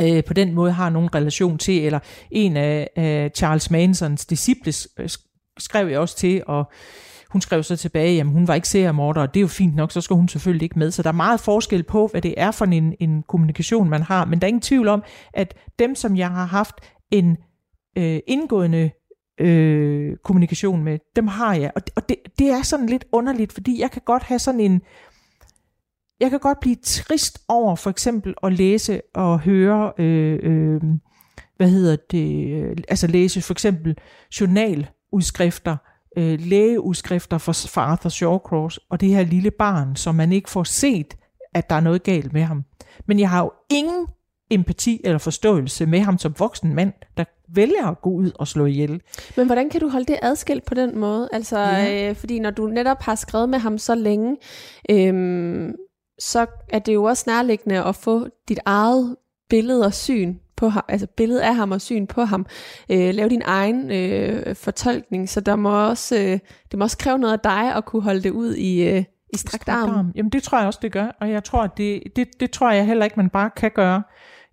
øh, 0.02 0.24
på 0.24 0.34
den 0.34 0.54
måde 0.54 0.72
har 0.72 0.90
nogen 0.90 1.16
relation 1.16 1.58
til, 1.58 1.86
eller 1.86 2.00
en 2.32 2.58
af, 2.58 2.90
øh, 2.98 3.30
Charles 3.30 3.72
Mansons 3.72 4.26
disciples 4.26 4.88
øh, 5.00 5.10
skrev 5.58 5.88
jeg 5.88 6.00
også 6.00 6.18
til, 6.18 6.44
og 6.48 6.72
hun 7.30 7.42
skrev 7.42 7.64
så 7.64 7.76
tilbage, 7.76 8.16
jamen 8.16 8.34
hun 8.34 8.48
var 8.48 8.56
ikke 8.56 8.68
seriemorder, 8.68 9.22
og 9.22 9.34
det 9.34 9.40
er 9.40 9.42
jo 9.42 9.48
fint 9.48 9.76
nok, 9.76 9.92
så 9.92 10.02
skal 10.02 10.16
hun 10.16 10.28
selvfølgelig 10.28 10.64
ikke 10.64 10.80
med. 10.80 10.92
Så 10.92 11.04
der 11.04 11.10
er 11.10 11.14
meget 11.14 11.40
forskel 11.40 11.84
på, 11.84 12.08
hvad 12.08 12.22
det 12.22 12.34
er 12.38 12.52
for 12.52 12.66
en, 12.66 12.96
en 13.00 13.24
kommunikation, 13.28 13.90
man 13.90 14.02
har. 14.02 14.26
Men 14.26 14.40
der 14.40 14.46
er 14.46 14.50
ingen 14.50 14.62
tvivl 14.62 14.88
om, 14.88 15.04
at 15.34 15.54
dem, 15.80 15.96
som 15.96 16.18
jeg 16.18 16.30
har 16.30 16.46
haft 16.46 16.76
en 17.12 17.38
øh, 17.98 18.20
indgående 18.28 18.92
øh, 19.40 20.18
kommunikation 20.24 20.84
med, 20.84 21.00
dem 21.16 21.28
har 21.28 21.56
jeg. 21.56 21.72
Og, 21.76 21.86
det, 21.86 21.94
og 21.96 22.10
det, 22.10 22.18
det 22.40 22.50
er 22.50 22.62
sådan 22.62 22.86
lidt 22.86 23.06
underligt, 23.12 23.54
fordi 23.54 23.82
jeg 23.82 23.92
kan 23.92 24.02
godt 24.06 24.24
have 24.24 24.40
sådan 24.40 24.60
en... 24.60 24.82
Jeg 26.20 26.30
kan 26.30 26.40
godt 26.40 26.60
blive 26.60 26.76
trist 26.84 27.42
over 27.48 27.76
for 27.76 27.90
eksempel 27.90 28.34
at 28.44 28.54
læse 28.54 29.02
og 29.14 29.40
høre... 29.40 29.94
Øh, 29.98 30.40
øh, 30.44 30.82
hvad 31.58 31.70
hedder 31.70 31.96
det, 32.12 32.48
øh, 32.48 32.78
altså 32.88 33.08
læse 33.08 33.42
for 33.42 33.54
eksempel 33.54 33.98
journaludskrifter 34.42 35.78
øh, 36.18 36.40
lægeudskrifter 36.42 37.38
for, 37.38 37.54
for 37.54 37.82
Arthur 37.82 38.10
Shawcross 38.10 38.80
og 38.90 39.02
det 39.02 39.10
her 39.10 39.24
lille 39.24 39.52
barn, 39.52 39.96
som 39.96 40.16
man 40.16 40.32
ikke 40.32 40.50
får 40.50 40.64
set, 40.64 41.18
at 41.54 41.70
der 41.70 41.76
er 41.76 41.80
noget 41.80 42.04
galt 42.04 42.34
med 42.34 42.42
ham. 42.42 42.64
Men 43.08 43.20
jeg 43.20 43.30
har 43.30 43.44
jo 43.44 43.52
ingen 43.70 44.08
empati 44.52 45.02
eller 45.04 45.18
forståelse 45.18 45.86
med 45.86 46.00
ham 46.00 46.18
som 46.18 46.34
voksen 46.40 46.76
mand, 46.76 46.94
der 47.18 47.24
vælger 47.54 47.88
at 47.88 48.02
gå 48.02 48.10
ud 48.10 48.32
og 48.36 48.48
slå 48.48 48.66
ihjel. 48.66 49.02
Men 49.38 49.46
hvordan 49.46 49.70
kan 49.70 49.82
du 49.82 49.90
holde 49.90 50.06
det 50.06 50.20
adskilt 50.22 50.66
på 50.66 50.74
den 50.74 50.98
måde? 50.98 51.30
Altså, 51.32 51.60
ja. 51.60 52.10
øh, 52.10 52.16
fordi 52.16 52.40
når 52.40 52.52
du 52.52 52.68
netop 52.68 53.02
har 53.02 53.16
skrevet 53.16 53.50
med 53.50 53.60
ham 53.60 53.78
så 53.78 53.96
længe, 53.96 54.38
øh, 54.90 55.70
så 56.20 56.46
er 56.70 56.80
det 56.80 56.94
jo 56.94 57.04
også 57.04 57.24
nærliggende 57.28 57.84
at 57.84 57.96
få 57.96 58.28
dit 58.50 58.60
eget 58.66 59.16
billede 59.50 59.86
og 59.86 59.94
syn 59.94 60.36
på 60.60 60.70
ham, 60.70 60.84
altså 60.88 61.08
billedet 61.08 61.42
af 61.42 61.56
ham 61.56 61.72
og 61.72 61.82
syn 61.82 62.08
på 62.08 62.24
ham. 62.24 62.46
Øh, 62.90 63.14
lave 63.14 63.30
din 63.30 63.42
egen 63.46 63.92
øh, 63.92 64.56
fortolkning, 64.56 65.30
så 65.30 65.42
der 65.42 65.56
må 65.56 65.88
også, 65.90 66.16
øh, 66.16 66.40
det 66.72 66.80
må 66.80 66.84
også 66.84 66.98
kræve 66.98 67.20
noget 67.20 67.34
af 67.34 67.40
dig 67.40 67.76
at 67.76 67.86
kunne 67.86 68.02
holde 68.02 68.24
det 68.24 68.30
ud 68.30 68.56
i, 68.56 68.90
øh, 68.90 69.04
i 69.34 69.38
strakt 69.38 69.70
arm. 69.70 69.90
arm. 69.90 70.12
Jamen 70.16 70.30
det 70.30 70.44
tror 70.44 70.58
jeg 70.58 70.68
også, 70.68 70.80
det 70.82 70.92
gør, 70.92 71.18
og 71.22 71.30
jeg 71.30 71.44
tror, 71.44 71.68
det, 71.68 72.04
det, 72.16 72.28
det 72.40 72.52
tror 72.52 72.72
jeg 72.72 72.86
heller 72.86 73.06
ikke, 73.06 73.18
man 73.18 73.30
bare 73.30 73.50
kan 73.56 73.72
gøre. 73.72 74.04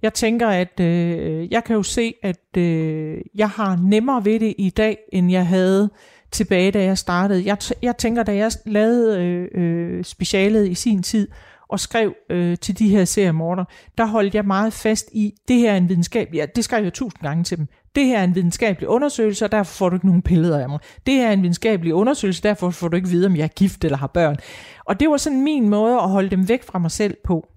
Jeg 0.03 0.15
tænker, 0.15 0.49
at 0.49 0.81
øh, 0.81 1.53
jeg 1.53 1.65
kan 1.65 1.77
jo 1.77 1.83
se, 1.83 2.15
at 2.23 2.57
øh, 2.57 3.19
jeg 3.35 3.49
har 3.49 3.77
nemmere 3.83 4.25
ved 4.25 4.41
det 4.41 4.55
i 4.59 4.71
dag, 4.71 4.99
end 5.13 5.31
jeg 5.31 5.47
havde 5.47 5.91
tilbage, 6.31 6.71
da 6.71 6.83
jeg 6.83 6.99
startede. 6.99 7.47
Jeg, 7.47 7.59
jeg 7.83 7.97
tænker, 7.97 8.23
da 8.23 8.37
jeg 8.37 8.53
lavede 8.67 9.21
øh, 9.21 9.49
øh, 9.55 10.05
specialet 10.05 10.69
i 10.69 10.75
sin 10.75 11.03
tid, 11.03 11.29
og 11.69 11.81
skrev 11.81 12.15
øh, 12.31 12.59
til 12.59 12.79
de 12.79 12.89
her 12.89 13.05
seriemorder, 13.05 13.65
der 13.99 14.07
holdt 14.07 14.35
jeg 14.35 14.45
meget 14.45 14.73
fast 14.73 15.09
i, 15.13 15.35
det 15.49 15.57
her 15.57 15.73
er 15.73 15.77
en 15.77 15.89
videnskabelig, 15.89 16.39
ja, 16.39 16.47
det 16.57 16.65
skrev 16.65 16.85
jeg 16.85 16.93
tusind 16.93 17.23
gange 17.23 17.45
til 17.45 17.59
dem, 17.59 17.69
det 17.97 18.07
her 18.07 18.19
er 18.19 18.25
en 18.25 18.35
videnskabelig 18.35 18.89
undersøgelse, 18.89 19.45
og 19.45 19.53
derfor 19.53 19.73
får 19.73 19.89
du 19.89 19.97
ikke 19.97 20.07
nogen 20.07 20.23
billeder 20.23 20.59
af 20.59 20.69
mig. 20.69 20.79
Det 21.07 21.15
her 21.15 21.29
er 21.29 21.33
en 21.33 21.43
videnskabelig 21.43 21.95
undersøgelse, 21.95 22.43
derfor 22.43 22.71
får 22.71 22.89
du 22.89 22.97
ikke 22.97 23.09
vide, 23.09 23.27
om 23.27 23.37
jeg 23.37 23.45
er 23.45 23.49
gift 23.49 23.85
eller 23.85 23.99
har 23.99 24.07
børn. 24.07 24.37
Og 24.85 25.01
det 25.01 25.11
var 25.11 25.17
sådan 25.17 25.43
min 25.43 25.69
måde 25.69 25.95
at 25.95 26.11
holde 26.11 26.31
dem 26.31 26.49
væk 26.49 26.63
fra 26.63 26.79
mig 26.79 26.91
selv 26.91 27.17
på. 27.25 27.49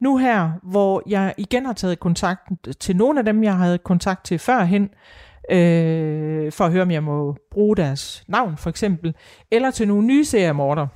Nu 0.00 0.16
her, 0.16 0.50
hvor 0.62 1.02
jeg 1.06 1.34
igen 1.36 1.66
har 1.66 1.72
taget 1.72 2.00
kontakt 2.00 2.40
til 2.80 2.96
nogle 2.96 3.18
af 3.18 3.24
dem, 3.24 3.44
jeg 3.44 3.56
havde 3.56 3.78
kontakt 3.78 4.24
til 4.24 4.38
førhen, 4.38 4.90
øh, 5.50 6.52
for 6.52 6.64
at 6.64 6.72
høre, 6.72 6.82
om 6.82 6.90
jeg 6.90 7.02
må 7.02 7.36
bruge 7.50 7.76
deres 7.76 8.24
navn 8.28 8.56
for 8.56 8.70
eksempel, 8.70 9.14
eller 9.50 9.70
til 9.70 9.88
nogle 9.88 10.06
nye 10.06 10.24
seriemorder, 10.24 10.86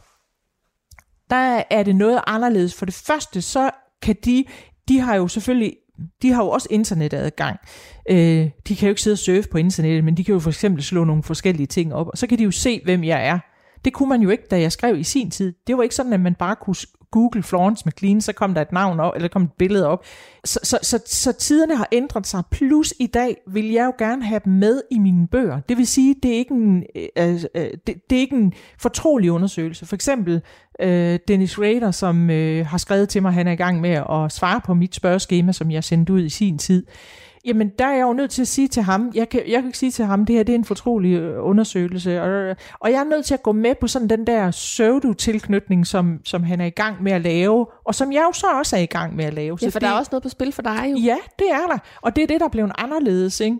der 1.30 1.62
er 1.70 1.82
det 1.82 1.96
noget 1.96 2.20
anderledes. 2.26 2.74
For 2.74 2.84
det 2.84 2.94
første, 2.94 3.42
så 3.42 3.70
kan 4.02 4.16
de, 4.24 4.44
de 4.88 5.00
har 5.00 5.14
jo 5.14 5.28
selvfølgelig, 5.28 5.76
de 6.22 6.32
har 6.32 6.44
jo 6.44 6.50
også 6.50 6.68
internetadgang. 6.70 7.58
Øh, 8.10 8.50
de 8.68 8.76
kan 8.76 8.86
jo 8.86 8.88
ikke 8.88 9.02
sidde 9.02 9.14
og 9.14 9.18
surfe 9.18 9.48
på 9.48 9.58
internettet, 9.58 10.04
men 10.04 10.16
de 10.16 10.24
kan 10.24 10.32
jo 10.32 10.40
for 10.40 10.50
eksempel 10.50 10.82
slå 10.82 11.04
nogle 11.04 11.22
forskellige 11.22 11.66
ting 11.66 11.94
op, 11.94 12.08
og 12.08 12.18
så 12.18 12.26
kan 12.26 12.38
de 12.38 12.44
jo 12.44 12.50
se, 12.50 12.80
hvem 12.84 13.04
jeg 13.04 13.26
er. 13.26 13.38
Det 13.84 13.92
kunne 13.92 14.08
man 14.08 14.22
jo 14.22 14.30
ikke, 14.30 14.44
da 14.50 14.60
jeg 14.60 14.72
skrev 14.72 14.98
i 14.98 15.02
sin 15.02 15.30
tid. 15.30 15.54
Det 15.66 15.76
var 15.76 15.82
ikke 15.82 15.94
sådan, 15.94 16.12
at 16.12 16.20
man 16.20 16.34
bare 16.34 16.56
kunne 16.56 16.76
Google 17.10 17.42
Florence 17.42 17.82
McLean, 17.86 18.20
så 18.20 18.32
kom 18.32 18.54
der 18.54 18.60
et 18.60 18.72
navn 18.72 19.00
op, 19.00 19.12
eller 19.16 19.28
kom 19.28 19.42
et 19.42 19.52
billede 19.58 19.86
op. 19.86 20.04
Så, 20.44 20.60
så, 20.62 20.78
så, 20.82 21.02
så 21.06 21.32
tiderne 21.32 21.76
har 21.76 21.88
ændret 21.92 22.26
sig. 22.26 22.42
Plus 22.50 22.94
i 23.00 23.06
dag 23.06 23.36
vil 23.46 23.70
jeg 23.70 23.84
jo 23.86 23.92
gerne 23.98 24.24
have 24.24 24.40
dem 24.44 24.52
med 24.52 24.82
i 24.90 24.98
mine 24.98 25.28
bøger. 25.28 25.60
Det 25.60 25.76
vil 25.76 25.86
sige, 25.86 26.14
det 26.22 26.30
er 26.30 26.36
ikke 26.36 26.54
en, 26.54 26.84
øh, 27.16 27.34
øh, 27.54 27.70
det, 27.86 28.10
det 28.10 28.16
er 28.16 28.20
ikke 28.20 28.36
en 28.36 28.52
fortrolig 28.78 29.32
undersøgelse. 29.32 29.86
For 29.86 29.94
eksempel 29.94 30.42
øh, 30.80 31.18
Dennis 31.28 31.58
Rader, 31.58 31.90
som 31.90 32.30
øh, 32.30 32.66
har 32.66 32.78
skrevet 32.78 33.08
til 33.08 33.22
mig, 33.22 33.32
han 33.32 33.48
er 33.48 33.52
i 33.52 33.56
gang 33.56 33.80
med 33.80 33.90
at 33.90 34.32
svare 34.32 34.60
på 34.64 34.74
mit 34.74 34.94
spørgeskema, 34.94 35.52
som 35.52 35.70
jeg 35.70 35.84
sendte 35.84 36.12
ud 36.12 36.22
i 36.22 36.28
sin 36.28 36.58
tid 36.58 36.86
jamen 37.48 37.72
der 37.78 37.86
er 37.86 37.94
jeg 37.94 38.02
jo 38.02 38.12
nødt 38.12 38.30
til 38.30 38.42
at 38.42 38.48
sige 38.48 38.68
til 38.68 38.82
ham, 38.82 39.12
jeg 39.14 39.28
kan, 39.28 39.40
jeg 39.48 39.60
kan 39.60 39.66
ikke 39.66 39.78
sige 39.78 39.90
til 39.90 40.04
ham, 40.04 40.26
det 40.26 40.36
her 40.36 40.42
det 40.42 40.52
er 40.52 40.58
en 40.58 40.64
fortrolig 40.64 41.12
øh, 41.12 41.46
undersøgelse, 41.46 42.22
og, 42.22 42.56
og 42.80 42.92
jeg 42.92 43.00
er 43.00 43.04
nødt 43.04 43.24
til 43.24 43.34
at 43.34 43.42
gå 43.42 43.52
med 43.52 43.74
på 43.80 43.86
sådan 43.86 44.08
den 44.08 44.26
der 44.26 44.50
pseudo-tilknytning, 44.50 45.86
som, 45.86 46.20
som 46.24 46.42
han 46.42 46.60
er 46.60 46.64
i 46.64 46.70
gang 46.70 47.02
med 47.02 47.12
at 47.12 47.20
lave, 47.20 47.66
og 47.84 47.94
som 47.94 48.12
jeg 48.12 48.22
jo 48.28 48.32
så 48.32 48.46
også 48.58 48.76
er 48.76 48.80
i 48.80 48.86
gang 48.86 49.16
med 49.16 49.24
at 49.24 49.34
lave. 49.34 49.58
Ja, 49.62 49.66
så 49.66 49.72
for 49.72 49.78
det, 49.78 49.86
der 49.86 49.94
er 49.94 49.98
også 49.98 50.08
noget 50.12 50.22
på 50.22 50.28
spil 50.28 50.52
for 50.52 50.62
dig 50.62 50.88
jo. 50.92 50.96
Ja, 50.96 51.16
det 51.38 51.50
er 51.50 51.66
der, 51.66 51.78
og 52.02 52.16
det 52.16 52.22
er 52.22 52.26
det, 52.26 52.40
der 52.40 52.46
er 52.46 52.50
blevet 52.50 52.72
anderledes, 52.78 53.40
ikke? 53.40 53.58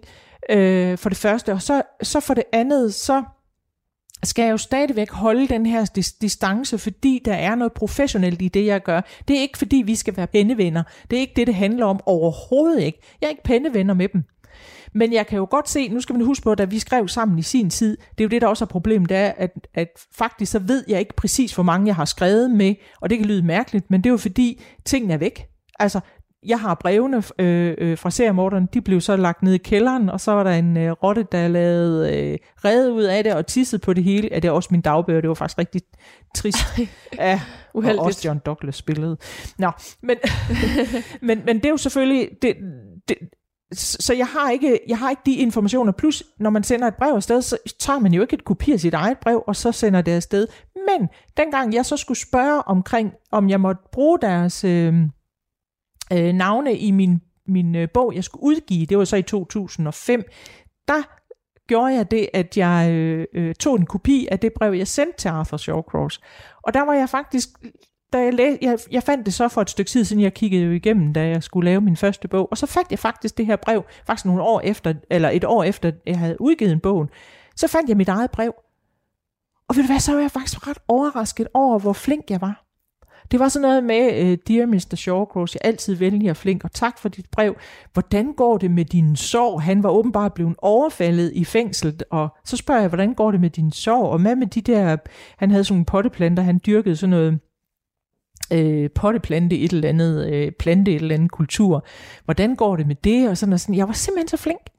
Øh, 0.51 0.99
for 0.99 1.09
det 1.09 1.19
første, 1.19 1.53
og 1.53 1.63
så, 1.63 1.83
så 2.03 2.21
for 2.21 2.35
det 2.35 2.45
andet, 2.53 2.95
så 2.95 3.23
skal 4.25 4.43
jeg 4.43 4.53
jo 4.53 4.57
stadigvæk 4.57 5.11
holde 5.11 5.49
den 5.49 5.67
her 5.67 6.11
distance, 6.21 6.79
fordi 6.79 7.23
der 7.25 7.35
er 7.35 7.55
noget 7.55 7.73
professionelt 7.73 8.43
i 8.43 8.49
det, 8.49 8.67
jeg 8.67 8.83
gør. 8.83 9.01
Det 9.29 9.37
er 9.37 9.41
ikke, 9.41 9.59
fordi 9.59 9.77
vi 9.77 9.95
skal 9.95 10.17
være 10.17 10.27
pennevenner. 10.27 10.83
Det 11.11 11.17
er 11.17 11.21
ikke 11.21 11.33
det, 11.37 11.47
det 11.47 11.55
handler 11.55 11.87
om 11.87 12.01
overhovedet 12.07 12.83
ikke. 12.83 13.01
Jeg 13.21 13.27
er 13.27 13.31
ikke 13.31 13.43
pennevenner 13.43 13.95
med 13.95 14.09
dem. 14.09 14.25
Men 14.93 15.13
jeg 15.13 15.27
kan 15.27 15.39
jo 15.39 15.47
godt 15.51 15.69
se, 15.69 15.89
nu 15.89 16.01
skal 16.01 16.15
man 16.15 16.25
huske 16.25 16.43
på, 16.43 16.53
at 16.53 16.59
da 16.59 16.65
vi 16.65 16.79
skrev 16.79 17.09
sammen 17.09 17.39
i 17.39 17.43
sin 17.43 17.71
tid, 17.71 17.97
det 17.97 18.21
er 18.21 18.25
jo 18.25 18.29
det, 18.29 18.43
der 18.43 18.49
også 18.49 18.65
er 18.65 18.67
problemet, 18.67 19.09
det 19.09 19.17
er, 19.17 19.33
at, 19.37 19.69
at 19.75 19.89
faktisk 20.13 20.53
så 20.53 20.59
ved 20.59 20.85
jeg 20.89 21.01
ikke 21.01 21.17
præcis, 21.17 21.55
hvor 21.55 21.65
mange 21.65 21.87
jeg 21.87 21.95
har 21.95 22.05
skrevet 22.05 22.51
med, 22.51 22.75
og 23.01 23.11
det 23.11 23.19
kan 23.19 23.27
lyde 23.27 23.43
mærkeligt, 23.43 23.91
men 23.91 24.05
det 24.05 24.11
er 24.11 24.13
jo 24.13 24.17
fordi, 24.17 24.63
tingene 24.85 25.15
er 25.15 25.19
væk. 25.19 25.47
Altså, 25.79 26.01
jeg 26.47 26.61
har 26.61 26.75
brevene 26.75 27.23
øh, 27.39 27.75
øh, 27.79 27.99
fra 27.99 28.11
seriemorderen, 28.11 28.69
de 28.75 28.81
blev 28.81 29.01
så 29.01 29.17
lagt 29.17 29.43
ned 29.43 29.53
i 29.53 29.59
kælderen, 29.59 30.09
og 30.09 30.21
så 30.21 30.33
var 30.33 30.45
der 30.45 30.51
en 30.51 30.77
øh, 30.77 30.91
rotte, 30.91 31.27
der 31.33 31.49
lavede 31.49 32.17
øh, 32.17 32.39
redde 32.65 32.93
ud 32.93 33.03
af 33.03 33.25
det 33.25 33.35
og 33.35 33.47
tissede 33.47 33.81
på 33.81 33.93
det 33.93 34.05
hele. 34.05 34.29
Ja, 34.33 34.37
det 34.37 34.49
er 34.49 34.53
også 34.53 34.69
min 34.73 34.81
dagbøger, 34.81 35.21
det 35.21 35.29
var 35.29 35.35
faktisk 35.35 35.59
rigtig 35.59 35.83
trist. 36.35 36.59
ja, 37.19 37.41
Uheldigt. 37.75 38.01
og 38.01 38.07
også 38.07 38.29
John 38.29 38.39
Douglas 38.47 38.77
spillede. 38.77 39.17
Nå, 39.59 39.71
men, 40.03 40.17
men, 41.29 41.43
men 41.47 41.57
det 41.57 41.65
er 41.65 41.71
jo 41.71 41.77
selvfølgelig... 41.77 42.29
Det, 42.43 42.57
det, 43.09 43.17
så 43.75 44.15
jeg 44.15 44.27
har, 44.27 44.51
ikke, 44.51 44.81
jeg 44.89 44.99
har 44.99 45.11
ikke 45.11 45.23
de 45.27 45.35
informationer. 45.35 45.93
Plus, 45.93 46.23
når 46.41 46.51
man 46.51 46.65
sender 46.65 46.89
et 46.89 46.95
brev 46.95 47.15
afsted, 47.15 47.43
så 47.43 47.57
tager 47.81 47.99
man 47.99 48.13
jo 48.13 48.23
ikke 48.23 48.35
et 48.35 48.45
kopi 48.45 48.73
af 48.73 48.81
sit 48.81 48.95
eget 48.95 49.19
brev, 49.19 49.45
og 49.47 49.57
så 49.57 49.73
sender 49.73 50.03
det 50.03 50.13
afsted. 50.13 50.47
Men 50.75 51.09
dengang 51.37 51.75
jeg 51.75 51.87
så 51.87 51.97
skulle 51.97 52.19
spørge 52.19 52.63
omkring, 52.63 53.13
om 53.33 53.51
jeg 53.51 53.61
måtte 53.61 53.83
bruge 53.93 54.19
deres... 54.23 54.65
Øh, 54.65 54.95
øh, 56.13 56.33
navne 56.33 56.77
i 56.77 56.91
min, 56.91 57.21
min 57.47 57.75
øh, 57.75 57.89
bog, 57.95 58.15
jeg 58.15 58.25
skulle 58.25 58.43
udgive, 58.43 58.87
det 58.87 58.99
var 58.99 59.05
så 59.05 59.17
i 59.17 59.23
2005, 59.23 60.23
der 60.89 61.03
gjorde 61.69 61.95
jeg 61.95 62.11
det, 62.11 62.29
at 62.35 62.57
jeg 62.57 62.91
øh, 62.93 63.27
øh, 63.35 63.55
tog 63.55 63.77
en 63.77 63.87
kopi 63.87 64.29
af 64.31 64.39
det 64.39 64.53
brev, 64.53 64.73
jeg 64.73 64.89
sendte 64.89 65.19
til 65.19 65.29
Arthur 65.29 65.57
Shawcross. 65.57 66.21
Og 66.63 66.75
der 66.75 66.83
var 66.83 66.95
jeg 66.95 67.09
faktisk, 67.09 67.49
da 68.13 68.19
jeg, 68.19 68.35
læ- 68.35 68.57
jeg, 68.63 68.79
jeg 68.91 69.03
fandt 69.03 69.27
det 69.27 69.35
så 69.35 69.49
for 69.49 69.63
et 69.63 69.71
stykke 69.71 69.89
tid 69.89 70.05
siden, 70.05 70.23
jeg 70.23 70.35
kiggede 70.35 70.65
jo 70.65 70.71
igennem, 70.71 71.13
da 71.13 71.29
jeg 71.29 71.43
skulle 71.43 71.71
lave 71.71 71.81
min 71.81 71.97
første 71.97 72.29
bog, 72.29 72.49
og 72.51 72.59
så 72.59 72.67
fandt 72.67 72.91
jeg 72.91 72.99
faktisk 72.99 73.39
det 73.39 73.47
her 73.47 73.57
brev, 73.57 73.85
faktisk 74.07 74.25
nogle 74.25 74.43
år 74.43 74.61
efter, 74.61 74.95
eller 75.11 75.31
et 75.31 75.45
år 75.45 75.63
efter, 75.63 75.93
jeg 76.07 76.19
havde 76.19 76.41
udgivet 76.41 76.73
en 76.73 76.81
bogen, 76.81 77.09
så 77.57 77.69
fandt 77.69 77.89
jeg 77.89 77.97
mit 77.97 78.09
eget 78.09 78.31
brev. 78.31 78.53
Og 79.69 79.77
ved 79.77 79.83
du 79.83 79.87
hvad, 79.87 80.01
så 80.01 80.13
var 80.13 80.21
jeg 80.21 80.31
faktisk 80.31 80.69
ret 80.69 80.79
overrasket 80.89 81.49
over, 81.55 81.79
hvor 81.79 81.93
flink 81.93 82.31
jeg 82.31 82.41
var. 82.41 82.68
Det 83.31 83.41
var 83.41 83.49
sådan 83.49 83.69
noget 83.69 83.85
med, 83.85 84.23
uh, 84.23 84.39
Dear 84.49 84.67
Mr. 84.67 84.97
Shawcross, 84.97 85.55
jeg 85.55 85.61
er 85.65 85.69
altid 85.69 85.95
venlig 85.95 86.31
og 86.31 86.37
flink, 86.37 86.65
og 86.65 86.73
tak 86.73 86.99
for 86.99 87.09
dit 87.09 87.27
brev. 87.33 87.57
Hvordan 87.93 88.33
går 88.33 88.59
det 88.59 88.71
med 88.71 88.85
din 88.85 89.17
sorg? 89.17 89.63
Han 89.63 89.83
var 89.83 89.91
åbenbart 89.91 90.35
blevet 90.35 90.55
overfaldet 90.59 91.33
i 91.35 91.45
fængslet, 91.45 92.03
og 92.11 92.29
så 92.45 92.57
spørger 92.57 92.81
jeg, 92.81 92.89
hvordan 92.89 93.15
går 93.15 93.31
det 93.31 93.41
med 93.41 93.51
din 93.51 93.73
sorg? 93.73 94.07
Og 94.07 94.19
hvad 94.19 94.37
med 94.37 94.47
de 94.47 94.61
der, 94.61 94.97
han 95.37 95.51
havde 95.51 95.65
sådan 95.65 95.75
nogle 95.75 95.85
potteplanter, 95.85 96.43
han 96.43 96.61
dyrkede 96.67 96.97
sådan 96.97 97.11
noget 97.11 97.39
øh, 98.53 98.91
potteplante 98.91 99.59
et 99.59 99.73
eller 99.73 99.89
andet, 99.89 100.33
øh, 100.33 100.53
plante 100.53 100.91
et 100.91 101.03
eller 101.03 101.15
andet 101.15 101.31
kultur. 101.31 101.87
Hvordan 102.25 102.57
går 102.57 102.77
det 102.77 102.87
med 102.87 102.97
det? 103.05 103.29
Og 103.29 103.37
sådan 103.37 103.53
og 103.53 103.61
sådan. 103.61 103.75
Jeg 103.75 103.89
var 103.89 103.95
simpelthen 103.95 104.29
så 104.29 104.37
flink. 104.37 104.71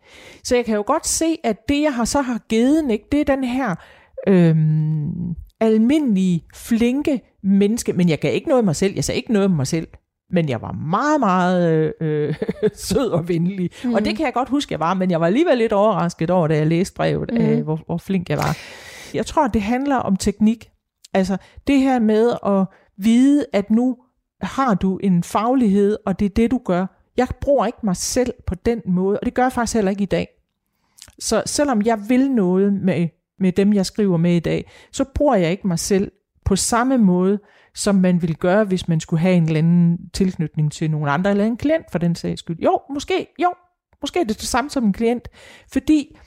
Så 0.44 0.56
jeg 0.56 0.66
kan 0.66 0.76
jo 0.76 0.84
godt 0.88 1.08
se, 1.08 1.38
at 1.44 1.70
det, 1.70 1.82
jeg 1.82 1.94
har 1.94 2.06
så 2.06 2.22
har 2.22 2.40
givet, 2.50 2.92
ikke, 2.92 3.06
det 3.12 3.22
er 3.22 3.36
den 3.36 3.44
her 3.44 3.76
øh, 4.28 4.56
almindelige, 5.60 6.44
flinke 6.56 7.22
menneske. 7.44 7.94
Men 7.94 8.10
jeg 8.10 8.20
gav 8.20 8.34
ikke 8.36 8.48
noget 8.48 8.62
af 8.62 8.66
mig 8.66 8.76
selv. 8.76 8.96
Jeg 8.96 9.04
sagde 9.04 9.18
ikke 9.18 9.34
noget 9.34 9.46
om 9.46 9.52
mig 9.52 9.68
selv. 9.68 9.88
Men 10.32 10.50
jeg 10.50 10.62
var 10.62 10.72
meget, 10.72 11.20
meget 11.20 11.94
øh, 12.02 12.36
sød 12.74 13.10
og 13.10 13.28
venlig. 13.28 13.70
Mm. 13.84 13.94
Og 13.94 14.06
det 14.06 14.18
kan 14.18 14.26
jeg 14.26 14.34
godt 14.34 14.50
huske, 14.50 14.72
jeg 14.74 14.80
var. 14.80 14.94
Men 14.94 15.12
jeg 15.12 15.22
var 15.22 15.28
alligevel 15.28 15.58
lidt 15.58 15.74
overrasket 15.74 16.30
over, 16.30 16.48
da 16.48 16.56
jeg 16.56 16.68
læste 16.68 16.96
brevet, 16.96 17.30
mm. 17.34 17.38
øh, 17.38 17.64
hvor, 17.64 17.80
hvor 17.86 17.98
flink 17.98 18.30
jeg 18.30 18.38
var. 18.38 18.58
Jeg 19.14 19.26
tror, 19.26 19.48
det 19.48 19.62
handler 19.62 19.96
om 19.96 20.16
teknik. 20.16 20.70
Altså 21.14 21.38
det 21.68 21.80
her 21.80 22.00
med 22.00 22.34
at 22.46 22.66
vide, 22.98 23.46
at 23.54 23.70
nu 23.70 23.98
har 24.42 24.74
du 24.74 24.98
en 24.98 25.24
faglighed, 25.24 25.98
og 26.06 26.20
det 26.20 26.26
er 26.26 26.30
det, 26.30 26.52
du 26.52 26.62
gør. 26.66 26.86
Jeg 27.18 27.28
bruger 27.42 27.66
ikke 27.66 27.80
mig 27.84 27.96
selv 27.96 28.34
på 28.48 28.56
den 28.56 28.82
måde, 28.86 29.20
og 29.20 29.26
det 29.26 29.34
gør 29.34 29.44
jeg 29.44 29.52
faktisk 29.52 29.74
heller 29.74 29.92
ikke 29.92 30.04
i 30.04 30.06
dag. 30.06 30.28
Så 31.20 31.44
selvom 31.46 31.82
jeg 31.82 32.00
vil 32.10 32.32
noget 32.32 32.74
med, 32.74 33.08
med 33.40 33.52
dem, 33.52 33.74
jeg 33.74 33.86
skriver 33.86 34.18
med 34.18 34.36
i 34.36 34.40
dag, 34.40 34.72
så 34.92 35.04
bruger 35.04 35.36
jeg 35.36 35.52
ikke 35.52 35.68
mig 35.68 35.80
selv 35.80 36.12
på 36.50 36.56
samme 36.56 36.98
måde, 36.98 37.40
som 37.76 37.96
man 37.96 38.22
ville 38.22 38.36
gøre, 38.36 38.64
hvis 38.64 38.88
man 38.88 39.00
skulle 39.00 39.20
have 39.20 39.36
en 39.36 39.44
eller 39.44 39.58
anden 39.58 40.10
tilknytning 40.14 40.72
til 40.72 40.92
nogen 40.92 41.10
andre, 41.10 41.32
eller 41.32 41.46
en 41.46 41.58
klient 41.58 41.92
for 41.92 42.00
den 42.00 42.16
sags 42.16 42.40
skyld. 42.40 42.60
Jo, 42.60 42.80
måske, 42.94 43.28
jo, 43.42 43.54
måske 44.02 44.20
er 44.20 44.24
det 44.24 44.40
det 44.40 44.48
samme 44.48 44.70
som 44.70 44.84
en 44.84 44.94
klient, 44.94 45.28
fordi 45.74 46.18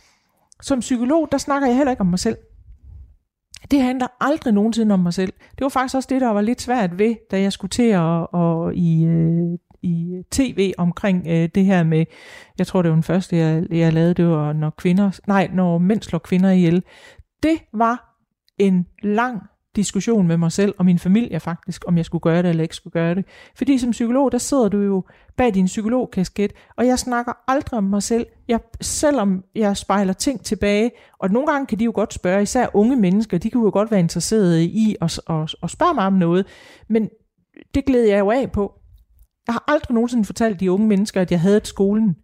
som 0.60 0.80
psykolog, 0.80 1.28
der 1.32 1.38
snakker 1.38 1.68
jeg 1.68 1.76
heller 1.76 1.90
ikke 1.90 2.00
om 2.00 2.06
mig 2.06 2.18
selv. 2.18 2.36
Det 3.70 3.82
handler 3.82 4.06
aldrig 4.20 4.52
nogensinde 4.52 4.92
om 4.92 5.00
mig 5.00 5.14
selv. 5.14 5.32
Det 5.50 5.60
var 5.60 5.68
faktisk 5.68 5.94
også 5.94 6.08
det, 6.12 6.20
der 6.20 6.28
var 6.28 6.40
lidt 6.40 6.60
svært 6.60 6.98
ved, 6.98 7.14
da 7.30 7.40
jeg 7.40 7.52
skulle 7.52 7.70
til 7.70 7.88
at, 7.88 8.26
og 8.32 8.74
i, 8.74 9.04
øh, 9.04 9.58
i 9.82 10.22
tv 10.30 10.72
omkring 10.78 11.26
øh, 11.26 11.48
det 11.54 11.64
her 11.64 11.82
med, 11.82 12.04
jeg 12.58 12.66
tror 12.66 12.82
det 12.82 12.90
var 12.90 12.96
den 12.96 13.02
første, 13.02 13.36
jeg, 13.36 13.66
jeg 13.70 13.92
lavede, 13.92 14.14
det 14.14 14.26
var 14.28 14.52
når 14.52 14.70
kvinder, 14.70 15.20
nej, 15.26 15.50
når 15.52 15.78
mænd 15.78 16.02
slår 16.02 16.18
kvinder 16.18 16.50
ihjel. 16.50 16.84
Det 17.42 17.58
var 17.72 18.18
en 18.58 18.86
lang 19.02 19.42
diskussion 19.76 20.26
med 20.26 20.36
mig 20.36 20.52
selv 20.52 20.74
og 20.78 20.84
min 20.84 20.98
familie 20.98 21.40
faktisk, 21.40 21.84
om 21.86 21.96
jeg 21.96 22.04
skulle 22.04 22.22
gøre 22.22 22.42
det 22.42 22.48
eller 22.50 22.62
ikke 22.62 22.76
skulle 22.76 22.92
gøre 22.92 23.14
det. 23.14 23.24
Fordi 23.54 23.78
som 23.78 23.90
psykolog, 23.90 24.32
der 24.32 24.38
sidder 24.38 24.68
du 24.68 24.78
jo 24.78 25.04
bag 25.36 25.54
din 25.54 25.66
psykologkasket, 25.66 26.52
og 26.76 26.86
jeg 26.86 26.98
snakker 26.98 27.32
aldrig 27.48 27.78
om 27.78 27.84
mig 27.84 28.02
selv. 28.02 28.26
Jeg, 28.48 28.60
selvom 28.80 29.44
jeg 29.54 29.76
spejler 29.76 30.12
ting 30.12 30.44
tilbage, 30.44 30.90
og 31.18 31.30
nogle 31.30 31.52
gange 31.52 31.66
kan 31.66 31.78
de 31.78 31.84
jo 31.84 31.92
godt 31.94 32.14
spørge, 32.14 32.42
især 32.42 32.66
unge 32.74 32.96
mennesker, 32.96 33.38
de 33.38 33.50
kan 33.50 33.60
jo 33.60 33.70
godt 33.72 33.90
være 33.90 34.00
interesserede 34.00 34.64
i 34.64 34.96
at, 35.00 35.20
at, 35.30 35.54
at 35.62 35.70
spørge 35.70 35.94
mig 35.94 36.06
om 36.06 36.12
noget, 36.12 36.46
men 36.88 37.08
det 37.74 37.84
glæder 37.84 38.08
jeg 38.08 38.18
jo 38.18 38.30
af 38.30 38.52
på. 38.52 38.72
Jeg 39.46 39.52
har 39.54 39.64
aldrig 39.68 39.94
nogensinde 39.94 40.24
fortalt 40.24 40.60
de 40.60 40.72
unge 40.72 40.86
mennesker, 40.86 41.20
at 41.20 41.30
jeg 41.30 41.40
havde 41.40 41.56
et 41.56 41.66
skolen. 41.66 42.16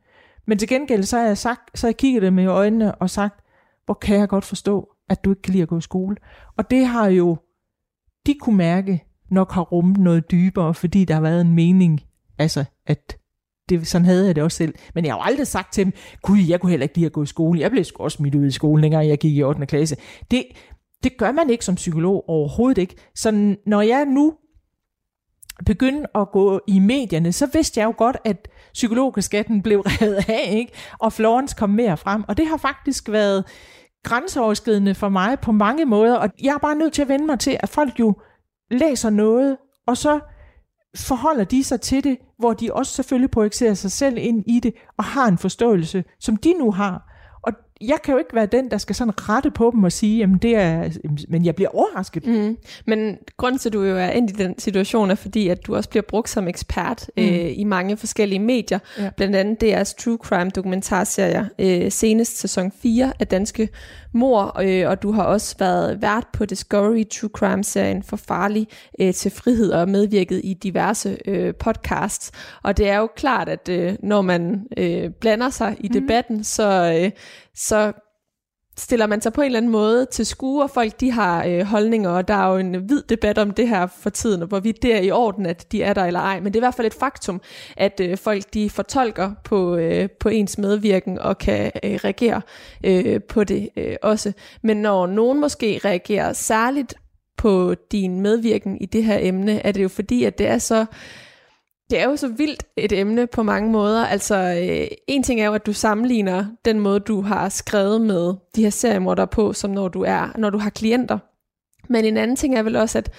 Men 0.47 0.59
til 0.59 0.69
gengæld, 0.69 1.03
så 1.03 1.19
har 1.19 1.25
jeg, 1.25 1.39
sagt, 1.39 1.79
så 1.79 1.87
har 1.87 1.89
jeg 1.89 1.97
kigget 1.97 2.23
dem 2.23 2.39
i 2.39 2.47
øjnene 2.47 2.95
og 2.95 3.11
sagt, 3.11 3.41
hvor 3.85 3.95
kan 3.95 4.19
jeg 4.19 4.29
godt 4.29 4.45
forstå, 4.45 4.89
at 5.09 5.25
du 5.25 5.31
ikke 5.31 5.42
kan 5.42 5.53
lide 5.53 5.62
at 5.62 5.68
gå 5.68 5.79
i 5.79 5.81
skole. 5.81 6.16
Og 6.57 6.71
det 6.71 6.87
har 6.87 7.07
jo, 7.07 7.37
de 8.27 8.35
kunne 8.40 8.57
mærke, 8.57 9.05
nok 9.31 9.53
har 9.53 9.62
rummet 9.62 9.99
noget 9.99 10.31
dybere, 10.31 10.75
fordi 10.75 11.05
der 11.05 11.14
har 11.14 11.21
været 11.21 11.40
en 11.40 11.55
mening, 11.55 12.01
altså 12.38 12.64
at 12.87 13.18
det, 13.68 13.87
sådan 13.87 14.05
havde 14.05 14.27
jeg 14.27 14.37
det 14.37 14.44
også 14.44 14.57
selv. 14.57 14.75
Men 14.94 15.05
jeg 15.05 15.12
har 15.12 15.18
jo 15.18 15.23
aldrig 15.23 15.47
sagt 15.47 15.73
til 15.73 15.85
dem, 15.85 15.92
gud, 16.23 16.38
jeg 16.38 16.61
kunne 16.61 16.71
heller 16.71 16.85
ikke 16.85 16.94
lide 16.94 17.07
at 17.07 17.12
gå 17.12 17.23
i 17.23 17.27
skole. 17.27 17.61
Jeg 17.61 17.71
blev 17.71 17.85
sgu 17.85 18.03
også 18.03 18.16
smidt 18.16 18.35
ud 18.35 18.47
i 18.47 18.51
skolen, 18.51 18.83
dengang 18.83 19.09
jeg 19.09 19.18
gik 19.18 19.37
i 19.37 19.42
8. 19.42 19.66
klasse. 19.66 19.97
Det, 20.31 20.44
det 21.03 21.16
gør 21.16 21.33
man 21.33 21.51
ikke 21.51 21.64
som 21.64 21.75
psykolog 21.75 22.29
overhovedet 22.29 22.79
ikke. 22.79 22.94
Så 23.14 23.57
når 23.66 23.81
jeg 23.81 24.05
nu 24.05 24.35
begyndte 25.66 26.16
at 26.16 26.31
gå 26.33 26.61
i 26.68 26.79
medierne, 26.79 27.33
så 27.33 27.47
vidste 27.53 27.81
jeg 27.81 27.87
jo 27.87 27.94
godt, 27.97 28.16
at 28.25 28.49
psykologskatten 28.73 29.62
blev 29.62 29.81
revet 29.87 30.25
af, 30.29 30.49
ikke? 30.53 30.73
og 30.99 31.12
Florence 31.12 31.57
kom 31.59 31.71
mere 31.71 31.97
frem. 31.97 32.25
Og 32.29 32.37
det 32.37 32.47
har 32.47 32.57
faktisk 32.57 33.09
været 33.09 33.44
grænseoverskridende 34.05 34.95
for 34.95 35.09
mig 35.09 35.41
på 35.41 35.53
mange 35.53 35.85
måder, 35.85 36.15
og 36.15 36.29
jeg 36.43 36.55
er 36.55 36.59
bare 36.59 36.75
nødt 36.75 36.93
til 36.93 37.03
at 37.03 37.09
vende 37.09 37.27
mig 37.27 37.39
til, 37.39 37.57
at 37.61 37.69
folk 37.69 38.01
jo 38.01 38.15
læser 38.71 39.11
noget, 39.11 39.57
og 39.87 39.97
så 39.97 40.21
forholder 40.97 41.45
de 41.45 41.65
sig 41.65 41.81
til 41.81 42.05
det, 42.05 42.19
hvor 42.39 42.53
de 42.53 42.73
også 42.73 42.93
selvfølgelig 42.93 43.31
projicerer 43.31 43.75
sig 43.75 43.93
selv 43.93 44.19
ind 44.19 44.45
i 44.47 44.61
det, 44.61 44.75
og 44.99 45.05
har 45.05 45.29
en 45.29 45.39
forståelse, 45.39 46.05
som 46.21 46.37
de 46.37 46.53
nu 46.53 46.73
har. 46.73 47.08
Jeg 47.81 47.99
kan 48.05 48.12
jo 48.12 48.19
ikke 48.19 48.35
være 48.35 48.47
den, 48.47 48.71
der 48.71 48.79
skal 48.79 48.97
sådan 48.97 49.29
rette 49.29 49.51
på 49.51 49.71
dem 49.75 49.85
og 49.85 49.93
sige, 49.93 50.19
jamen 50.19 50.38
det 50.38 50.57
er, 50.57 50.91
men 51.29 51.45
jeg 51.45 51.55
bliver 51.55 51.69
overrasket. 51.69 52.27
Mm. 52.27 52.57
Men 52.87 53.19
grunden 53.37 53.59
til, 53.59 53.69
at 53.69 53.73
du 53.73 53.83
jo 53.83 53.97
er 53.97 54.09
ind 54.09 54.31
i 54.31 54.33
den 54.33 54.59
situation, 54.59 55.11
er 55.11 55.14
fordi, 55.14 55.49
at 55.49 55.67
du 55.67 55.77
også 55.77 55.91
bliver 55.91 56.03
brugt 56.09 56.31
som 56.31 56.49
ekspert 56.49 57.11
mm. 57.17 57.23
øh, 57.23 57.59
i 57.59 57.64
mange 57.64 57.97
forskellige 57.97 58.38
medier. 58.38 58.79
Ja. 58.99 59.11
Blandt 59.17 59.37
andet 59.37 59.62
DR's 59.62 59.95
True 60.05 60.19
Crime 60.23 60.51
dokumentarserier. 60.51 61.45
Øh, 61.59 61.93
senest 61.93 62.38
sæson 62.38 62.73
4 62.83 63.12
af 63.21 63.27
Danske 63.27 63.69
Mor, 64.12 64.61
øh, 64.61 64.88
og 64.90 65.03
du 65.03 65.12
har 65.12 65.23
også 65.23 65.57
været 65.59 66.03
vært 66.03 66.27
på 66.33 66.44
Discovery 66.44 67.04
True 67.09 67.31
Crime-serien 67.31 68.02
For 68.02 68.17
Farlig 68.17 68.67
øh, 69.00 69.15
til 69.15 69.31
Frihed 69.31 69.73
og 69.73 69.88
medvirket 69.88 70.40
i 70.44 70.54
diverse 70.54 71.19
øh, 71.27 71.54
podcasts. 71.54 72.33
Og 72.63 72.77
det 72.77 72.88
er 72.88 72.98
jo 72.98 73.09
klart, 73.17 73.48
at 73.48 73.69
øh, 73.69 73.94
når 74.02 74.23
man 74.23 74.67
øh, 74.77 75.11
blander 75.11 75.50
sig 75.50 75.77
i 75.81 75.88
debatten, 75.88 76.37
mm. 76.37 76.42
så, 76.42 77.00
øh, 77.02 77.11
så 77.54 77.92
stiller 78.79 79.06
man 79.06 79.20
sig 79.20 79.33
på 79.33 79.40
en 79.40 79.46
eller 79.46 79.56
anden 79.58 79.72
måde 79.72 80.06
til 80.06 80.26
skue, 80.26 80.62
og 80.62 80.70
folk 80.70 81.00
de 81.00 81.10
har 81.10 81.44
øh, 81.44 81.60
holdninger, 81.60 82.10
og 82.10 82.29
der 82.29 82.35
er 82.35 82.52
jo 82.52 82.58
en 82.58 82.74
hvid 82.74 83.02
debat 83.02 83.38
om 83.38 83.50
det 83.50 83.68
her 83.68 83.87
for 83.87 84.10
tiden, 84.10 84.42
og 84.42 84.48
hvorvidt 84.48 84.83
det 84.83 84.94
er 84.94 85.00
i 85.00 85.10
orden, 85.10 85.46
at 85.46 85.72
de 85.72 85.83
er 85.83 85.94
der 85.94 86.04
eller 86.04 86.20
ej. 86.20 86.40
Men 86.40 86.46
det 86.46 86.56
er 86.56 86.60
i 86.60 86.66
hvert 86.66 86.74
fald 86.74 86.87
et 86.87 86.94
faktum, 86.94 87.40
at 87.76 88.00
øh, 88.00 88.18
folk 88.18 88.54
de 88.54 88.70
fortolker 88.70 89.31
på, 89.44 89.76
øh, 89.76 90.08
på 90.20 90.29
ens 90.29 90.58
medvirken 90.58 91.18
og 91.18 91.38
kan 91.38 91.72
øh, 91.85 91.94
reagere 92.04 92.42
øh, 92.85 93.22
på 93.22 93.44
det 93.44 93.68
øh, 93.76 93.96
også. 94.02 94.33
Men 94.62 94.76
når 94.76 95.06
nogen 95.06 95.40
måske 95.40 95.81
reagerer 95.85 96.33
særligt 96.33 96.94
på 97.37 97.74
din 97.92 98.20
medvirken 98.20 98.79
i 98.81 98.87
det 98.87 99.04
her 99.04 99.18
emne, 99.20 99.66
er 99.66 99.72
det 99.72 99.83
jo 99.83 99.88
fordi, 99.88 100.24
at 100.24 100.38
det 100.38 100.46
er 100.46 100.58
så 100.58 100.87
det 101.91 102.01
er 102.01 102.05
jo 102.05 102.17
så 102.17 102.29
vildt 102.29 102.65
et 102.77 102.93
emne 102.93 103.27
på 103.27 103.43
mange 103.43 103.71
måder. 103.73 104.07
Altså, 104.07 104.37
øh, 104.37 104.89
en 105.07 105.23
ting 105.23 105.41
er 105.41 105.47
jo, 105.47 105.55
at 105.55 105.67
du 105.67 105.73
sammenligner 105.73 106.47
den 106.65 106.81
måde, 106.81 107.01
du 107.01 107.21
har 107.21 107.49
skrevet 107.49 108.01
med 108.01 108.35
de 108.57 108.63
her 108.63 108.71
seriemordere 108.71 109.27
på, 109.27 109.53
som 109.53 109.71
når 109.71 109.89
du, 109.89 110.03
er, 110.03 110.39
når 110.39 110.51
du 110.51 110.59
har 110.59 110.71
klienter. 110.71 111.19
Men 111.89 112.05
en 112.05 112.17
anden 112.17 112.37
ting 112.37 112.55
er 112.55 112.63
vel 112.63 112.77
også, 112.77 112.99
at 112.99 113.11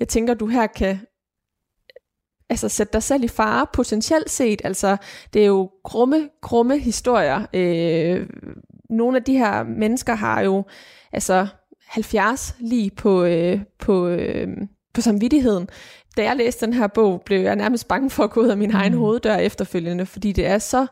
jeg 0.00 0.08
tænker, 0.08 0.34
at 0.34 0.40
du 0.40 0.46
her 0.46 0.66
kan 0.66 0.98
altså 2.50 2.68
sætte 2.68 2.92
dig 2.92 3.02
selv 3.02 3.24
i 3.24 3.28
fare 3.28 3.66
potentielt 3.72 4.30
set. 4.30 4.60
Altså, 4.64 4.96
det 5.32 5.42
er 5.42 5.46
jo 5.46 5.70
grumme, 5.84 6.28
grumme 6.42 6.78
historier. 6.78 7.46
Øh, 7.54 8.26
nogle 8.90 9.16
af 9.16 9.24
de 9.24 9.38
her 9.38 9.62
mennesker 9.62 10.14
har 10.14 10.40
jo 10.40 10.64
altså 11.12 11.46
70 11.86 12.56
lige 12.58 12.90
på, 12.90 13.24
øh, 13.24 13.60
på, 13.78 14.06
øh, 14.08 14.48
på 14.94 15.00
samvittigheden 15.00 15.68
da 16.16 16.22
jeg 16.22 16.36
læste 16.36 16.66
den 16.66 16.74
her 16.74 16.86
bog, 16.86 17.22
blev 17.22 17.40
jeg 17.40 17.56
nærmest 17.56 17.88
bange 17.88 18.10
for 18.10 18.24
at 18.24 18.30
gå 18.30 18.40
ud 18.40 18.48
af 18.48 18.56
min 18.56 18.70
mm. 18.70 18.76
egen 18.76 18.94
hoveddør 18.94 19.36
efterfølgende, 19.36 20.06
fordi 20.06 20.32
det 20.32 20.46
er 20.46 20.58
så 20.58 20.86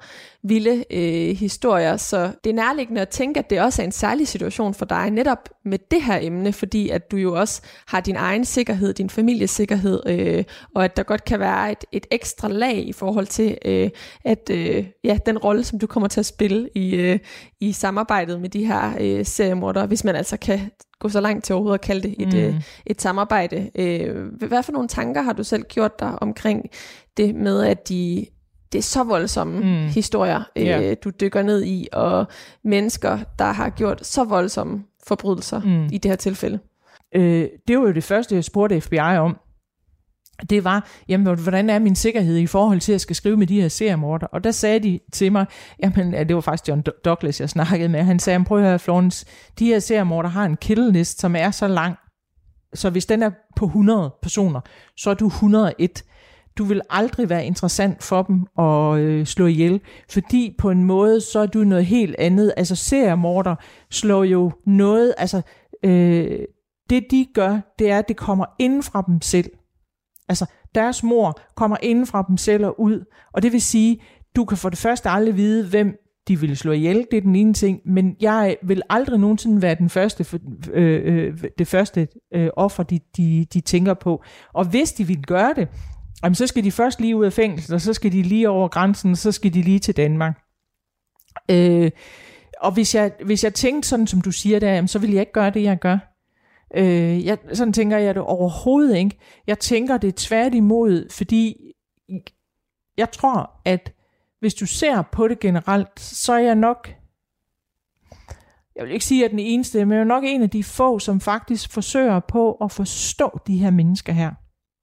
vilde 0.45 0.85
øh, 0.91 1.37
historier, 1.37 1.97
så 1.97 2.33
det 2.45 2.51
er 2.51 2.55
nærliggende 2.55 3.01
at 3.01 3.09
tænke, 3.09 3.39
at 3.39 3.51
det 3.51 3.61
også 3.61 3.83
er 3.83 3.87
en 3.87 3.93
særlig 3.93 4.29
situation 4.29 4.75
for 4.75 4.85
dig, 4.85 5.11
netop 5.11 5.49
med 5.65 5.79
det 5.91 6.03
her 6.03 6.19
emne, 6.23 6.53
fordi 6.53 6.89
at 6.89 7.11
du 7.11 7.17
jo 7.17 7.41
også 7.41 7.63
har 7.87 8.01
din 8.01 8.17
egen 8.17 8.45
sikkerhed, 8.45 8.95
din 8.95 9.11
families 9.11 9.51
sikkerhed, 9.51 10.03
øh, 10.07 10.45
og 10.75 10.85
at 10.85 10.97
der 10.97 11.03
godt 11.03 11.25
kan 11.25 11.41
være 11.41 11.73
et, 11.73 11.85
et 11.93 12.07
ekstra 12.11 12.49
lag 12.49 12.89
i 12.89 12.93
forhold 12.93 13.27
til, 13.27 13.59
øh, 13.65 13.91
at 14.25 14.51
øh, 14.51 14.87
ja, 15.05 15.19
den 15.27 15.39
rolle, 15.39 15.65
som 15.65 15.79
du 15.79 15.87
kommer 15.87 16.09
til 16.09 16.21
at 16.21 16.27
spille 16.27 16.69
i, 16.75 16.95
øh, 16.95 17.19
i 17.61 17.73
samarbejdet 17.73 18.41
med 18.41 18.49
de 18.49 18.67
her 18.67 18.93
øh, 19.01 19.27
seriemordere, 19.27 19.87
hvis 19.87 20.05
man 20.05 20.17
altså 20.17 20.37
kan 20.37 20.61
gå 20.99 21.09
så 21.09 21.21
langt 21.21 21.45
til 21.45 21.55
overhovedet 21.55 21.79
at 21.79 21.85
kalde 21.85 22.09
det 22.09 22.15
et, 22.19 22.33
mm. 22.33 22.39
øh, 22.39 22.63
et 22.87 23.03
samarbejde. 23.03 23.71
Øh, 23.75 24.27
hvad 24.49 24.63
for 24.63 24.73
nogle 24.73 24.89
tanker 24.89 25.23
har 25.23 25.33
du 25.33 25.45
selv 25.45 25.63
gjort 25.63 26.01
dig 26.01 26.23
omkring 26.23 26.71
det 27.17 27.35
med, 27.35 27.63
at 27.63 27.89
de 27.89 28.27
det 28.75 28.79
er 28.79 28.83
så 28.83 29.05
voldsomme 29.05 29.61
mm. 29.61 29.89
historier, 29.89 30.43
øh, 30.57 30.67
yeah. 30.67 30.97
du 31.05 31.11
dykker 31.11 31.43
ned 31.43 31.65
i, 31.65 31.89
og 31.93 32.27
mennesker, 32.65 33.19
der 33.39 33.53
har 33.53 33.71
gjort 33.71 34.07
så 34.07 34.25
voldsomme 34.25 34.85
forbrydelser 35.07 35.61
mm. 35.61 35.89
i 35.93 35.99
det 35.99 36.11
her 36.11 36.17
tilfælde. 36.17 36.59
Øh, 37.15 37.49
det 37.69 37.79
var 37.79 37.83
jo 37.83 37.93
det 37.93 38.05
første, 38.05 38.35
jeg 38.35 38.45
spurgte 38.45 38.81
FBI 38.81 38.99
om. 38.99 39.37
Det 40.51 40.65
var, 40.65 40.89
jamen, 41.09 41.39
hvordan 41.39 41.71
er 41.71 41.79
min 41.79 41.97
sikkerhed 41.97 42.39
i 42.39 42.47
forhold 42.47 42.81
til, 42.81 42.93
at 42.93 42.95
jeg 42.95 43.01
skal 43.01 43.17
skrive 43.17 43.37
med 43.37 43.47
de 43.47 43.61
her 43.61 43.69
seriemorder? 43.69 44.27
Og 44.27 44.45
der 44.45 44.51
sagde 44.51 44.79
de 44.79 45.01
til 45.13 45.33
mig, 45.33 45.47
jamen, 45.83 46.13
det 46.13 46.35
var 46.35 46.41
faktisk 46.41 46.69
John 46.69 46.83
Douglas, 47.05 47.41
jeg 47.41 47.51
snakkede 47.51 47.89
med. 47.89 48.03
Han 48.03 48.19
sagde, 48.19 48.45
prøv 48.45 48.59
at 48.59 48.65
høre, 48.65 48.79
Florence, 48.79 49.27
de 49.59 49.67
her 49.67 49.79
seriemorder 49.79 50.29
har 50.29 50.45
en 50.45 50.57
killelist, 50.57 51.21
som 51.21 51.37
er 51.37 51.51
så 51.51 51.69
lang, 51.69 51.97
så 52.75 52.91
hvis 52.91 53.07
den 53.07 53.23
er 53.23 53.31
på 53.57 53.65
100 53.65 54.15
personer, 54.23 54.61
så 54.97 55.11
er 55.11 55.15
du 55.15 55.27
101 55.27 56.05
du 56.59 56.65
vil 56.65 56.81
aldrig 56.91 57.29
være 57.29 57.47
interessant 57.47 58.03
for 58.03 58.23
dem 58.23 58.47
at 58.59 58.99
øh, 58.99 59.27
slå 59.27 59.47
ihjel, 59.47 59.81
fordi 60.11 60.55
på 60.59 60.71
en 60.71 60.85
måde, 60.85 61.21
så 61.21 61.39
er 61.39 61.47
du 61.47 61.65
noget 61.65 61.87
helt 61.87 62.17
andet. 62.19 62.55
Altså 62.57 62.77
seriemorder 62.77 63.55
slår 63.91 64.25
jo 64.25 64.53
noget, 64.67 65.15
altså 65.19 65.43
øh, 65.85 66.39
det 66.91 67.05
de 67.11 67.27
gør, 67.35 67.75
det 67.79 67.91
er, 67.91 67.99
at 67.99 68.09
det 68.09 68.17
kommer 68.17 68.45
inden 68.59 68.83
fra 68.83 69.05
dem 69.07 69.21
selv. 69.23 69.51
Altså 70.29 70.47
deres 70.75 71.03
mor 71.03 71.41
kommer 71.55 71.77
inden 71.83 72.07
fra 72.07 72.25
dem 72.29 72.37
selv 72.37 72.67
og 72.67 72.81
ud, 72.81 73.05
og 73.33 73.43
det 73.43 73.53
vil 73.53 73.63
sige, 73.63 74.01
du 74.37 74.45
kan 74.45 74.59
for 74.59 74.69
det 74.69 74.79
første 74.79 75.09
aldrig 75.09 75.37
vide, 75.37 75.69
hvem 75.69 75.97
de 76.29 76.41
ville 76.41 76.57
slå 76.57 76.73
ihjel, 76.73 77.07
det 77.11 77.17
er 77.17 77.21
den 77.21 77.37
ene 77.37 77.53
ting, 77.53 77.81
men 77.85 78.17
jeg 78.21 78.57
vil 78.63 78.83
aldrig 78.91 79.19
nogensinde 79.19 79.63
være 79.63 79.75
den 79.75 79.89
første, 79.89 80.39
øh, 80.73 81.03
øh, 81.05 81.45
det 81.59 81.67
første 81.67 82.09
øh, 82.35 82.51
offer, 82.57 82.83
de, 82.83 83.01
de, 83.17 83.47
de 83.55 83.61
tænker 83.61 83.95
på. 83.95 84.23
Og 84.53 84.65
hvis 84.65 84.93
de 84.93 85.07
ville 85.07 85.23
gøre 85.23 85.55
det, 85.57 85.69
Jamen, 86.23 86.35
så 86.35 86.47
skal 86.47 86.65
de 86.65 86.73
først 86.73 87.01
lige 87.01 87.17
ud 87.17 87.25
af 87.25 87.33
fængsel, 87.33 87.75
og 87.75 87.81
så 87.81 87.93
skal 87.93 88.13
de 88.13 88.23
lige 88.23 88.49
over 88.49 88.69
grænsen, 88.69 89.11
og 89.11 89.17
så 89.17 89.33
skal 89.33 89.55
de 89.55 89.63
lige 89.63 89.79
til 89.79 89.97
Danmark. 89.97 90.41
Øh, 91.51 91.91
og 92.61 92.73
hvis 92.73 92.95
jeg, 92.95 93.13
hvis 93.25 93.45
jeg 93.45 93.55
tænkte 93.55 93.89
sådan, 93.89 94.07
som 94.07 94.21
du 94.21 94.31
siger 94.33 94.59
der, 94.59 94.75
jamen, 94.75 94.89
så 94.89 94.99
vil 94.99 95.11
jeg 95.11 95.21
ikke 95.21 95.33
gøre 95.33 95.51
det, 95.51 95.63
jeg 95.63 95.79
gør. 95.79 95.99
Øh, 96.77 97.25
jeg, 97.25 97.39
sådan 97.53 97.73
tænker 97.73 97.99
jeg 97.99 98.15
det 98.15 98.23
overhovedet 98.23 98.97
ikke. 98.97 99.19
Jeg 99.47 99.59
tænker 99.59 99.97
det 99.97 100.15
tværtimod, 100.15 101.11
fordi 101.11 101.57
jeg 102.97 103.11
tror, 103.11 103.51
at 103.65 103.93
hvis 104.41 104.55
du 104.55 104.67
ser 104.67 105.03
på 105.03 105.29
det 105.29 105.41
generelt, 105.41 106.01
så 106.01 106.33
er 106.33 106.39
jeg 106.39 106.55
nok, 106.55 106.95
jeg 108.77 108.85
vil 108.85 108.93
ikke 108.93 109.05
sige, 109.05 109.25
at 109.25 109.31
den 109.31 109.39
eneste, 109.39 109.85
men 109.85 109.93
jeg 109.93 110.01
er 110.01 110.05
nok 110.05 110.25
en 110.27 110.43
af 110.43 110.51
de 110.51 110.65
få, 110.65 110.99
som 110.99 111.21
faktisk 111.21 111.73
forsøger 111.73 112.21
på 112.21 112.53
at 112.53 112.73
forstå 112.73 113.41
de 113.47 113.59
her 113.59 113.71
mennesker 113.71 114.13
her 114.13 114.31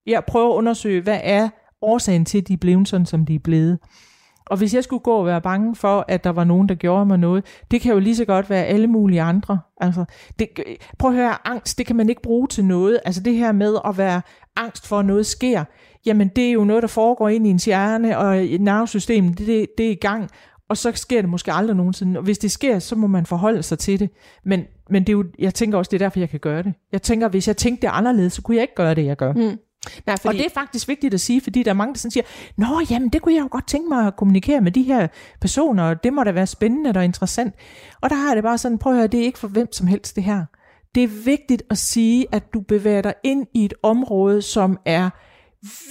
jeg 0.08 0.24
prøver 0.28 0.50
at 0.50 0.56
undersøge, 0.56 1.02
hvad 1.02 1.20
er 1.24 1.50
årsagen 1.82 2.26
til, 2.26 2.38
at 2.38 2.48
de 2.48 2.54
er 2.54 2.58
blevet 2.58 2.88
sådan, 2.88 3.06
som 3.06 3.26
de 3.26 3.36
er 3.36 3.40
blevet. 3.40 3.80
Og 4.46 4.58
hvis 4.58 4.74
jeg 4.74 4.84
skulle 4.84 5.04
gå 5.04 5.14
og 5.14 5.26
være 5.26 5.42
bange 5.42 5.76
for, 5.76 6.06
at 6.08 6.24
der 6.24 6.30
var 6.30 6.44
nogen, 6.44 6.70
der 6.70 6.76
gjorde 6.76 7.06
mig 7.06 7.20
noget, 7.20 7.46
det 7.72 7.82
kan 7.82 7.94
jo 7.94 8.00
lige 8.00 8.16
så 8.16 8.26
godt 8.26 8.50
være 8.50 8.66
alle 8.66 8.88
mulige 8.88 9.22
andre. 9.22 9.60
Altså, 9.82 10.06
det, 10.40 10.48
prøv 11.00 11.12
at 11.12 11.18
høre, 11.18 11.48
angst, 11.48 11.78
det 11.78 11.86
kan 11.86 11.96
man 11.96 12.10
ikke 12.10 12.22
bruge 12.22 12.48
til 12.48 12.66
noget. 12.66 13.00
Altså 13.06 13.24
det 13.24 13.34
her 13.34 13.52
med 13.52 13.78
at 13.86 13.98
være 13.98 14.22
angst 14.56 14.88
for, 14.88 15.00
at 15.00 15.06
noget 15.06 15.26
sker, 15.26 15.64
jamen 16.06 16.28
det 16.28 16.48
er 16.48 16.52
jo 16.52 16.64
noget, 16.64 16.82
der 16.82 16.88
foregår 16.88 17.30
ind 17.30 17.48
i 17.48 17.50
ens 17.50 17.66
hjerne, 17.66 18.18
og 18.18 18.36
nervesystemet, 18.60 19.38
det, 19.38 19.48
det, 19.48 19.68
det 19.78 19.86
er 19.86 19.92
i 19.92 19.96
gang, 20.02 20.30
og 20.70 20.78
så 20.78 20.92
sker 20.96 21.22
det 21.22 21.30
måske 21.30 21.54
aldrig 21.54 21.78
nogensinde. 21.78 22.20
Og 22.20 22.24
hvis 22.24 22.38
det 22.38 22.52
sker, 22.52 22.80
så 22.80 22.96
må 22.96 23.08
man 23.08 23.26
forholde 23.26 23.64
sig 23.64 23.80
til 23.80 24.00
det. 24.00 24.10
Men, 24.46 24.64
men 24.90 25.02
det 25.02 25.10
er 25.10 25.14
jo, 25.14 25.26
jeg 25.40 25.54
tænker 25.54 25.78
også, 25.78 25.90
det 25.90 26.02
er 26.02 26.06
derfor, 26.06 26.20
jeg 26.20 26.30
kan 26.30 26.40
gøre 26.40 26.64
det. 26.64 26.74
Jeg 26.92 27.02
tænker, 27.02 27.28
hvis 27.28 27.48
jeg 27.48 27.58
tænkte 27.58 27.82
det 27.88 27.94
anderledes, 27.94 28.34
så 28.34 28.42
kunne 28.42 28.56
jeg 28.56 28.62
ikke 28.62 28.76
gøre 28.76 28.96
det, 28.96 29.06
jeg 29.06 29.18
gør. 29.18 29.34
Mm. 29.34 29.58
Nej, 30.06 30.18
fordi... 30.18 30.28
Og 30.28 30.34
det 30.34 30.46
er 30.46 30.50
faktisk 30.54 30.88
vigtigt 30.88 31.14
at 31.14 31.22
sige, 31.22 31.42
fordi 31.42 31.64
der 31.64 31.72
er 31.72 31.76
mange, 31.76 31.94
der 31.94 31.98
sådan 31.98 32.12
siger, 32.12 32.24
Nå, 32.58 32.82
jamen, 32.90 33.10
det 33.10 33.22
kunne 33.22 33.36
jeg 33.36 33.42
jo 33.42 33.48
godt 33.52 33.68
tænke 33.68 33.90
mig 33.90 34.08
at 34.08 34.16
kommunikere 34.16 34.62
med 34.62 34.72
de 34.72 34.84
her 34.84 35.08
personer, 35.42 35.84
og 35.84 36.04
det 36.04 36.14
må 36.14 36.24
da 36.24 36.32
være 36.32 36.48
spændende 36.48 36.92
og 36.96 37.06
interessant. 37.06 37.56
Og 38.02 38.10
der 38.10 38.16
har 38.16 38.36
det 38.36 38.44
bare 38.44 38.58
sådan, 38.58 38.78
prøv 38.78 38.94
at 38.94 38.98
høre, 38.98 39.08
det 39.08 39.20
er 39.20 39.24
ikke 39.24 39.40
for 39.40 39.48
hvem 39.48 39.74
som 39.74 39.88
helst 39.88 40.16
det 40.16 40.24
her. 40.24 40.46
Det 40.96 41.04
er 41.04 41.24
vigtigt 41.26 41.64
at 41.70 41.78
sige, 41.78 42.26
at 42.32 42.54
du 42.54 42.62
bevæger 42.62 43.02
dig 43.02 43.14
ind 43.24 43.48
i 43.54 43.66
et 43.66 43.74
område, 43.84 44.42
som 44.42 44.78
er 44.86 45.10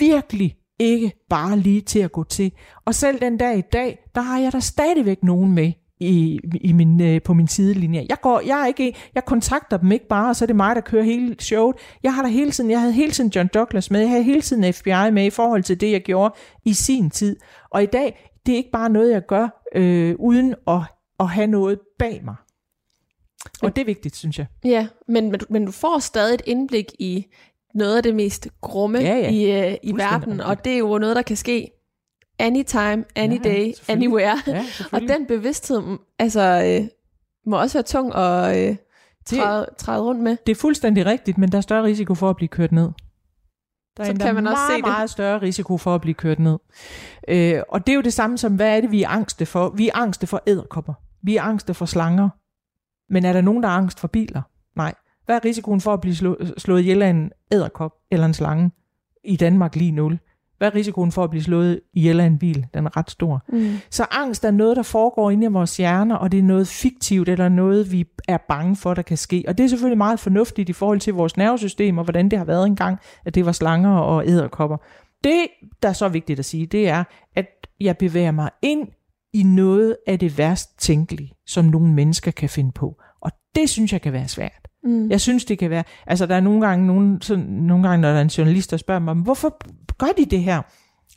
virkelig 0.00 0.56
ikke 0.78 1.12
bare 1.30 1.58
lige 1.58 1.80
til 1.80 1.98
at 1.98 2.12
gå 2.12 2.24
til. 2.24 2.52
Og 2.84 2.94
selv 2.94 3.20
den 3.20 3.36
dag 3.36 3.58
i 3.58 3.62
dag, 3.72 3.98
der 4.14 4.20
har 4.20 4.38
jeg 4.38 4.52
der 4.52 4.60
stadigvæk 4.60 5.22
nogen 5.22 5.52
med, 5.52 5.72
i, 6.00 6.40
i 6.60 6.72
min, 6.72 7.00
øh, 7.00 7.22
på 7.22 7.34
min 7.34 7.48
sidelinje. 7.48 8.06
Jeg, 8.08 8.16
går, 8.22 8.40
jeg, 8.46 8.62
er 8.62 8.66
ikke, 8.66 8.94
jeg 9.14 9.24
kontakter 9.24 9.76
dem 9.76 9.92
ikke 9.92 10.08
bare, 10.08 10.28
og 10.28 10.36
så 10.36 10.44
er 10.44 10.46
det 10.46 10.56
mig, 10.56 10.74
der 10.74 10.80
kører 10.80 11.04
hele 11.04 11.36
showet. 11.40 11.76
Jeg 12.02 12.14
har 12.14 12.22
der 12.22 12.28
hele 12.28 12.50
tiden, 12.50 12.70
jeg 12.70 12.80
havde 12.80 12.92
hele 12.92 13.12
tiden 13.12 13.30
John 13.36 13.48
Douglas 13.54 13.90
med, 13.90 14.00
jeg 14.00 14.08
havde 14.08 14.22
hele 14.22 14.42
tiden 14.42 14.72
FBI 14.72 15.10
med 15.12 15.24
i 15.24 15.30
forhold 15.30 15.62
til 15.62 15.80
det, 15.80 15.92
jeg 15.92 16.02
gjorde 16.02 16.34
i 16.64 16.72
sin 16.72 17.10
tid. 17.10 17.36
Og 17.70 17.82
i 17.82 17.86
dag, 17.86 18.30
det 18.46 18.52
er 18.52 18.56
ikke 18.56 18.70
bare 18.70 18.90
noget, 18.90 19.12
jeg 19.12 19.26
gør, 19.26 19.62
øh, 19.74 20.14
uden 20.18 20.54
at, 20.68 20.80
at 21.20 21.28
have 21.28 21.46
noget 21.46 21.78
bag 21.98 22.20
mig. 22.24 22.34
Og 23.62 23.76
det 23.76 23.82
er 23.82 23.86
vigtigt, 23.86 24.16
synes 24.16 24.38
jeg. 24.38 24.46
Ja, 24.64 24.86
men, 25.08 25.30
men, 25.30 25.40
men 25.50 25.64
du 25.64 25.72
får 25.72 25.98
stadig 25.98 26.34
et 26.34 26.42
indblik 26.46 26.92
i 26.98 27.26
noget 27.74 27.96
af 27.96 28.02
det 28.02 28.14
mest 28.14 28.48
grumme 28.60 28.98
ja, 28.98 29.16
ja. 29.16 29.30
i, 29.30 29.70
øh, 29.70 29.76
i 29.82 29.96
verden, 29.96 30.40
og 30.40 30.64
det 30.64 30.72
er 30.72 30.78
jo 30.78 30.98
noget, 30.98 31.16
der 31.16 31.22
kan 31.22 31.36
ske 31.36 31.70
anytime, 32.40 33.04
any 33.16 33.44
ja, 33.44 33.50
day, 33.50 33.72
anywhere. 33.88 34.42
Ja, 34.46 34.64
og 34.92 35.00
den 35.00 35.26
bevidsthed, 35.26 35.82
altså, 36.18 36.78
øh, 36.80 36.88
må 37.46 37.60
også 37.60 37.78
være 37.78 37.82
tung 37.82 38.14
at 38.14 38.68
øh, 38.70 38.76
træde, 39.26 39.66
træde 39.78 40.02
rundt 40.02 40.20
med. 40.20 40.36
Det 40.46 40.52
er 40.52 40.60
fuldstændig 40.60 41.06
rigtigt, 41.06 41.38
men 41.38 41.52
der 41.52 41.58
er 41.58 41.62
større 41.62 41.82
risiko 41.82 42.14
for 42.14 42.30
at 42.30 42.36
blive 42.36 42.48
kørt 42.48 42.72
ned. 42.72 42.90
Der 43.96 44.04
er 44.04 44.06
så 44.06 44.14
kan 44.20 44.34
man 44.34 44.46
også 44.46 44.56
meget, 44.56 44.70
se 44.70 44.76
det. 44.76 44.84
meget 44.84 45.10
større 45.10 45.42
risiko 45.42 45.78
for 45.78 45.94
at 45.94 46.00
blive 46.00 46.14
kørt 46.14 46.38
ned. 46.38 46.58
Øh, 47.28 47.62
og 47.68 47.86
det 47.86 47.92
er 47.92 47.96
jo 47.96 48.02
det 48.02 48.12
samme 48.12 48.38
som, 48.38 48.56
hvad 48.56 48.76
er 48.76 48.80
det, 48.80 48.90
vi 48.90 49.02
er 49.02 49.08
angste 49.08 49.46
for? 49.46 49.68
Vi 49.68 49.88
er 49.88 49.92
angste 49.94 50.26
for 50.26 50.42
æderkopper. 50.46 50.94
Vi 51.22 51.36
er 51.36 51.42
angste 51.42 51.74
for 51.74 51.86
slanger. 51.86 52.28
Men 53.12 53.24
er 53.24 53.32
der 53.32 53.40
nogen, 53.40 53.62
der 53.62 53.68
er 53.68 53.72
angst 53.72 54.00
for 54.00 54.08
biler? 54.08 54.42
Nej. 54.76 54.94
Hvad 55.24 55.36
er 55.36 55.44
risikoen 55.44 55.80
for 55.80 55.92
at 55.92 56.00
blive 56.00 56.16
slå, 56.16 56.36
slået 56.58 56.80
ihjel 56.80 57.02
af 57.02 57.08
en 57.08 57.32
æderkop 57.52 57.92
eller 58.10 58.26
en 58.26 58.34
slange? 58.34 58.70
I 59.24 59.36
Danmark 59.36 59.76
lige 59.76 59.92
nul. 59.92 60.18
Hvad 60.60 60.68
er 60.68 60.74
risikoen 60.74 61.12
for 61.12 61.24
at 61.24 61.30
blive 61.30 61.42
slået 61.42 61.80
ihjel 61.94 62.20
af 62.20 62.24
en 62.24 62.38
bil? 62.38 62.66
Den 62.74 62.86
er 62.86 62.96
ret 62.96 63.10
stor. 63.10 63.44
Mm. 63.48 63.76
Så 63.90 64.06
angst 64.10 64.44
er 64.44 64.50
noget, 64.50 64.76
der 64.76 64.82
foregår 64.82 65.30
inde 65.30 65.46
i 65.46 65.48
vores 65.48 65.76
hjerner, 65.76 66.16
og 66.16 66.32
det 66.32 66.38
er 66.38 66.42
noget 66.42 66.68
fiktivt, 66.68 67.28
eller 67.28 67.48
noget, 67.48 67.92
vi 67.92 68.04
er 68.28 68.36
bange 68.48 68.76
for, 68.76 68.94
der 68.94 69.02
kan 69.02 69.16
ske. 69.16 69.44
Og 69.48 69.58
det 69.58 69.64
er 69.64 69.68
selvfølgelig 69.68 69.98
meget 69.98 70.20
fornuftigt 70.20 70.68
i 70.68 70.72
forhold 70.72 71.00
til 71.00 71.14
vores 71.14 71.36
nervesystem, 71.36 71.98
og 71.98 72.04
hvordan 72.04 72.28
det 72.28 72.38
har 72.38 72.44
været 72.44 72.66
engang, 72.66 72.98
at 73.24 73.34
det 73.34 73.46
var 73.46 73.52
slanger 73.52 73.90
og 73.90 74.26
æderkopper. 74.26 74.76
Det, 75.24 75.46
der 75.82 75.88
er 75.88 75.92
så 75.92 76.08
vigtigt 76.08 76.38
at 76.38 76.44
sige, 76.44 76.66
det 76.66 76.88
er, 76.88 77.04
at 77.36 77.46
jeg 77.80 77.98
bevæger 77.98 78.30
mig 78.30 78.50
ind 78.62 78.88
i 79.32 79.42
noget 79.42 79.96
af 80.06 80.18
det 80.18 80.38
værst 80.38 80.78
tænkelige, 80.78 81.32
som 81.46 81.64
nogle 81.64 81.92
mennesker 81.94 82.30
kan 82.30 82.48
finde 82.48 82.72
på. 82.72 82.96
Og 83.20 83.30
det 83.54 83.70
synes 83.70 83.92
jeg 83.92 84.02
kan 84.02 84.12
være 84.12 84.28
svært. 84.28 84.69
Mm. 84.84 85.10
Jeg 85.10 85.20
synes, 85.20 85.44
det 85.44 85.58
kan 85.58 85.70
være... 85.70 85.84
Altså, 86.06 86.26
der 86.26 86.34
er 86.34 86.40
nogle 86.40 86.66
gange, 86.66 86.86
nogle, 86.86 87.18
sådan, 87.22 87.44
nogle 87.44 87.88
gange 87.88 88.02
når 88.02 88.08
der 88.08 88.16
er 88.16 88.22
en 88.22 88.28
journalist, 88.28 88.70
der 88.70 88.76
spørger 88.76 89.00
mig, 89.00 89.14
hvorfor 89.14 89.58
gør 89.98 90.12
de 90.16 90.24
det 90.24 90.42
her? 90.42 90.62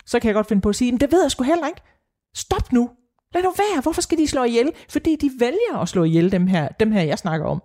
Så 0.05 0.19
kan 0.19 0.27
jeg 0.27 0.35
godt 0.35 0.47
finde 0.47 0.61
på 0.61 0.69
at 0.69 0.75
sige, 0.75 0.91
men 0.91 0.99
det 0.99 1.11
ved 1.11 1.21
jeg 1.21 1.31
sgu 1.31 1.43
heller 1.43 1.67
ikke. 1.67 1.81
Stop 2.35 2.73
nu. 2.73 2.89
Lad 3.33 3.43
nu 3.43 3.53
være. 3.57 3.81
Hvorfor 3.81 4.01
skal 4.01 4.17
de 4.17 4.27
slå 4.27 4.43
ihjel? 4.43 4.71
Fordi 4.89 5.15
de 5.15 5.31
vælger 5.39 5.77
at 5.81 5.89
slå 5.89 6.03
ihjel, 6.03 6.31
dem 6.31 6.47
her, 6.47 6.67
dem 6.67 6.91
her 6.91 7.01
jeg 7.01 7.17
snakker 7.17 7.45
om. 7.45 7.61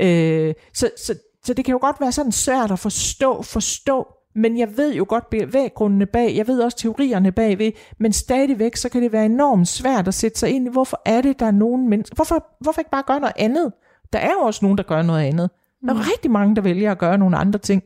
Øh, 0.00 0.54
så, 0.74 0.90
så, 0.96 1.14
så 1.44 1.54
det 1.54 1.64
kan 1.64 1.72
jo 1.72 1.78
godt 1.80 2.00
være 2.00 2.12
sådan 2.12 2.32
svært 2.32 2.70
at 2.70 2.78
forstå, 2.78 3.42
forstå, 3.42 4.06
men 4.34 4.58
jeg 4.58 4.76
ved 4.76 4.94
jo 4.94 5.06
godt 5.08 5.30
bevæggrundene 5.30 6.06
bag, 6.06 6.36
jeg 6.36 6.46
ved 6.46 6.60
også 6.60 6.76
teorierne 6.76 7.32
bagved, 7.32 7.72
men 7.98 8.12
stadigvæk, 8.12 8.76
så 8.76 8.88
kan 8.88 9.02
det 9.02 9.12
være 9.12 9.26
enormt 9.26 9.68
svært 9.68 10.08
at 10.08 10.14
sætte 10.14 10.38
sig 10.38 10.50
ind 10.50 10.66
i, 10.66 10.70
hvorfor 10.70 11.02
er 11.04 11.20
det, 11.20 11.40
der 11.40 11.46
er 11.46 11.50
nogen 11.50 11.88
mennesker, 11.88 12.14
hvorfor, 12.14 12.46
hvorfor 12.60 12.80
ikke 12.80 12.90
bare 12.90 13.02
gøre 13.06 13.20
noget 13.20 13.34
andet? 13.36 13.72
Der 14.16 14.22
er 14.22 14.30
jo 14.32 14.40
også 14.40 14.64
nogen, 14.64 14.78
der 14.78 14.84
gør 14.84 15.02
noget 15.02 15.24
andet. 15.24 15.50
Der 15.86 15.90
er 15.90 15.94
Mm. 15.94 16.00
rigtig 16.12 16.30
mange, 16.30 16.56
der 16.56 16.62
vælger 16.62 16.90
at 16.90 16.98
gøre 16.98 17.18
nogle 17.18 17.36
andre 17.36 17.58
ting, 17.58 17.82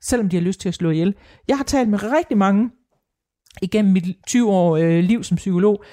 selvom 0.00 0.28
de 0.28 0.36
har 0.36 0.42
lyst 0.42 0.60
til 0.60 0.68
at 0.68 0.74
slå 0.74 0.90
ihjel. 0.90 1.14
Jeg 1.48 1.56
har 1.56 1.64
talt 1.64 1.88
med 1.88 1.98
rigtig 2.02 2.36
mange 2.38 2.70
igennem 3.62 3.92
mit 3.92 4.04
20 4.26 4.50
år 4.50 4.76
øh, 4.76 4.98
liv 5.04 5.22
som 5.24 5.36
psykolog, 5.36 5.84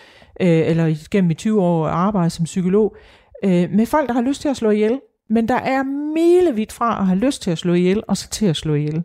øh, 0.42 0.48
eller 0.48 0.86
igennem 0.86 1.28
mit 1.28 1.38
20 1.38 1.62
år 1.62 1.88
arbejde 1.88 2.30
som 2.30 2.46
psykolog, 2.46 2.96
øh, 3.44 3.70
med 3.72 3.86
folk, 3.86 4.08
der 4.08 4.14
har 4.14 4.22
lyst 4.22 4.42
til 4.42 4.50
at 4.50 4.58
slå 4.58 4.70
ihjel. 4.70 5.00
Men 5.30 5.48
der 5.48 5.56
er 5.60 5.84
milevidt 6.14 6.72
fra 6.72 7.00
at 7.00 7.06
have 7.08 7.20
lyst 7.20 7.42
til 7.42 7.52
at 7.52 7.58
slå 7.58 7.74
ihjel, 7.74 8.04
og 8.08 8.18
så 8.18 8.30
til 8.30 8.46
at 8.46 8.56
slå 8.56 8.74
ihjel. 8.74 9.04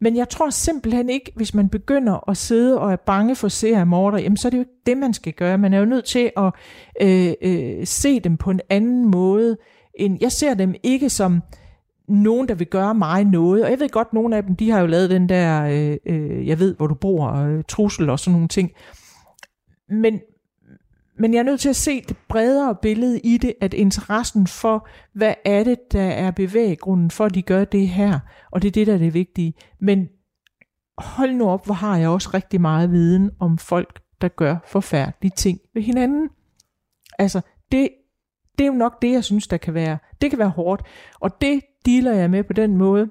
Men 0.00 0.16
jeg 0.16 0.28
tror 0.28 0.50
simpelthen 0.50 1.08
ikke, 1.08 1.32
hvis 1.36 1.54
man 1.54 1.68
begynder 1.68 2.30
at 2.30 2.36
sidde 2.36 2.80
og 2.80 2.92
er 2.92 2.96
bange 2.96 3.36
for 3.36 3.48
seriemorder, 3.48 4.18
jamen 4.18 4.36
så 4.36 4.48
er 4.48 4.50
det 4.50 4.56
jo 4.56 4.62
ikke 4.62 4.80
det, 4.86 4.98
man 4.98 5.14
skal 5.14 5.32
gøre. 5.32 5.58
Man 5.58 5.72
er 5.74 5.78
jo 5.78 5.84
nødt 5.84 6.04
til 6.04 6.30
at 6.36 6.52
øh, 7.02 7.32
øh, 7.42 7.86
se 7.86 8.20
dem 8.20 8.36
på 8.36 8.50
en 8.50 8.60
anden 8.70 9.10
måde 9.10 9.56
en, 9.94 10.20
jeg 10.20 10.32
ser 10.32 10.54
dem 10.54 10.74
ikke 10.82 11.10
som 11.10 11.42
nogen, 12.08 12.48
der 12.48 12.54
vil 12.54 12.66
gøre 12.66 12.94
mig 12.94 13.24
noget. 13.24 13.64
Og 13.64 13.70
jeg 13.70 13.80
ved 13.80 13.88
godt, 13.88 14.12
nogle 14.12 14.36
af 14.36 14.42
dem, 14.42 14.56
de 14.56 14.70
har 14.70 14.80
jo 14.80 14.86
lavet 14.86 15.10
den 15.10 15.28
der, 15.28 15.64
øh, 15.64 15.96
øh, 16.06 16.46
jeg 16.46 16.58
ved, 16.58 16.76
hvor 16.76 16.86
du 16.86 16.94
bor, 16.94 17.32
øh, 17.32 17.64
trussel 17.68 18.10
og 18.10 18.18
sådan 18.18 18.32
nogle 18.32 18.48
ting. 18.48 18.70
Men, 19.88 20.20
men 21.18 21.34
jeg 21.34 21.38
er 21.38 21.44
nødt 21.44 21.60
til 21.60 21.68
at 21.68 21.76
se 21.76 22.00
det 22.00 22.16
bredere 22.28 22.76
billede 22.82 23.20
i 23.20 23.38
det, 23.38 23.54
at 23.60 23.74
interessen 23.74 24.46
for, 24.46 24.88
hvad 25.14 25.34
er 25.44 25.64
det, 25.64 25.78
der 25.92 26.02
er 26.02 26.30
bevæggrunden 26.30 27.10
for, 27.10 27.24
at 27.24 27.34
de 27.34 27.42
gør 27.42 27.64
det 27.64 27.88
her, 27.88 28.18
og 28.50 28.62
det 28.62 28.68
er 28.68 28.72
det, 28.72 28.86
der 28.86 28.94
er 28.94 28.98
det 28.98 29.14
vigtige. 29.14 29.54
Men 29.80 30.08
hold 30.98 31.32
nu 31.32 31.48
op, 31.48 31.64
hvor 31.64 31.74
har 31.74 31.96
jeg 31.96 32.08
også 32.08 32.30
rigtig 32.34 32.60
meget 32.60 32.92
viden 32.92 33.30
om 33.40 33.58
folk, 33.58 34.00
der 34.20 34.28
gør 34.28 34.56
forfærdelige 34.66 35.32
ting 35.36 35.58
ved 35.74 35.82
hinanden. 35.82 36.28
Altså, 37.18 37.40
det, 37.72 37.88
det 38.58 38.64
er 38.64 38.68
jo 38.68 38.72
nok 38.72 39.02
det, 39.02 39.12
jeg 39.12 39.24
synes, 39.24 39.46
der 39.46 39.56
kan 39.56 39.74
være. 39.74 39.98
Det 40.20 40.30
kan 40.30 40.38
være 40.38 40.48
hårdt, 40.48 40.82
og 41.20 41.40
det 41.40 41.60
dealer 41.86 42.12
jeg 42.12 42.30
med 42.30 42.44
på 42.44 42.52
den 42.52 42.76
måde, 42.76 43.08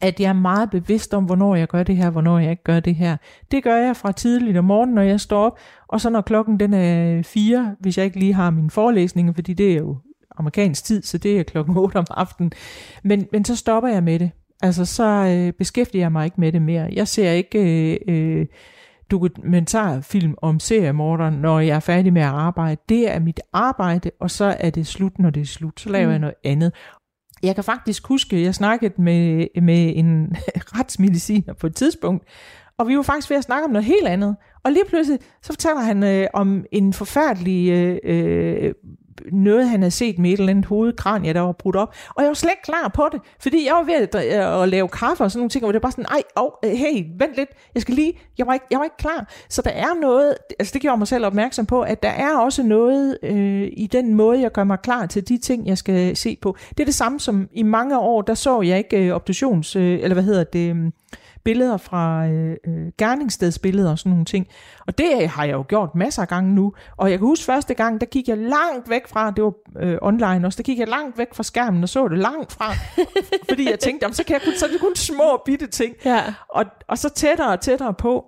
at 0.00 0.20
jeg 0.20 0.28
er 0.28 0.32
meget 0.32 0.70
bevidst 0.70 1.14
om, 1.14 1.24
hvornår 1.24 1.54
jeg 1.54 1.68
gør 1.68 1.82
det 1.82 1.96
her, 1.96 2.10
hvornår 2.10 2.38
jeg 2.38 2.50
ikke 2.50 2.64
gør 2.64 2.80
det 2.80 2.94
her. 2.94 3.16
Det 3.50 3.62
gør 3.62 3.76
jeg 3.76 3.96
fra 3.96 4.12
tidligt 4.12 4.56
om 4.56 4.64
morgenen, 4.64 4.94
når 4.94 5.02
jeg 5.02 5.20
står 5.20 5.46
op, 5.46 5.58
og 5.88 6.00
så 6.00 6.10
når 6.10 6.20
klokken 6.20 6.60
den 6.60 6.74
er 6.74 7.22
fire, 7.22 7.76
hvis 7.80 7.98
jeg 7.98 8.04
ikke 8.04 8.18
lige 8.18 8.34
har 8.34 8.50
min 8.50 8.70
forelæsning, 8.70 9.34
fordi 9.34 9.52
det 9.52 9.72
er 9.72 9.76
jo 9.76 9.96
amerikansk 10.36 10.84
tid, 10.84 11.02
så 11.02 11.18
det 11.18 11.38
er 11.38 11.42
klokken 11.42 11.76
8 11.76 11.96
om 11.96 12.06
aftenen. 12.10 12.52
Men, 13.02 13.26
men 13.32 13.44
så 13.44 13.56
stopper 13.56 13.88
jeg 13.88 14.02
med 14.02 14.18
det. 14.18 14.30
Altså, 14.62 14.84
så 14.84 15.04
øh, 15.04 15.52
beskæftiger 15.52 16.04
jeg 16.04 16.12
mig 16.12 16.24
ikke 16.24 16.40
med 16.40 16.52
det 16.52 16.62
mere. 16.62 16.88
Jeg 16.92 17.08
ser 17.08 17.30
ikke 17.30 17.58
øh, 17.58 17.98
øh, 18.08 18.46
dokumentarfilm 19.10 20.34
om 20.42 20.60
seriemorderen, 20.60 21.34
når 21.34 21.60
jeg 21.60 21.76
er 21.76 21.80
færdig 21.80 22.12
med 22.12 22.22
at 22.22 22.28
arbejde. 22.28 22.80
Det 22.88 23.10
er 23.10 23.18
mit 23.20 23.40
arbejde, 23.52 24.10
og 24.20 24.30
så 24.30 24.56
er 24.60 24.70
det 24.70 24.86
slut, 24.86 25.18
når 25.18 25.30
det 25.30 25.40
er 25.40 25.46
slut. 25.46 25.80
Så 25.80 25.88
laver 25.90 26.06
Mm. 26.06 26.10
jeg 26.10 26.18
noget 26.18 26.34
andet. 26.44 26.72
Jeg 27.42 27.54
kan 27.54 27.64
faktisk 27.64 28.06
huske, 28.06 28.36
at 28.36 28.42
jeg 28.42 28.54
snakkede 28.54 29.02
med, 29.02 29.46
med 29.62 29.92
en 29.96 30.36
retsmediciner 30.78 31.54
på 31.54 31.66
et 31.66 31.74
tidspunkt, 31.74 32.24
og 32.78 32.88
vi 32.88 32.96
var 32.96 33.02
faktisk 33.02 33.30
ved 33.30 33.36
at 33.36 33.44
snakke 33.44 33.64
om 33.64 33.70
noget 33.70 33.84
helt 33.84 34.06
andet. 34.06 34.36
Og 34.64 34.72
lige 34.72 34.84
pludselig, 34.88 35.18
så 35.42 35.52
fortæller 35.52 35.80
han 35.80 36.02
øh, 36.02 36.26
om 36.34 36.64
en 36.72 36.92
forfærdelig 36.92 37.70
øh, 37.70 37.98
øh, 38.04 38.72
noget, 39.32 39.68
han 39.68 39.80
havde 39.82 39.90
set 39.90 40.18
med 40.18 40.30
et 40.30 40.38
eller 40.38 40.50
andet 40.50 40.64
hovedkranie, 40.64 41.32
der 41.32 41.40
var 41.40 41.52
brudt 41.52 41.76
op. 41.76 41.94
Og 42.14 42.22
jeg 42.22 42.28
var 42.28 42.34
slet 42.34 42.50
ikke 42.50 42.62
klar 42.62 42.88
på 42.94 43.08
det, 43.12 43.20
fordi 43.40 43.66
jeg 43.66 43.74
var 43.74 43.82
ved 43.82 43.94
at, 43.94 44.14
at, 44.14 44.56
øh, 44.56 44.62
at 44.62 44.68
lave 44.68 44.88
kaffe 44.88 45.24
og 45.24 45.30
sådan 45.30 45.40
nogle 45.40 45.50
ting, 45.50 45.64
og 45.64 45.72
det 45.72 45.82
var 45.82 45.86
bare 45.86 45.92
sådan, 45.92 46.06
ej, 46.10 46.22
oh, 46.36 46.50
hey, 46.64 47.04
vent 47.18 47.36
lidt, 47.36 47.48
jeg 47.74 47.82
skal 47.82 47.94
lige, 47.94 48.12
jeg 48.38 48.46
var, 48.46 48.52
ikke, 48.54 48.66
jeg 48.70 48.78
var 48.78 48.84
ikke 48.84 48.96
klar. 48.96 49.28
Så 49.48 49.62
der 49.62 49.70
er 49.70 50.00
noget, 50.00 50.34
altså 50.58 50.72
det 50.72 50.82
gjorde 50.82 50.98
mig 50.98 51.08
selv 51.08 51.26
opmærksom 51.26 51.66
på, 51.66 51.82
at 51.82 52.02
der 52.02 52.08
er 52.08 52.36
også 52.36 52.62
noget 52.62 53.18
øh, 53.22 53.68
i 53.72 53.88
den 53.92 54.14
måde, 54.14 54.40
jeg 54.40 54.52
gør 54.52 54.64
mig 54.64 54.78
klar 54.82 55.06
til 55.06 55.28
de 55.28 55.38
ting, 55.38 55.66
jeg 55.66 55.78
skal 55.78 56.16
se 56.16 56.38
på. 56.42 56.56
Det 56.70 56.80
er 56.80 56.84
det 56.84 56.94
samme 56.94 57.20
som 57.20 57.48
i 57.52 57.62
mange 57.62 57.98
år, 57.98 58.22
der 58.22 58.34
så 58.34 58.60
jeg 58.60 58.78
ikke 58.78 59.06
øh, 59.06 59.14
obduktions, 59.14 59.76
øh, 59.76 59.98
eller 60.02 60.14
hvad 60.14 60.24
hedder 60.24 60.44
det, 60.44 60.70
øh, 60.70 60.76
billeder 61.44 61.76
fra 61.76 62.26
øh, 62.26 62.56
øh, 62.66 62.86
gerningsstedsbilleder 62.98 63.90
og 63.90 63.98
sådan 63.98 64.10
nogle 64.10 64.24
ting. 64.24 64.46
Og 64.86 64.98
det 64.98 65.28
har 65.28 65.44
jeg 65.44 65.52
jo 65.52 65.64
gjort 65.68 65.94
masser 65.94 66.22
af 66.22 66.28
gange 66.28 66.54
nu. 66.54 66.72
Og 66.96 67.10
jeg 67.10 67.18
kan 67.18 67.26
huske 67.26 67.44
første 67.44 67.74
gang, 67.74 68.00
der 68.00 68.06
gik 68.06 68.28
jeg 68.28 68.38
langt 68.38 68.90
væk 68.90 69.08
fra, 69.08 69.30
det 69.30 69.44
var 69.44 69.52
øh, 69.78 69.98
online 70.02 70.46
også, 70.46 70.56
der 70.56 70.62
gik 70.62 70.78
jeg 70.78 70.88
langt 70.88 71.18
væk 71.18 71.34
fra 71.34 71.42
skærmen 71.42 71.82
og 71.82 71.88
så 71.88 72.08
det 72.08 72.18
langt 72.18 72.52
fra. 72.52 72.72
fordi 73.48 73.70
jeg 73.70 73.78
tænkte, 73.78 74.04
jamen, 74.04 74.14
så 74.14 74.24
kan 74.24 74.34
jeg 74.34 74.42
kun, 74.42 74.52
så 74.56 74.66
er 74.66 74.70
det 74.70 74.80
kun 74.80 74.96
små 74.96 75.42
bitte 75.46 75.66
ting. 75.66 75.94
Ja. 76.04 76.34
Og, 76.48 76.64
og 76.88 76.98
så 76.98 77.08
tættere 77.08 77.52
og 77.52 77.60
tættere 77.60 77.94
på. 77.94 78.24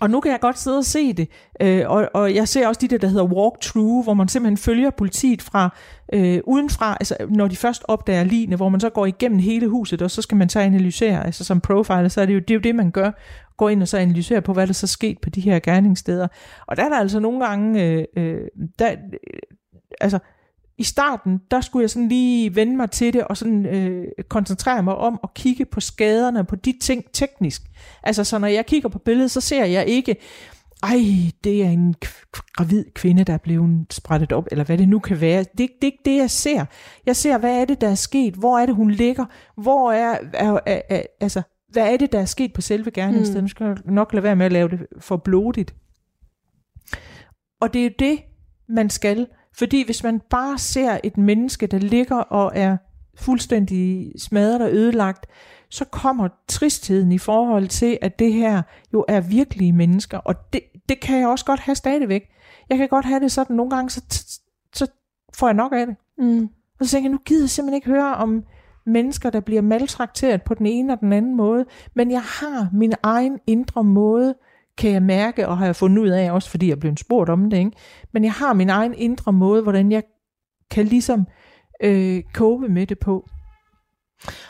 Og 0.00 0.10
nu 0.10 0.20
kan 0.20 0.32
jeg 0.32 0.40
godt 0.40 0.58
sidde 0.58 0.78
og 0.78 0.84
se 0.84 1.12
det. 1.12 1.28
Øh, 1.62 1.82
og, 1.86 2.08
og 2.14 2.34
jeg 2.34 2.48
ser 2.48 2.68
også 2.68 2.78
de 2.80 2.88
der, 2.88 2.98
der 2.98 3.08
hedder 3.08 3.24
walkthrough, 3.24 4.04
hvor 4.04 4.14
man 4.14 4.28
simpelthen 4.28 4.56
følger 4.56 4.90
politiet 4.90 5.42
fra 5.42 5.76
øh, 6.12 6.40
udenfra, 6.44 6.96
altså 7.00 7.16
når 7.28 7.48
de 7.48 7.56
først 7.56 7.82
opdager 7.88 8.24
ligene, 8.24 8.56
hvor 8.56 8.68
man 8.68 8.80
så 8.80 8.90
går 8.90 9.06
igennem 9.06 9.38
hele 9.38 9.68
huset, 9.68 10.02
og 10.02 10.10
så 10.10 10.22
skal 10.22 10.36
man 10.36 10.48
så 10.48 10.60
analysere, 10.60 11.26
altså 11.26 11.44
som 11.44 11.60
profiler, 11.60 12.08
så 12.08 12.20
er 12.20 12.26
det 12.26 12.34
jo 12.34 12.38
det, 12.38 12.50
er 12.50 12.54
jo 12.54 12.60
det 12.60 12.74
man 12.74 12.90
gør, 12.90 13.10
går 13.56 13.68
ind 13.68 13.82
og 13.82 13.88
så 13.88 13.98
analyserer 13.98 14.40
på, 14.40 14.52
hvad 14.52 14.66
der 14.66 14.72
så 14.72 14.86
sket 14.86 15.18
på 15.18 15.30
de 15.30 15.40
her 15.40 15.58
gerningssteder. 15.58 16.28
Og 16.66 16.76
der 16.76 16.84
er 16.84 16.88
der 16.88 16.98
altså 16.98 17.20
nogle 17.20 17.46
gange, 17.46 17.84
øh, 17.84 18.04
øh, 18.16 18.40
der, 18.78 18.90
øh, 18.90 19.38
altså 20.00 20.18
i 20.80 20.82
starten, 20.82 21.40
der 21.50 21.60
skulle 21.60 21.82
jeg 21.82 21.90
sådan 21.90 22.08
lige 22.08 22.54
vende 22.54 22.76
mig 22.76 22.90
til 22.90 23.12
det, 23.12 23.24
og 23.24 23.36
sådan 23.36 23.66
øh, 23.66 24.06
koncentrere 24.28 24.82
mig 24.82 24.94
om 24.94 25.20
at 25.22 25.34
kigge 25.34 25.64
på 25.64 25.80
skaderne, 25.80 26.44
på 26.44 26.56
de 26.56 26.74
ting 26.80 27.04
teknisk. 27.12 27.62
Altså, 28.02 28.24
så 28.24 28.38
når 28.38 28.48
jeg 28.48 28.66
kigger 28.66 28.88
på 28.88 28.98
billedet, 28.98 29.30
så 29.30 29.40
ser 29.40 29.64
jeg 29.64 29.86
ikke, 29.86 30.16
ej, 30.82 30.98
det 31.44 31.64
er 31.64 31.68
en 31.68 31.94
gravid 32.56 32.84
kvinde, 32.94 33.24
der 33.24 33.32
er 33.32 33.38
blevet 33.38 33.86
sprættet 33.90 34.32
op, 34.32 34.46
eller 34.50 34.64
hvad 34.64 34.78
det 34.78 34.88
nu 34.88 34.98
kan 34.98 35.20
være. 35.20 35.38
Det, 35.38 35.58
det 35.58 35.68
er 35.80 35.84
ikke 35.84 36.02
det, 36.04 36.16
jeg 36.16 36.30
ser. 36.30 36.64
Jeg 37.06 37.16
ser, 37.16 37.38
hvad 37.38 37.60
er 37.60 37.64
det, 37.64 37.80
der 37.80 37.88
er 37.88 37.94
sket? 37.94 38.34
Hvor 38.34 38.58
er 38.58 38.66
det, 38.66 38.74
hun 38.74 38.90
ligger? 38.90 39.24
Hvor 39.56 39.92
er, 39.92 40.18
er, 40.32 40.58
er, 40.66 40.80
er 40.90 41.02
altså, 41.20 41.42
hvad 41.68 41.92
er 41.92 41.96
det, 41.96 42.12
der 42.12 42.20
er 42.20 42.24
sket 42.24 42.52
på 42.52 42.60
selve 42.60 42.90
gerningsstedet? 42.90 43.42
Mm. 43.42 43.44
Nu 43.44 43.48
skal 43.48 43.66
jeg 43.66 43.76
nok 43.84 44.12
lade 44.12 44.22
være 44.22 44.36
med 44.36 44.46
at 44.46 44.52
lave 44.52 44.68
det 44.68 44.86
for 45.00 45.16
blodigt. 45.16 45.74
Og 47.60 47.74
det 47.74 47.80
er 47.80 47.84
jo 47.84 47.94
det, 47.98 48.18
man 48.68 48.90
skal. 48.90 49.26
Fordi 49.54 49.84
hvis 49.84 50.02
man 50.02 50.20
bare 50.30 50.58
ser 50.58 50.98
et 51.04 51.16
menneske, 51.16 51.66
der 51.66 51.78
ligger 51.78 52.16
og 52.16 52.52
er 52.54 52.76
fuldstændig 53.14 54.12
smadret 54.18 54.62
og 54.62 54.72
ødelagt, 54.72 55.26
så 55.68 55.84
kommer 55.84 56.28
tristheden 56.48 57.12
i 57.12 57.18
forhold 57.18 57.68
til, 57.68 57.98
at 58.02 58.18
det 58.18 58.32
her 58.32 58.62
jo 58.92 59.04
er 59.08 59.20
virkelige 59.20 59.72
mennesker. 59.72 60.18
Og 60.18 60.52
det, 60.52 60.60
det 60.88 61.00
kan 61.00 61.18
jeg 61.18 61.28
også 61.28 61.44
godt 61.44 61.60
have 61.60 61.74
stadigvæk. 61.74 62.30
Jeg 62.68 62.78
kan 62.78 62.88
godt 62.88 63.04
have 63.04 63.20
det 63.20 63.32
sådan, 63.32 63.56
nogle 63.56 63.70
gange, 63.70 63.90
så, 63.90 64.02
så 64.74 64.86
får 65.34 65.46
jeg 65.46 65.54
nok 65.54 65.72
af 65.72 65.86
det. 65.86 65.96
Mm. 66.18 66.48
Og 66.80 66.86
så 66.86 66.90
tænker 66.90 67.08
jeg, 67.08 67.12
nu 67.12 67.18
gider 67.24 67.42
jeg 67.42 67.50
simpelthen 67.50 67.76
ikke 67.76 67.88
høre 67.88 68.14
om 68.14 68.44
mennesker, 68.86 69.30
der 69.30 69.40
bliver 69.40 69.62
maltrakteret 69.62 70.42
på 70.42 70.54
den 70.54 70.66
ene 70.66 70.92
og 70.92 71.00
den 71.00 71.12
anden 71.12 71.36
måde. 71.36 71.64
Men 71.94 72.10
jeg 72.10 72.22
har 72.22 72.68
min 72.72 72.92
egen 73.02 73.38
indre 73.46 73.84
måde, 73.84 74.34
kan 74.80 74.92
jeg 74.92 75.02
mærke, 75.02 75.48
og 75.48 75.58
har 75.58 75.64
jeg 75.64 75.76
fundet 75.76 75.98
ud 75.98 76.08
af 76.08 76.32
også, 76.32 76.50
fordi 76.50 76.66
jeg 76.66 76.72
er 76.72 76.80
blevet 76.80 77.00
spurgt 77.00 77.30
om 77.30 77.50
det. 77.50 77.58
Ikke? 77.58 77.70
Men 78.12 78.24
jeg 78.24 78.32
har 78.32 78.52
min 78.52 78.70
egen 78.70 78.94
indre 78.94 79.32
måde, 79.32 79.62
hvordan 79.62 79.92
jeg 79.92 80.02
kan 80.70 80.86
ligesom 80.86 81.26
øh, 81.82 82.22
kope 82.34 82.68
med 82.68 82.86
det 82.86 82.98
på. 82.98 83.28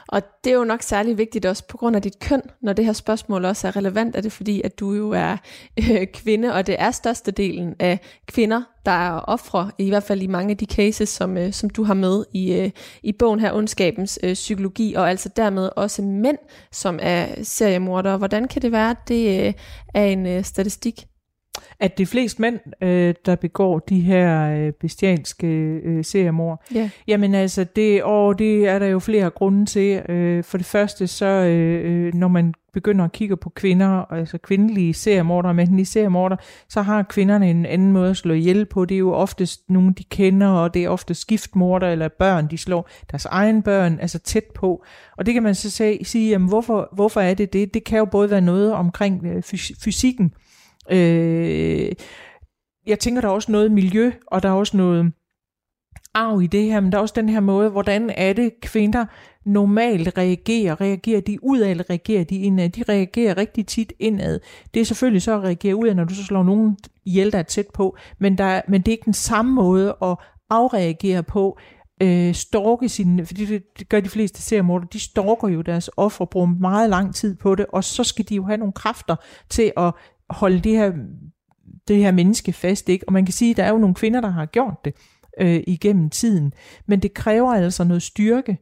Og 0.08 0.22
det 0.44 0.50
er 0.50 0.56
jo 0.56 0.64
nok 0.64 0.82
særlig 0.82 1.18
vigtigt 1.18 1.46
også 1.46 1.66
på 1.66 1.76
grund 1.76 1.96
af 1.96 2.02
dit 2.02 2.18
køn, 2.18 2.42
når 2.62 2.72
det 2.72 2.84
her 2.84 2.92
spørgsmål 2.92 3.44
også 3.44 3.68
er 3.68 3.76
relevant, 3.76 4.16
er 4.16 4.20
det 4.20 4.32
fordi, 4.32 4.62
at 4.64 4.80
du 4.80 4.92
jo 4.92 5.10
er 5.10 5.36
øh, 5.78 6.06
kvinde, 6.06 6.54
og 6.54 6.66
det 6.66 6.76
er 6.78 6.90
størstedelen 6.90 7.74
af 7.78 7.98
kvinder, 8.26 8.62
der 8.86 8.90
er 8.90 9.20
ofre, 9.20 9.70
i 9.78 9.88
hvert 9.88 10.02
fald 10.02 10.22
i 10.22 10.26
mange 10.26 10.50
af 10.50 10.56
de 10.56 10.66
cases, 10.66 11.08
som, 11.08 11.38
øh, 11.38 11.52
som 11.52 11.70
du 11.70 11.84
har 11.84 11.94
med 11.94 12.24
i, 12.32 12.52
øh, 12.52 12.70
i 13.02 13.12
bogen 13.12 13.40
her, 13.40 13.52
Ondskabens 13.52 14.18
øh, 14.22 14.34
Psykologi, 14.34 14.94
og 14.94 15.10
altså 15.10 15.28
dermed 15.36 15.70
også 15.76 16.02
mænd, 16.02 16.38
som 16.72 16.98
er 17.02 17.26
seriemordere. 17.42 18.18
Hvordan 18.18 18.48
kan 18.48 18.62
det 18.62 18.72
være, 18.72 18.90
at 18.90 19.08
det 19.08 19.46
øh, 19.46 19.52
er 19.94 20.04
en 20.04 20.26
øh, 20.26 20.44
statistik? 20.44 21.06
At 21.80 21.98
det 21.98 22.02
er 22.02 22.06
flest 22.06 22.40
mænd, 22.40 22.58
øh, 22.82 23.14
der 23.26 23.36
begår 23.36 23.78
de 23.78 24.00
her 24.00 24.50
øh, 24.50 24.72
bestialske 24.72 25.46
øh, 25.84 26.04
seriemord. 26.04 26.64
Ja. 26.74 26.90
Jamen 27.06 27.34
altså, 27.34 27.64
det, 27.76 28.02
og 28.02 28.38
det 28.38 28.68
er 28.68 28.78
der 28.78 28.86
jo 28.86 28.98
flere 28.98 29.30
grunde 29.30 29.66
til. 29.66 30.02
Øh, 30.08 30.44
for 30.44 30.58
det 30.58 30.66
første, 30.66 31.06
så 31.06 31.26
øh, 31.26 32.06
øh, 32.06 32.14
når 32.14 32.28
man 32.28 32.54
begynder 32.72 33.04
at 33.04 33.12
kigge 33.12 33.36
på 33.36 33.50
kvinder, 33.50 34.12
altså 34.12 34.38
kvindelige 34.38 34.94
seriemordere, 34.94 35.54
mandlige 35.54 35.86
seriemordere, 35.86 36.38
så 36.68 36.82
har 36.82 37.02
kvinderne 37.02 37.50
en 37.50 37.66
anden 37.66 37.92
måde 37.92 38.10
at 38.10 38.16
slå 38.16 38.34
ihjel 38.34 38.66
på. 38.66 38.84
Det 38.84 38.94
er 38.94 38.98
jo 38.98 39.12
oftest 39.12 39.70
nogen, 39.70 39.92
de 39.92 40.04
kender, 40.04 40.48
og 40.48 40.74
det 40.74 40.84
er 40.84 40.88
ofte 40.88 41.14
skiftmorder 41.14 41.88
eller 41.88 42.08
børn, 42.08 42.50
de 42.50 42.58
slår 42.58 42.88
deres 43.10 43.24
egen 43.24 43.62
børn, 43.62 43.98
altså 44.00 44.18
tæt 44.18 44.44
på. 44.54 44.84
Og 45.16 45.26
det 45.26 45.34
kan 45.34 45.42
man 45.42 45.54
så 45.54 45.70
sige, 46.02 46.30
jamen 46.30 46.48
hvorfor, 46.48 46.88
hvorfor 46.92 47.20
er 47.20 47.34
det 47.34 47.52
det? 47.52 47.74
Det 47.74 47.84
kan 47.84 47.98
jo 47.98 48.04
både 48.04 48.30
være 48.30 48.40
noget 48.40 48.72
omkring 48.72 49.26
øh, 49.26 49.42
fys- 49.42 49.84
fysikken, 49.84 50.32
Øh, 50.92 51.92
jeg 52.86 52.98
tænker, 52.98 53.20
der 53.20 53.28
er 53.28 53.32
også 53.32 53.52
noget 53.52 53.72
miljø, 53.72 54.12
og 54.26 54.42
der 54.42 54.48
er 54.48 54.52
også 54.52 54.76
noget 54.76 55.12
arv 56.14 56.42
i 56.42 56.46
det 56.46 56.64
her, 56.64 56.80
men 56.80 56.92
der 56.92 56.98
er 56.98 57.02
også 57.02 57.14
den 57.16 57.28
her 57.28 57.40
måde, 57.40 57.70
hvordan 57.70 58.10
er 58.10 58.32
det 58.32 58.52
kvinder 58.62 59.06
normalt 59.44 60.18
reagerer? 60.18 60.80
Reagerer 60.80 61.20
de 61.20 61.44
udad, 61.44 61.70
eller 61.70 61.90
reagerer 61.90 62.24
de 62.24 62.36
indad? 62.36 62.68
De 62.68 62.82
reagerer 62.88 63.36
rigtig 63.36 63.66
tit 63.66 63.92
indad. 63.98 64.40
Det 64.74 64.80
er 64.80 64.84
selvfølgelig 64.84 65.22
så 65.22 65.32
at 65.32 65.42
reagere 65.42 65.76
udad, 65.76 65.94
når 65.94 66.04
du 66.04 66.14
så 66.14 66.24
slår 66.24 66.42
nogen 66.42 66.76
ihjel, 67.04 67.32
der 67.32 67.38
er 67.38 67.42
tæt 67.42 67.66
på, 67.74 67.96
men, 68.18 68.38
der, 68.38 68.60
men 68.68 68.80
det 68.80 68.88
er 68.88 68.92
ikke 68.92 69.04
den 69.04 69.12
samme 69.12 69.52
måde 69.54 69.96
at 70.02 70.16
afreagere 70.50 71.22
på, 71.22 71.58
øh, 72.02 72.34
storke 72.34 72.88
sine, 72.88 73.26
fordi 73.26 73.44
det, 73.44 73.62
det 73.78 73.88
gør 73.88 74.00
de 74.00 74.08
fleste 74.08 74.42
seriemorder, 74.42 74.86
de 74.86 75.00
storker 75.00 75.48
jo 75.48 75.60
deres 75.62 75.90
offer, 75.96 76.24
bruger 76.24 76.46
meget 76.46 76.90
lang 76.90 77.14
tid 77.14 77.36
på 77.36 77.54
det, 77.54 77.66
og 77.66 77.84
så 77.84 78.04
skal 78.04 78.28
de 78.28 78.34
jo 78.34 78.44
have 78.44 78.56
nogle 78.56 78.72
kræfter 78.72 79.16
til 79.48 79.72
at 79.76 79.94
holde 80.30 80.60
det 80.60 80.72
her, 80.72 80.92
det 81.88 81.96
her 81.96 82.12
menneske 82.12 82.52
fast. 82.52 82.88
Ikke? 82.88 83.04
Og 83.08 83.12
man 83.12 83.24
kan 83.24 83.32
sige, 83.32 83.50
at 83.50 83.56
der 83.56 83.64
er 83.64 83.70
jo 83.70 83.78
nogle 83.78 83.94
kvinder, 83.94 84.20
der 84.20 84.30
har 84.30 84.46
gjort 84.46 84.74
det 84.84 84.94
øh, 85.40 85.62
igennem 85.66 86.10
tiden. 86.10 86.52
Men 86.86 87.00
det 87.00 87.14
kræver 87.14 87.54
altså 87.54 87.84
noget 87.84 88.02
styrke, 88.02 88.58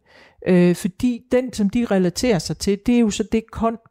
øh, 0.46 0.74
fordi 0.74 1.20
den, 1.32 1.52
som 1.52 1.70
de 1.70 1.84
relaterer 1.84 2.38
sig 2.38 2.58
til, 2.58 2.78
det 2.86 2.94
er 2.94 2.98
jo 2.98 3.10
så 3.10 3.22
det 3.32 3.42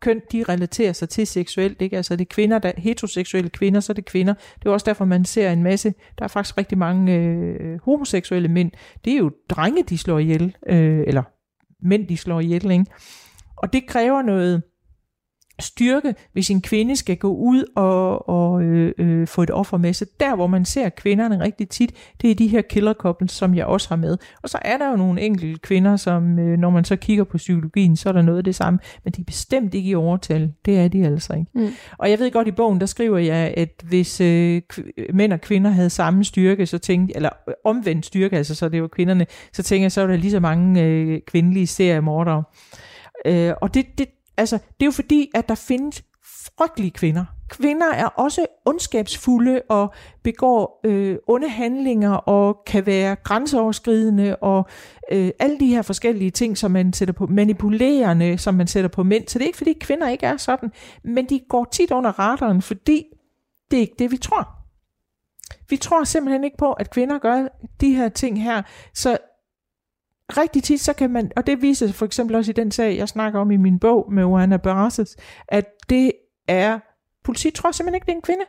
køn, 0.01 0.21
de 0.31 0.43
relaterer 0.43 0.93
sig 0.93 1.09
til 1.09 1.27
seksuelt. 1.27 1.81
Ikke? 1.81 1.97
Altså 1.97 2.15
det 2.15 2.25
er 2.25 2.29
kvinder, 2.29 2.59
der 2.59 2.71
heteroseksuelle 2.77 3.49
kvinder, 3.49 3.79
så 3.79 3.91
er 3.91 3.95
det 3.95 4.05
kvinder. 4.05 4.33
Det 4.33 4.65
er 4.65 4.69
også 4.69 4.85
derfor, 4.85 5.05
man 5.05 5.25
ser 5.25 5.51
en 5.51 5.63
masse, 5.63 5.93
der 6.17 6.23
er 6.23 6.27
faktisk 6.27 6.57
rigtig 6.57 6.77
mange 6.77 7.13
øh, 7.13 7.79
homoseksuelle 7.83 8.47
mænd. 8.47 8.71
Det 9.05 9.13
er 9.13 9.17
jo 9.17 9.31
drenge, 9.49 9.83
de 9.83 9.97
slår 9.97 10.19
ihjel, 10.19 10.55
øh, 10.69 11.03
eller 11.07 11.23
mænd, 11.87 12.07
de 12.07 12.17
slår 12.17 12.39
ihjel. 12.39 12.71
Ikke? 12.71 12.85
Og 13.57 13.73
det 13.73 13.87
kræver 13.87 14.21
noget 14.21 14.63
styrke, 15.59 16.15
hvis 16.33 16.49
en 16.49 16.61
kvinde 16.61 16.95
skal 16.95 17.17
gå 17.17 17.35
ud 17.35 17.63
og, 17.75 18.29
og 18.29 18.61
øh, 18.63 18.93
øh, 18.97 19.27
få 19.27 19.43
et 19.43 19.51
offer 19.51 19.77
med. 19.77 19.93
Så 19.93 20.05
der, 20.19 20.35
hvor 20.35 20.47
man 20.47 20.65
ser 20.65 20.89
kvinderne 20.89 21.43
rigtig 21.43 21.69
tit, 21.69 21.93
det 22.21 22.31
er 22.31 22.35
de 22.35 22.47
her 22.47 22.61
killer 22.61 22.93
couples, 22.93 23.31
som 23.31 23.55
jeg 23.55 23.65
også 23.65 23.89
har 23.89 23.95
med. 23.95 24.17
Og 24.43 24.49
så 24.49 24.59
er 24.61 24.77
der 24.77 24.89
jo 24.89 24.95
nogle 24.95 25.21
enkelte 25.21 25.59
kvinder, 25.59 25.95
som 25.95 26.39
øh, 26.39 26.59
når 26.59 26.69
man 26.69 26.85
så 26.85 26.95
kigger 26.95 27.23
på 27.23 27.37
psykologien, 27.37 27.95
så 27.95 28.09
er 28.09 28.13
der 28.13 28.21
noget 28.21 28.37
af 28.37 28.43
det 28.43 28.55
samme, 28.55 28.79
men 29.03 29.13
de 29.13 29.21
er 29.21 29.25
bestemt 29.25 29.73
ikke 29.73 29.89
i 29.89 29.95
overtal. 29.95 30.53
Det 30.65 30.77
er 30.77 30.87
de 30.87 31.05
altså 31.05 31.33
ikke. 31.33 31.51
Mm. 31.55 31.69
Og 31.97 32.09
jeg 32.09 32.19
ved 32.19 32.31
godt, 32.31 32.47
i 32.47 32.51
bogen, 32.51 32.79
der 32.79 32.85
skriver 32.85 33.17
jeg, 33.17 33.53
at 33.57 33.83
hvis 33.83 34.21
øh, 34.21 34.61
mænd 35.13 35.33
og 35.33 35.41
kvinder 35.41 35.71
havde 35.71 35.89
samme 35.89 36.23
styrke, 36.23 36.65
så 36.65 36.77
tænkte, 36.77 37.15
eller 37.15 37.29
omvendt 37.63 38.05
styrke, 38.05 38.37
altså 38.37 38.55
så 38.55 38.69
det 38.69 38.81
var 38.81 38.87
kvinderne, 38.87 39.25
så 39.53 39.63
tænker 39.63 39.83
jeg, 39.83 39.91
så 39.91 40.01
er 40.01 40.07
der 40.07 40.15
lige 40.15 40.31
så 40.31 40.39
mange 40.39 40.83
øh, 40.83 41.21
kvindelige 41.27 41.67
seriemordere. 41.67 42.43
Øh, 43.25 43.53
og 43.61 43.73
det, 43.73 43.85
det, 43.97 44.07
Altså, 44.37 44.55
det 44.55 44.81
er 44.81 44.85
jo 44.85 44.91
fordi, 44.91 45.31
at 45.33 45.49
der 45.49 45.55
findes 45.55 46.03
frygtelige 46.57 46.91
kvinder. 46.91 47.25
Kvinder 47.49 47.87
er 47.93 48.05
også 48.05 48.45
ondskabsfulde 48.65 49.61
og 49.69 49.93
begår 50.23 50.81
øh, 50.85 51.17
onde 51.27 51.49
handlinger 51.49 52.11
og 52.11 52.63
kan 52.67 52.85
være 52.85 53.15
grænseoverskridende 53.15 54.35
og 54.35 54.65
øh, 55.11 55.31
alle 55.39 55.59
de 55.59 55.67
her 55.67 55.81
forskellige 55.81 56.31
ting, 56.31 56.57
som 56.57 56.71
man 56.71 56.93
sætter 56.93 57.13
på, 57.13 57.25
manipulerende, 57.27 58.37
som 58.37 58.53
man 58.53 58.67
sætter 58.67 58.87
på 58.87 59.03
mænd. 59.03 59.27
Så 59.27 59.39
det 59.39 59.45
er 59.45 59.47
ikke 59.47 59.57
fordi 59.57 59.73
kvinder 59.73 60.09
ikke 60.09 60.25
er 60.25 60.37
sådan, 60.37 60.71
men 61.03 61.25
de 61.25 61.39
går 61.49 61.67
tit 61.71 61.91
under 61.91 62.19
radaren, 62.19 62.61
fordi 62.61 63.05
det 63.71 63.77
er 63.77 63.81
ikke 63.81 63.95
det, 63.99 64.11
vi 64.11 64.17
tror. 64.17 64.47
Vi 65.69 65.77
tror 65.77 66.03
simpelthen 66.03 66.43
ikke 66.43 66.57
på, 66.57 66.73
at 66.73 66.89
kvinder 66.89 67.19
gør 67.19 67.47
de 67.81 67.95
her 67.95 68.09
ting 68.09 68.43
her. 68.43 68.61
Så 68.93 69.17
rigtig 70.29 70.63
tit, 70.63 70.81
så 70.81 70.93
kan 70.93 71.09
man, 71.09 71.31
og 71.35 71.47
det 71.47 71.61
viser 71.61 71.91
for 71.91 72.05
eksempel 72.05 72.35
også 72.35 72.51
i 72.51 72.53
den 72.53 72.71
sag, 72.71 72.97
jeg 72.97 73.09
snakker 73.09 73.39
om 73.39 73.51
i 73.51 73.57
min 73.57 73.79
bog 73.79 74.13
med 74.13 74.23
Oana 74.23 74.57
Barasses, 74.57 75.17
at 75.47 75.65
det 75.89 76.11
er, 76.47 76.79
politiet 77.23 77.53
tror 77.53 77.71
simpelthen 77.71 77.95
ikke, 77.95 78.05
det 78.05 78.11
er 78.11 78.15
en 78.15 78.21
kvinde. 78.21 78.45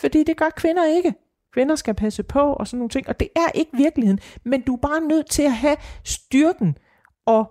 Fordi 0.00 0.24
det 0.24 0.36
gør 0.36 0.50
kvinder 0.56 0.84
ikke. 0.84 1.14
Kvinder 1.54 1.74
skal 1.76 1.94
passe 1.94 2.22
på 2.22 2.40
og 2.40 2.66
sådan 2.66 2.78
nogle 2.78 2.90
ting, 2.90 3.08
og 3.08 3.20
det 3.20 3.28
er 3.36 3.50
ikke 3.54 3.70
virkeligheden. 3.76 4.18
Men 4.44 4.60
du 4.60 4.74
er 4.74 4.78
bare 4.78 5.00
nødt 5.00 5.30
til 5.30 5.42
at 5.42 5.52
have 5.52 5.76
styrken 6.04 6.76
og 7.26 7.50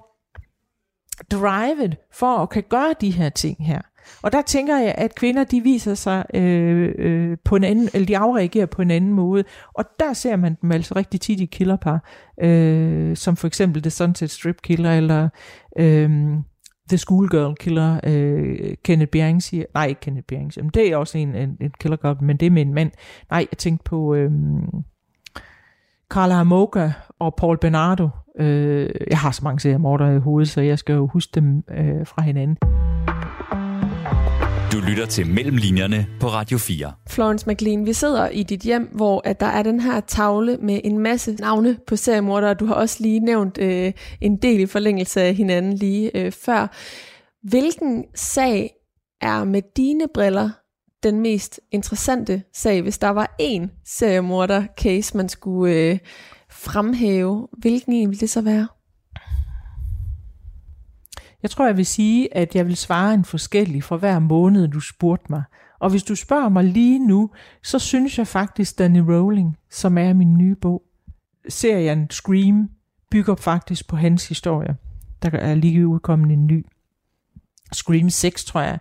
drivet 1.32 1.98
for 2.14 2.38
at 2.38 2.50
kan 2.50 2.64
gøre 2.70 2.94
de 3.02 3.12
her 3.12 3.30
ting 3.30 3.66
her. 3.66 3.82
Og 4.22 4.32
der 4.32 4.42
tænker 4.42 4.78
jeg, 4.78 4.96
at 4.98 5.16
kvinder 5.16 5.44
de 5.44 5.62
viser 5.62 5.94
sig 5.94 6.26
øh, 6.34 6.94
øh, 6.98 7.38
på 7.46 7.56
en 7.56 7.64
anden, 7.64 7.90
eller 7.94 8.06
de 8.06 8.18
afreagerer 8.18 8.66
på 8.66 8.82
en 8.82 8.92
anden 8.92 9.14
måde. 9.14 9.44
Og 9.74 9.86
der 10.00 10.14
ser 10.14 10.36
man 10.36 10.58
dem 10.62 10.72
altså 10.72 10.96
rigtig 10.96 11.22
tit 11.22 11.40
i 11.40 11.46
killerpar, 11.46 12.10
øh, 12.42 13.16
som 13.18 13.36
for 13.36 13.48
eksempel 13.48 13.82
The 13.82 13.90
Sunset 13.90 14.32
Strip 14.32 14.62
Killer, 14.62 14.92
eller 14.92 15.30
øh, 15.80 16.10
The 16.90 16.98
Schoolgirl 16.98 17.56
Killer, 17.56 18.00
øh, 18.04 18.74
Kenneth 18.84 19.10
Bjerring 19.10 19.44
siger, 19.44 19.66
nej 19.74 19.86
ikke 19.86 20.02
Kenneth 20.02 20.26
Bjerring, 20.26 20.52
men 20.58 20.70
det 20.74 20.92
er 20.92 20.98
også 20.98 21.18
en, 21.18 21.36
en, 21.36 21.58
en 21.62 21.72
killer 21.80 21.98
girl, 21.98 22.24
men 22.24 22.38
det 22.38 22.46
er 22.46 22.52
med 22.52 22.62
en 22.62 22.74
mand. 22.74 22.92
Nej, 23.30 23.48
jeg 23.52 23.58
tænkte 23.58 23.84
på 23.84 24.16
øh, 24.16 24.32
Carla 26.10 26.34
Hamoka 26.34 26.92
og 27.20 27.36
Paul 27.36 27.58
Bernardo. 27.58 28.10
Øh, 28.40 28.90
jeg 29.10 29.18
har 29.18 29.32
så 29.32 29.42
mange 29.44 29.60
seriemordere 29.60 30.16
i 30.16 30.20
hovedet, 30.20 30.50
så 30.50 30.62
jeg 30.62 30.80
skal 30.80 30.94
jo 30.94 31.08
huske 31.08 31.32
dem 31.36 31.64
øh, 31.72 32.08
fra 32.08 32.22
hinanden. 32.22 32.58
Du 34.72 34.80
lytter 34.80 35.06
til 35.06 35.28
Mellemlinjerne 35.28 36.08
på 36.20 36.28
Radio 36.28 36.58
4. 36.58 36.94
Florence 37.10 37.50
McLean, 37.50 37.86
vi 37.86 37.94
sidder 37.94 38.30
i 38.30 38.44
dit 38.44 38.62
hjem, 38.62 38.90
hvor 38.96 39.22
at 39.26 39.40
der 39.40 39.46
er 39.46 39.64
den 39.64 39.80
her 39.80 40.00
tavle 40.00 40.58
med 40.58 40.82
en 40.84 41.00
masse 41.00 41.34
navne 41.34 41.78
på 41.88 41.96
seriemordere. 41.96 42.54
Du 42.54 42.66
har 42.66 42.74
også 42.74 42.98
lige 43.00 43.20
nævnt 43.20 43.58
øh, 43.58 43.94
en 44.22 44.38
del 44.38 44.60
i 44.60 44.66
forlængelse 44.66 45.22
af 45.22 45.36
hinanden 45.36 45.74
lige 45.74 46.18
øh, 46.18 46.32
før. 46.32 46.68
Hvilken 47.50 48.06
sag 48.16 48.74
er 49.22 49.44
med 49.44 49.62
dine 49.78 50.08
briller 50.14 50.50
den 51.04 51.20
mest 51.20 51.60
interessante 51.72 52.44
sag, 52.54 52.82
hvis 52.82 52.98
der 52.98 53.10
var 53.10 53.36
én 53.42 53.84
seriemorder-case, 53.86 55.18
man 55.18 55.30
skulle 55.30 55.76
øh, 55.76 55.98
fremhæve? 56.52 57.48
Hvilken 57.58 57.94
en 57.94 58.10
ville 58.10 58.20
det 58.20 58.30
så 58.30 58.42
være? 58.42 58.68
Jeg 61.44 61.52
tror, 61.52 61.66
jeg 61.66 61.78
vil 61.78 61.86
sige, 61.86 62.38
at 62.38 62.56
jeg 62.56 62.68
vil 62.68 62.78
svare 62.78 63.14
en 63.14 63.26
forskellig 63.26 63.84
for 63.84 63.98
hver 63.98 64.20
måned, 64.20 64.68
du 64.68 64.80
spurgte 64.80 65.26
mig. 65.30 65.44
Og 65.80 65.90
hvis 65.90 66.04
du 66.04 66.16
spørger 66.16 66.50
mig 66.50 66.64
lige 66.64 67.08
nu, 67.08 67.30
så 67.64 67.80
synes 67.80 68.18
jeg 68.18 68.28
faktisk, 68.28 68.80
Danny 68.80 69.00
Rowling, 69.00 69.58
som 69.70 69.98
er 69.98 70.14
min 70.14 70.38
nye 70.38 70.56
bog, 70.56 70.84
serien 71.50 72.10
Scream, 72.10 72.70
bygger 73.12 73.36
faktisk 73.36 73.88
på 73.88 73.96
hans 73.96 74.28
historie. 74.28 74.76
Der 75.22 75.30
er 75.30 75.56
lige 75.56 75.88
udkommet 75.88 76.32
en 76.32 76.48
ny. 76.48 76.66
Scream 77.74 78.10
6, 78.10 78.46
tror 78.46 78.62
jeg. 78.62 78.80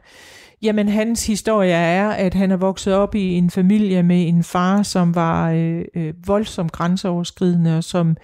Jamen, 0.62 0.88
hans 0.88 1.26
historie 1.26 1.72
er, 1.72 2.08
at 2.08 2.34
han 2.34 2.50
er 2.50 2.56
vokset 2.56 2.94
op 2.94 3.14
i 3.14 3.20
en 3.20 3.50
familie 3.50 4.02
med 4.02 4.28
en 4.28 4.42
far, 4.42 4.82
som 4.82 5.14
var 5.14 5.50
øh, 5.50 5.84
øh, 5.94 6.14
voldsomt 6.26 6.72
grænseoverskridende, 6.72 7.76
og 7.76 7.84
som 7.84 8.16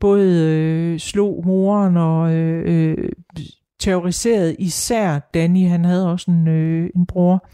både 0.00 0.44
øh, 0.44 0.98
slog 0.98 1.42
moren 1.46 1.96
og 1.96 2.32
øh, 2.34 2.90
øh 2.98 3.08
terroriserede 3.78 4.54
især 4.54 5.18
Danny. 5.34 5.68
Han 5.68 5.84
havde 5.84 6.12
også 6.12 6.30
en, 6.30 6.48
øh, 6.48 6.90
en 6.96 7.06
bror. 7.06 7.48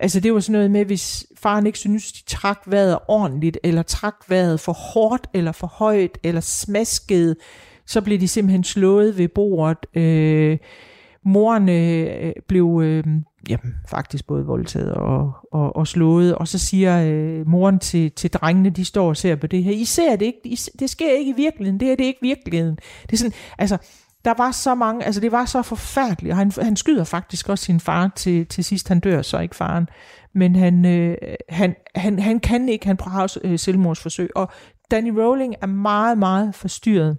Altså 0.00 0.20
det 0.20 0.34
var 0.34 0.40
sådan 0.40 0.52
noget 0.52 0.70
med, 0.70 0.84
hvis 0.84 1.26
faren 1.38 1.66
ikke 1.66 1.78
synes, 1.78 2.12
de 2.12 2.24
trak 2.26 2.58
vejret 2.66 2.98
ordentligt, 3.08 3.58
eller 3.62 3.82
trak 3.82 4.14
vejret 4.28 4.60
for 4.60 4.72
hårdt, 4.72 5.26
eller 5.34 5.52
for 5.52 5.66
højt, 5.66 6.18
eller 6.22 6.40
smaskede, 6.40 7.36
så 7.86 8.00
blev 8.00 8.20
de 8.20 8.28
simpelthen 8.28 8.64
slået 8.64 9.18
ved 9.18 9.28
bordet. 9.28 9.96
Øh, 9.96 10.58
moren 11.24 11.68
øh, 11.68 12.32
blev 12.48 12.80
øh, 12.84 13.04
jamen, 13.48 13.74
faktisk 13.88 14.26
både 14.26 14.44
voldtaget 14.44 14.94
og, 14.94 15.32
og, 15.52 15.76
og 15.76 15.86
slået, 15.86 16.34
og 16.34 16.48
så 16.48 16.58
siger 16.58 17.04
øh, 17.06 17.48
moren 17.48 17.78
til, 17.78 18.12
til 18.12 18.30
drengene, 18.30 18.70
de 18.70 18.84
står 18.84 19.08
og 19.08 19.16
ser 19.16 19.36
på 19.36 19.46
det 19.46 19.64
her, 19.64 19.72
I 19.72 19.84
ser 19.84 20.16
det 20.16 20.26
ikke, 20.26 20.40
I, 20.44 20.58
det 20.78 20.90
sker 20.90 21.10
ikke 21.10 21.30
i 21.30 21.36
virkeligheden, 21.36 21.80
det 21.80 21.92
er 21.92 21.96
det 21.96 22.04
er 22.04 22.08
ikke 22.08 22.22
virkeligheden. 22.22 22.78
Det 23.02 23.12
er 23.12 23.16
sådan, 23.16 23.32
altså, 23.58 23.78
der 24.24 24.34
var 24.36 24.50
så 24.50 24.74
mange, 24.74 25.04
altså 25.04 25.20
det 25.20 25.32
var 25.32 25.44
så 25.44 25.62
forfærdeligt, 25.62 26.32
og 26.32 26.38
han, 26.38 26.52
han 26.62 26.76
skyder 26.76 27.04
faktisk 27.04 27.48
også 27.48 27.64
sin 27.64 27.80
far 27.80 28.12
til, 28.16 28.46
til 28.46 28.64
sidst, 28.64 28.88
han 28.88 29.00
dør 29.00 29.22
så 29.22 29.38
ikke 29.38 29.56
faren, 29.56 29.88
men 30.34 30.56
han, 30.56 30.84
øh, 30.84 31.16
han, 31.48 31.74
han, 31.94 32.18
han 32.18 32.40
kan 32.40 32.68
ikke, 32.68 32.86
han 32.86 32.96
prøver 32.96 33.38
øh, 33.44 33.58
selvmordsforsøg, 33.58 34.30
og 34.36 34.52
Danny 34.90 35.10
Rowling 35.10 35.54
er 35.62 35.66
meget, 35.66 36.18
meget 36.18 36.54
forstyrret. 36.54 37.18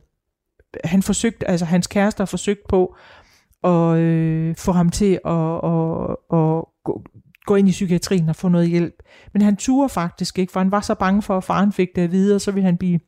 Han 0.84 1.04
forsøgte, 1.04 1.49
altså 1.49 1.66
hans 1.66 1.88
kæreste 1.88 2.22
har 2.22 2.26
forsøgt 2.26 2.68
på 2.70 2.95
at 3.64 3.97
øh, 3.97 4.56
få 4.56 4.72
ham 4.72 4.89
til 4.89 5.20
at, 5.26 5.56
at, 5.64 6.10
at 6.34 6.64
gå, 6.84 7.04
gå 7.45 7.56
ind 7.56 7.68
i 7.70 7.72
psykiatrien 7.72 8.30
og 8.30 8.36
få 8.36 8.47
noget 8.47 8.70
hjælp. 8.70 8.93
Men 9.34 9.41
han 9.41 9.56
turde 9.56 9.89
faktisk 9.89 10.39
ikke, 10.39 10.51
for 10.51 10.60
han 10.60 10.72
var 10.72 10.82
så 10.82 10.95
bange 10.95 11.22
for, 11.22 11.38
at 11.38 11.43
faren 11.43 11.72
fik 11.72 11.88
det 11.95 12.01
at 12.01 12.12
vide, 12.12 12.36
og 12.36 12.41
så 12.41 12.51
ville 12.51 12.66
han 12.66 12.78
blive 12.78 12.99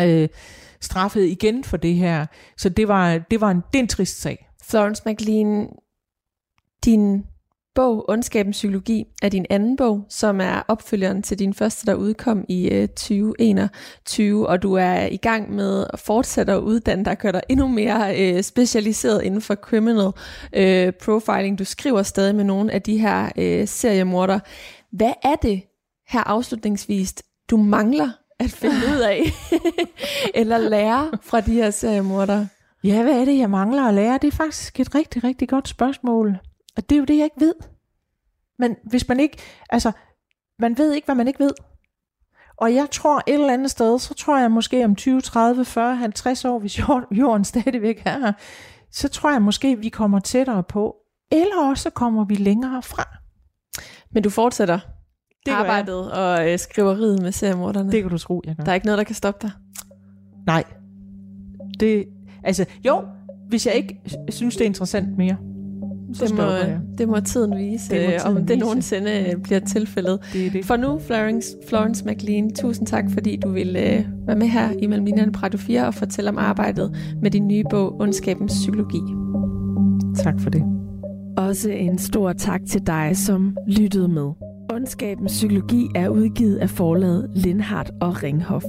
øh, 0.00 0.28
straffet 0.82 1.24
igen 1.24 1.64
for 1.64 1.76
det 1.76 1.94
her. 1.94 2.26
Så 2.56 2.68
det 2.68 2.88
var, 2.88 3.18
det 3.18 3.40
var 3.40 3.50
en, 3.50 3.62
det 3.72 3.78
er 3.78 3.82
en 3.82 3.88
trist 3.88 4.20
sag. 4.20 4.48
Florence 4.62 5.02
McLean, 5.06 5.68
din 6.84 7.24
bog, 7.74 8.04
Ondskabens 8.08 8.56
Psykologi, 8.56 9.04
er 9.22 9.28
din 9.28 9.46
anden 9.50 9.76
bog, 9.76 10.04
som 10.08 10.40
er 10.40 10.62
opfølgeren 10.68 11.22
til 11.22 11.38
din 11.38 11.54
første, 11.54 11.86
der 11.86 11.94
udkom 11.94 12.44
i 12.48 12.68
øh, 12.68 12.88
2021, 12.88 14.48
og 14.48 14.62
du 14.62 14.74
er 14.74 15.06
i 15.06 15.16
gang 15.16 15.54
med 15.54 15.86
at 15.92 15.98
fortsætte 15.98 16.52
at 16.52 16.60
uddanne 16.60 17.04
dig, 17.04 17.18
gør 17.18 17.32
dig 17.32 17.42
endnu 17.48 17.68
mere 17.68 18.20
øh, 18.20 18.42
specialiseret 18.42 19.22
inden 19.22 19.40
for 19.40 19.54
criminal 19.54 20.12
øh, 20.52 20.92
profiling. 20.92 21.58
Du 21.58 21.64
skriver 21.64 22.02
stadig 22.02 22.34
med 22.34 22.44
nogle 22.44 22.72
af 22.72 22.82
de 22.82 22.98
her 22.98 23.30
øh, 23.38 23.68
seriemorder. 23.68 24.40
Hvad 24.92 25.12
er 25.22 25.34
det 25.34 25.62
her 26.08 26.20
afslutningsvis, 26.20 27.14
du 27.50 27.56
mangler 27.56 28.10
at 28.40 28.50
finde 28.50 28.76
ud 28.76 29.00
af, 29.00 29.22
eller 30.40 30.58
lære 30.58 31.10
fra 31.22 31.40
de 31.40 31.52
her 31.52 31.70
seriemorder? 31.70 32.46
Ja, 32.84 33.02
hvad 33.02 33.20
er 33.20 33.24
det, 33.24 33.38
jeg 33.38 33.50
mangler 33.50 33.84
at 33.84 33.94
lære? 33.94 34.18
Det 34.22 34.28
er 34.28 34.36
faktisk 34.36 34.80
et 34.80 34.94
rigtig, 34.94 35.24
rigtig 35.24 35.48
godt 35.48 35.68
spørgsmål. 35.68 36.38
Og 36.76 36.90
det 36.90 36.96
er 36.96 36.98
jo 36.98 37.04
det, 37.04 37.16
jeg 37.16 37.24
ikke 37.24 37.40
ved. 37.40 37.54
Men 38.58 38.76
hvis 38.84 39.08
man 39.08 39.20
ikke, 39.20 39.38
altså, 39.70 39.92
man 40.58 40.78
ved 40.78 40.92
ikke, 40.92 41.04
hvad 41.04 41.14
man 41.14 41.28
ikke 41.28 41.44
ved. 41.44 41.50
Og 42.56 42.74
jeg 42.74 42.90
tror 42.90 43.22
et 43.26 43.34
eller 43.34 43.52
andet 43.52 43.70
sted, 43.70 43.98
så 43.98 44.14
tror 44.14 44.38
jeg 44.38 44.50
måske 44.50 44.84
om 44.84 44.96
20, 44.96 45.20
30, 45.20 45.64
40, 45.64 45.96
50 45.96 46.44
år, 46.44 46.58
hvis 46.58 46.78
jorden 47.20 47.44
stadigvæk 47.44 48.02
er 48.04 48.18
her, 48.18 48.32
så 48.92 49.08
tror 49.08 49.30
jeg 49.30 49.42
måske, 49.42 49.76
vi 49.76 49.88
kommer 49.88 50.20
tættere 50.20 50.62
på. 50.62 50.96
Eller 51.32 51.68
også 51.68 51.90
kommer 51.90 52.24
vi 52.24 52.34
længere 52.34 52.82
fra. 52.82 53.04
Men 54.10 54.22
du 54.22 54.30
fortsætter 54.30 54.78
det 55.46 55.52
arbejdet 55.52 56.12
og 56.12 56.52
øh, 56.52 56.58
skriveriet 56.58 57.22
med 57.22 57.32
seriemorderne. 57.32 57.92
Det 57.92 58.02
kan 58.02 58.10
du 58.10 58.18
tro, 58.18 58.42
jeg 58.46 58.56
gør. 58.56 58.64
Der 58.64 58.70
er 58.70 58.74
ikke 58.74 58.86
noget, 58.86 58.98
der 58.98 59.04
kan 59.04 59.14
stoppe 59.14 59.46
dig? 59.46 59.50
Nej. 60.46 60.64
Det, 61.80 62.04
altså, 62.44 62.64
jo, 62.86 63.02
hvis 63.48 63.66
jeg 63.66 63.74
ikke 63.74 64.00
synes, 64.28 64.56
det 64.56 64.62
er 64.62 64.66
interessant 64.66 65.18
mere, 65.18 65.36
så 66.12 66.26
det 66.26 66.34
må, 66.34 66.42
jeg. 66.42 66.80
det 66.98 67.08
må 67.08 67.20
tiden 67.20 67.58
vise, 67.58 67.90
det 67.90 68.04
må 68.04 68.10
tiden 68.10 68.36
om 68.36 68.36
det 68.36 68.48
vise. 68.48 68.60
nogensinde 68.60 69.26
øh, 69.30 69.42
bliver 69.42 69.60
tilfældet. 69.60 70.18
Det 70.32 70.46
er 70.46 70.50
det. 70.50 70.64
For 70.64 70.76
nu, 70.76 70.98
Florence, 70.98 71.56
Florence 71.68 72.04
McLean, 72.06 72.54
tusind 72.54 72.86
tak, 72.86 73.04
fordi 73.10 73.36
du 73.36 73.48
ville 73.48 73.80
øh, 73.80 74.04
være 74.26 74.36
med 74.36 74.46
her 74.46 74.70
i 74.82 74.86
Mellem 74.86 75.04
Linjerne 75.04 75.32
på 75.32 75.40
Radio 75.42 75.58
4 75.58 75.86
og 75.86 75.94
fortælle 75.94 76.30
om 76.30 76.38
arbejdet 76.38 76.96
med 77.22 77.30
din 77.30 77.48
nye 77.48 77.64
bog, 77.70 78.00
Ondskabens 78.00 78.52
Psykologi. 78.52 79.00
Tak 80.16 80.40
for 80.40 80.50
det. 80.50 80.62
Også 81.36 81.70
en 81.70 81.98
stor 81.98 82.32
tak 82.32 82.60
til 82.68 82.86
dig, 82.86 83.10
som 83.16 83.56
lyttede 83.66 84.08
med. 84.08 84.30
Ondskabens 84.72 85.32
Psykologi 85.32 85.88
er 85.94 86.08
udgivet 86.08 86.56
af 86.56 86.70
forlaget 86.70 87.30
Lindhardt 87.34 87.90
og 88.00 88.22
Ringhof. 88.22 88.64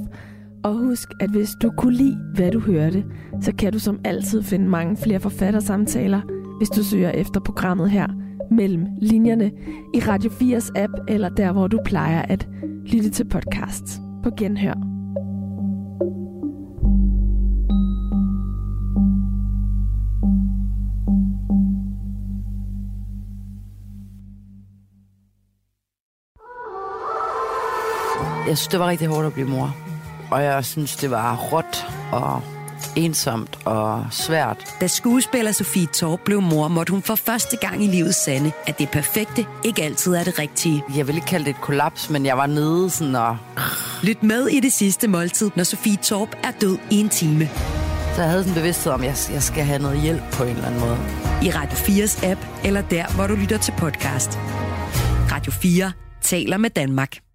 Og 0.63 0.73
husk, 0.73 1.09
at 1.19 1.29
hvis 1.29 1.49
du 1.61 1.71
kunne 1.77 1.93
lide, 1.93 2.17
hvad 2.35 2.51
du 2.51 2.59
hørte, 2.59 3.05
så 3.41 3.55
kan 3.55 3.73
du 3.73 3.79
som 3.79 3.99
altid 4.05 4.43
finde 4.43 4.69
mange 4.69 4.97
flere 4.97 5.19
forfattersamtaler, 5.19 6.21
hvis 6.57 6.69
du 6.69 6.83
søger 6.83 7.09
efter 7.11 7.39
programmet 7.39 7.91
her 7.91 8.07
mellem 8.51 8.85
linjerne 9.01 9.51
i 9.93 9.99
Radio 9.99 10.29
4's 10.31 10.71
app 10.75 10.93
eller 11.07 11.29
der, 11.29 11.51
hvor 11.51 11.67
du 11.67 11.79
plejer 11.85 12.21
at 12.21 12.47
lytte 12.85 13.09
til 13.09 13.29
podcasts. 13.29 14.01
På 14.23 14.29
genhør. 14.37 15.00
Jeg 28.51 28.57
synes, 28.57 28.67
det 28.67 28.79
var 28.79 28.87
rigtig 28.87 29.07
hårdt 29.07 29.27
at 29.27 29.33
blive 29.33 29.47
mor. 29.47 29.75
Og 30.31 30.43
jeg 30.43 30.65
synes, 30.65 30.95
det 30.95 31.11
var 31.11 31.35
råt 31.35 31.85
og 32.11 32.41
ensomt 32.95 33.59
og 33.65 34.05
svært. 34.11 34.75
Da 34.81 34.87
skuespiller 34.87 35.51
Sofie 35.51 35.85
Torp 35.85 36.19
blev 36.25 36.41
mor, 36.41 36.67
måtte 36.67 36.91
hun 36.91 37.01
for 37.01 37.15
første 37.15 37.57
gang 37.57 37.83
i 37.83 37.87
livet 37.87 38.15
sande, 38.15 38.51
at 38.67 38.79
det 38.79 38.89
perfekte 38.89 39.45
ikke 39.63 39.83
altid 39.83 40.13
er 40.13 40.23
det 40.23 40.39
rigtige. 40.39 40.83
Jeg 40.95 41.07
vil 41.07 41.15
ikke 41.15 41.27
kalde 41.27 41.45
det 41.45 41.51
et 41.51 41.61
kollaps, 41.61 42.09
men 42.09 42.25
jeg 42.25 42.37
var 42.37 42.45
nede 42.45 42.89
sådan 42.89 43.15
og... 43.15 43.37
Lyt 44.03 44.23
med 44.23 44.47
i 44.47 44.59
det 44.59 44.73
sidste 44.73 45.07
måltid, 45.07 45.51
når 45.55 45.63
Sofie 45.63 45.97
Torp 45.97 46.29
er 46.43 46.51
død 46.61 46.77
i 46.89 46.99
en 46.99 47.09
time. 47.09 47.49
Så 48.15 48.21
jeg 48.21 48.29
havde 48.29 48.43
sådan 48.43 48.57
en 48.57 48.61
bevidsthed 48.61 48.93
om, 48.93 49.03
at 49.03 49.31
jeg 49.33 49.43
skal 49.43 49.63
have 49.63 49.81
noget 49.81 50.01
hjælp 50.01 50.21
på 50.33 50.43
en 50.43 50.49
eller 50.49 50.65
anden 50.65 50.79
måde. 50.79 50.97
I 51.43 51.51
Radio 51.51 51.77
4's 51.77 52.25
app, 52.25 52.41
eller 52.63 52.81
der, 52.81 53.15
hvor 53.15 53.27
du 53.27 53.35
lytter 53.35 53.57
til 53.57 53.73
podcast. 53.77 54.39
Radio 55.31 55.51
4 55.51 55.91
taler 56.21 56.57
med 56.57 56.69
Danmark. 56.69 57.30